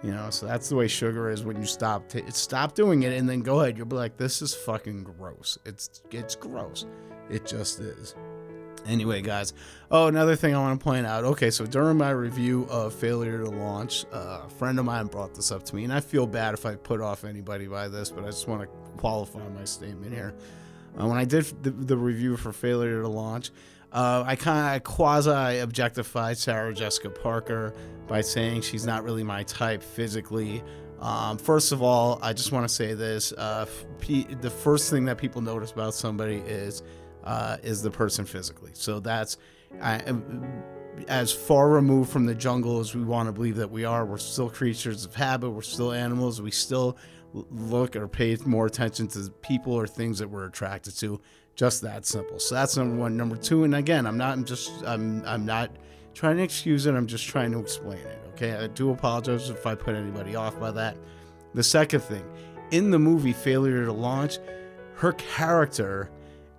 You 0.02 0.12
know, 0.12 0.30
so 0.30 0.46
that's 0.46 0.68
the 0.68 0.76
way 0.76 0.88
sugar 0.88 1.30
is 1.30 1.42
when 1.42 1.56
you 1.56 1.66
stop 1.66 2.08
t- 2.08 2.22
stop 2.28 2.74
doing 2.74 3.02
it 3.02 3.12
and 3.12 3.28
then 3.28 3.40
go 3.40 3.60
ahead. 3.60 3.76
You'll 3.76 3.86
be 3.86 3.96
like, 3.96 4.16
this 4.16 4.42
is 4.42 4.54
fucking 4.54 5.04
gross. 5.04 5.58
It's 5.64 6.02
it's 6.10 6.36
gross. 6.36 6.86
It 7.28 7.46
just 7.46 7.80
is. 7.80 8.14
Anyway, 8.86 9.20
guys. 9.20 9.52
Oh, 9.90 10.06
another 10.06 10.36
thing 10.36 10.54
I 10.54 10.60
want 10.60 10.78
to 10.78 10.84
point 10.84 11.06
out. 11.06 11.24
Okay, 11.24 11.50
so 11.50 11.66
during 11.66 11.96
my 11.96 12.10
review 12.10 12.66
of 12.70 12.94
Failure 12.94 13.38
to 13.38 13.50
Launch, 13.50 14.04
uh, 14.12 14.42
a 14.44 14.48
friend 14.48 14.78
of 14.78 14.84
mine 14.84 15.06
brought 15.06 15.34
this 15.34 15.50
up 15.50 15.64
to 15.64 15.74
me, 15.74 15.82
and 15.82 15.92
I 15.92 16.00
feel 16.00 16.26
bad 16.26 16.54
if 16.54 16.64
I 16.64 16.76
put 16.76 17.00
off 17.00 17.24
anybody 17.24 17.66
by 17.66 17.88
this, 17.88 18.10
but 18.10 18.22
I 18.22 18.28
just 18.28 18.46
want 18.46 18.62
to 18.62 18.68
qualify 18.96 19.48
my 19.48 19.64
statement 19.64 20.12
here. 20.14 20.34
Uh, 20.98 21.06
when 21.06 21.18
I 21.18 21.24
did 21.24 21.44
the, 21.62 21.70
the 21.70 21.96
review 21.96 22.36
for 22.36 22.52
Failure 22.52 23.02
to 23.02 23.08
Launch, 23.08 23.50
uh, 23.92 24.24
I 24.26 24.36
kind 24.36 24.76
of 24.76 24.84
quasi 24.84 25.58
objectified 25.58 26.38
Sarah 26.38 26.74
Jessica 26.74 27.10
Parker 27.10 27.74
by 28.06 28.20
saying 28.20 28.62
she's 28.62 28.86
not 28.86 29.04
really 29.04 29.22
my 29.22 29.42
type 29.44 29.82
physically. 29.82 30.62
Um, 31.00 31.38
first 31.38 31.72
of 31.72 31.82
all, 31.82 32.18
I 32.22 32.32
just 32.32 32.52
want 32.52 32.68
to 32.68 32.74
say 32.74 32.94
this: 32.94 33.32
uh, 33.32 33.66
p- 34.00 34.26
the 34.40 34.50
first 34.50 34.90
thing 34.90 35.04
that 35.06 35.18
people 35.18 35.40
notice 35.40 35.72
about 35.72 35.94
somebody 35.94 36.36
is 36.36 36.82
uh, 37.24 37.58
is 37.62 37.82
the 37.82 37.90
person 37.90 38.24
physically. 38.24 38.70
So 38.74 39.00
that's 39.00 39.36
I, 39.80 40.02
as 41.08 41.32
far 41.32 41.68
removed 41.68 42.10
from 42.10 42.26
the 42.26 42.34
jungle 42.34 42.80
as 42.80 42.94
we 42.94 43.02
want 43.02 43.28
to 43.28 43.32
believe 43.32 43.56
that 43.56 43.70
we 43.70 43.84
are. 43.84 44.04
We're 44.06 44.16
still 44.18 44.48
creatures 44.48 45.04
of 45.04 45.14
habit. 45.14 45.50
We're 45.50 45.62
still 45.62 45.92
animals. 45.92 46.40
We 46.40 46.50
still 46.50 46.96
look 47.50 47.96
or 47.96 48.08
pay 48.08 48.36
more 48.44 48.66
attention 48.66 49.08
to 49.08 49.30
people 49.42 49.72
or 49.72 49.86
things 49.86 50.18
that 50.18 50.28
we're 50.28 50.46
attracted 50.46 50.96
to. 50.98 51.20
Just 51.54 51.82
that 51.82 52.04
simple. 52.04 52.38
So 52.38 52.54
that's 52.54 52.76
number 52.76 52.96
one. 52.96 53.16
Number 53.16 53.36
two, 53.36 53.64
and 53.64 53.74
again, 53.74 54.06
I'm 54.06 54.18
not. 54.18 54.32
I'm 54.32 54.44
just. 54.44 54.70
I'm. 54.84 55.24
I'm 55.24 55.46
not 55.46 55.70
trying 56.12 56.36
to 56.36 56.42
excuse 56.42 56.86
it. 56.86 56.94
I'm 56.94 57.06
just 57.06 57.26
trying 57.26 57.52
to 57.52 57.58
explain 57.58 57.98
it. 57.98 58.18
Okay. 58.30 58.54
I 58.54 58.66
do 58.66 58.90
apologize 58.90 59.48
if 59.48 59.66
I 59.66 59.74
put 59.74 59.94
anybody 59.94 60.36
off 60.36 60.58
by 60.60 60.70
that. 60.72 60.96
The 61.54 61.62
second 61.62 62.00
thing, 62.00 62.24
in 62.70 62.90
the 62.90 62.98
movie 62.98 63.32
Failure 63.32 63.86
to 63.86 63.92
Launch, 63.92 64.38
her 64.96 65.12
character 65.14 66.10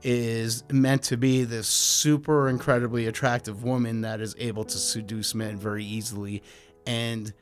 is 0.03 0.63
meant 0.71 1.03
to 1.03 1.17
be 1.17 1.43
this 1.43 1.67
super 1.67 2.49
incredibly 2.49 3.07
attractive 3.07 3.63
woman 3.63 4.01
that 4.01 4.21
is 4.21 4.36
able 4.39 4.63
to 4.63 4.78
seduce 4.78 5.36
men 5.36 5.57
very 5.57 5.84
easily 5.84 6.41
and 6.86 7.34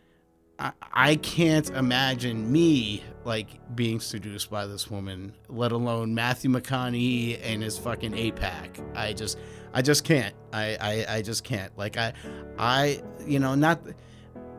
I, 0.60 1.16
can't 1.18 1.70
imagine 1.72 2.52
me 2.52 3.04
like 3.26 3.76
being 3.76 4.00
seduced 4.00 4.50
by 4.50 4.66
this 4.68 4.90
woman 4.90 5.34
let 5.50 5.72
alone 5.72 6.16
matthew 6.16 6.50
mcconaughey 6.50 7.40
and 7.44 7.62
his 7.62 7.78
fucking 7.78 8.14
eight 8.14 8.36
pack 8.36 8.80
i 8.96 9.12
just 9.12 9.38
i 9.74 9.82
just 9.82 10.04
can't 10.04 10.34
I, 10.54 10.78
I 10.80 11.16
i 11.16 11.22
just 11.22 11.44
can't 11.44 11.78
like 11.78 11.98
i 11.98 12.14
i 12.58 13.02
you 13.26 13.40
know 13.40 13.56
not 13.56 13.82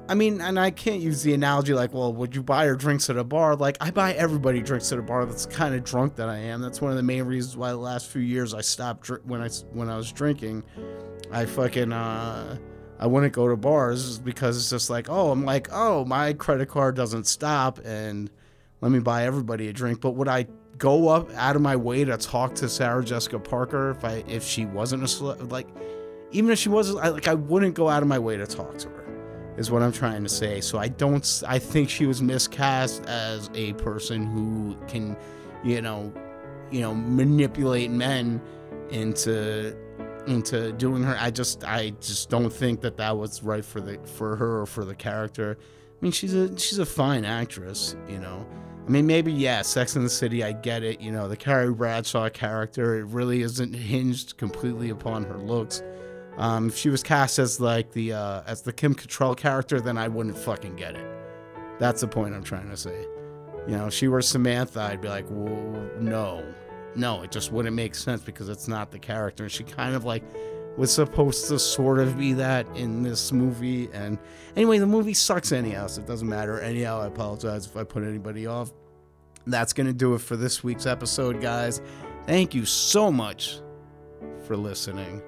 I 0.08 0.14
mean, 0.14 0.40
and 0.40 0.58
I 0.58 0.70
can't 0.70 1.00
use 1.00 1.22
the 1.22 1.34
analogy 1.34 1.74
like, 1.74 1.92
well, 1.92 2.12
would 2.12 2.34
you 2.34 2.42
buy 2.42 2.66
her 2.66 2.76
drinks 2.76 3.10
at 3.10 3.16
a 3.16 3.24
bar? 3.24 3.56
Like, 3.56 3.76
I 3.80 3.90
buy 3.90 4.12
everybody 4.12 4.60
drinks 4.60 4.92
at 4.92 4.98
a 4.98 5.02
bar. 5.02 5.26
That's 5.26 5.46
kind 5.46 5.74
of 5.74 5.82
drunk 5.82 6.14
that 6.16 6.28
I 6.28 6.36
am. 6.36 6.60
That's 6.60 6.80
one 6.80 6.92
of 6.92 6.96
the 6.96 7.02
main 7.02 7.24
reasons 7.24 7.56
why 7.56 7.70
the 7.70 7.76
last 7.76 8.08
few 8.08 8.22
years 8.22 8.54
I 8.54 8.60
stopped 8.60 9.06
dr- 9.06 9.24
when 9.24 9.40
I 9.40 9.48
when 9.72 9.88
I 9.88 9.96
was 9.96 10.12
drinking. 10.12 10.62
I 11.32 11.44
fucking 11.44 11.92
uh, 11.92 12.56
I 12.98 13.06
wouldn't 13.06 13.32
go 13.32 13.48
to 13.48 13.56
bars 13.56 14.18
because 14.18 14.56
it's 14.56 14.70
just 14.70 14.90
like, 14.90 15.08
oh, 15.10 15.30
I'm 15.30 15.44
like, 15.44 15.68
oh, 15.72 16.04
my 16.04 16.32
credit 16.32 16.68
card 16.68 16.96
doesn't 16.96 17.26
stop, 17.26 17.78
and 17.84 18.30
let 18.80 18.90
me 18.90 19.00
buy 19.00 19.24
everybody 19.24 19.68
a 19.68 19.72
drink. 19.72 20.00
But 20.00 20.12
would 20.12 20.28
I 20.28 20.46
go 20.78 21.08
up 21.08 21.32
out 21.34 21.56
of 21.56 21.62
my 21.62 21.76
way 21.76 22.04
to 22.04 22.16
talk 22.16 22.54
to 22.56 22.68
Sarah 22.68 23.04
Jessica 23.04 23.38
Parker 23.38 23.90
if 23.90 24.04
I 24.04 24.24
if 24.28 24.44
she 24.44 24.66
wasn't 24.66 25.02
a 25.02 25.08
cele- 25.08 25.36
like, 25.48 25.68
even 26.32 26.50
if 26.50 26.58
she 26.58 26.68
wasn't 26.68 26.98
like, 26.98 27.28
I 27.28 27.34
wouldn't 27.34 27.74
go 27.74 27.88
out 27.88 28.02
of 28.02 28.08
my 28.08 28.18
way 28.18 28.36
to 28.36 28.46
talk 28.46 28.78
to 28.78 28.88
her 28.88 29.06
is 29.56 29.70
what 29.70 29.82
I'm 29.82 29.92
trying 29.92 30.22
to 30.22 30.28
say. 30.28 30.60
So 30.60 30.78
I 30.78 30.88
don't 30.88 31.42
I 31.46 31.58
think 31.58 31.88
she 31.90 32.06
was 32.06 32.22
miscast 32.22 33.04
as 33.06 33.50
a 33.54 33.72
person 33.74 34.26
who 34.26 34.76
can, 34.86 35.16
you 35.64 35.80
know, 35.80 36.12
you 36.70 36.80
know, 36.80 36.94
manipulate 36.94 37.90
men 37.90 38.40
into 38.90 39.76
into 40.26 40.72
doing 40.72 41.02
her. 41.02 41.16
I 41.18 41.30
just 41.30 41.64
I 41.64 41.90
just 42.00 42.30
don't 42.30 42.52
think 42.52 42.80
that 42.82 42.96
that 42.96 43.16
was 43.16 43.42
right 43.42 43.64
for 43.64 43.80
the 43.80 43.98
for 44.04 44.36
her 44.36 44.60
or 44.60 44.66
for 44.66 44.84
the 44.84 44.94
character. 44.94 45.56
I 45.60 46.04
mean, 46.04 46.12
she's 46.12 46.34
a 46.34 46.56
she's 46.58 46.78
a 46.78 46.86
fine 46.86 47.24
actress, 47.24 47.96
you 48.08 48.18
know. 48.18 48.46
I 48.86 48.88
mean, 48.88 49.06
maybe 49.06 49.32
yeah, 49.32 49.62
Sex 49.62 49.96
in 49.96 50.04
the 50.04 50.10
City, 50.10 50.44
I 50.44 50.52
get 50.52 50.84
it. 50.84 51.00
You 51.00 51.10
know, 51.10 51.26
the 51.26 51.36
Carrie 51.36 51.72
Bradshaw 51.72 52.28
character, 52.28 53.00
it 53.00 53.06
really 53.06 53.42
isn't 53.42 53.74
hinged 53.74 54.36
completely 54.36 54.90
upon 54.90 55.24
her 55.24 55.38
looks. 55.38 55.82
Um, 56.36 56.68
if 56.68 56.76
she 56.76 56.90
was 56.90 57.02
cast 57.02 57.38
as 57.38 57.60
like 57.60 57.92
the 57.92 58.12
uh, 58.12 58.42
as 58.46 58.62
the 58.62 58.72
Kim 58.72 58.94
Cattrall 58.94 59.36
character, 59.36 59.80
then 59.80 59.98
I 59.98 60.08
wouldn't 60.08 60.38
fucking 60.38 60.76
get 60.76 60.94
it. 60.94 61.06
That's 61.78 62.02
the 62.02 62.08
point 62.08 62.34
I'm 62.34 62.44
trying 62.44 62.70
to 62.70 62.76
say. 62.76 63.06
You 63.66 63.76
know, 63.76 63.86
if 63.88 63.94
she 63.94 64.06
were 64.06 64.22
Samantha, 64.22 64.80
I'd 64.80 65.00
be 65.00 65.08
like, 65.08 65.26
well, 65.28 65.90
no, 65.98 66.44
no, 66.96 67.22
it 67.22 67.30
just 67.30 67.52
wouldn't 67.52 67.76
make 67.76 67.94
sense 67.94 68.22
because 68.22 68.48
it's 68.48 68.68
not 68.68 68.90
the 68.90 68.98
character. 68.98 69.44
And 69.44 69.52
she 69.52 69.64
kind 69.64 69.94
of 69.94 70.04
like 70.04 70.22
was 70.76 70.92
supposed 70.92 71.48
to 71.48 71.58
sort 71.58 71.98
of 71.98 72.18
be 72.18 72.32
that 72.34 72.66
in 72.76 73.02
this 73.02 73.32
movie. 73.32 73.88
And 73.92 74.18
anyway, 74.56 74.78
the 74.78 74.86
movie 74.86 75.14
sucks 75.14 75.52
anyhow, 75.52 75.86
so 75.86 76.02
it 76.02 76.06
doesn't 76.06 76.28
matter. 76.28 76.60
Anyhow, 76.60 77.00
I 77.00 77.06
apologize 77.06 77.66
if 77.66 77.76
I 77.76 77.84
put 77.84 78.02
anybody 78.02 78.46
off. 78.46 78.72
That's 79.46 79.72
gonna 79.72 79.92
do 79.92 80.14
it 80.14 80.20
for 80.20 80.36
this 80.36 80.64
week's 80.64 80.86
episode, 80.86 81.40
guys. 81.40 81.80
Thank 82.26 82.54
you 82.54 82.64
so 82.64 83.12
much 83.12 83.60
for 84.46 84.56
listening. 84.56 85.22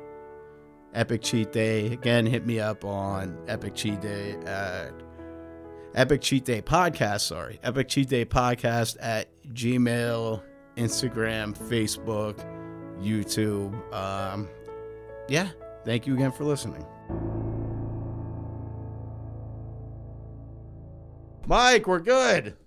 Epic 0.94 1.22
Cheat 1.22 1.52
Day. 1.52 1.92
Again, 1.92 2.26
hit 2.26 2.46
me 2.46 2.58
up 2.60 2.84
on 2.84 3.38
Epic 3.46 3.74
Cheat 3.74 4.00
Day 4.00 4.36
at 4.46 4.92
Epic 5.94 6.20
Cheat 6.20 6.44
Day 6.44 6.62
Podcast, 6.62 7.20
sorry. 7.20 7.60
Epic 7.62 7.88
Cheat 7.88 8.08
Day 8.08 8.24
Podcast 8.24 8.96
at 9.00 9.28
Gmail, 9.52 10.42
Instagram, 10.78 11.56
Facebook, 11.56 12.38
YouTube. 13.00 13.74
Um, 13.92 14.48
yeah, 15.28 15.48
thank 15.84 16.06
you 16.06 16.14
again 16.14 16.32
for 16.32 16.44
listening. 16.44 16.86
Mike, 21.46 21.86
we're 21.86 22.00
good. 22.00 22.58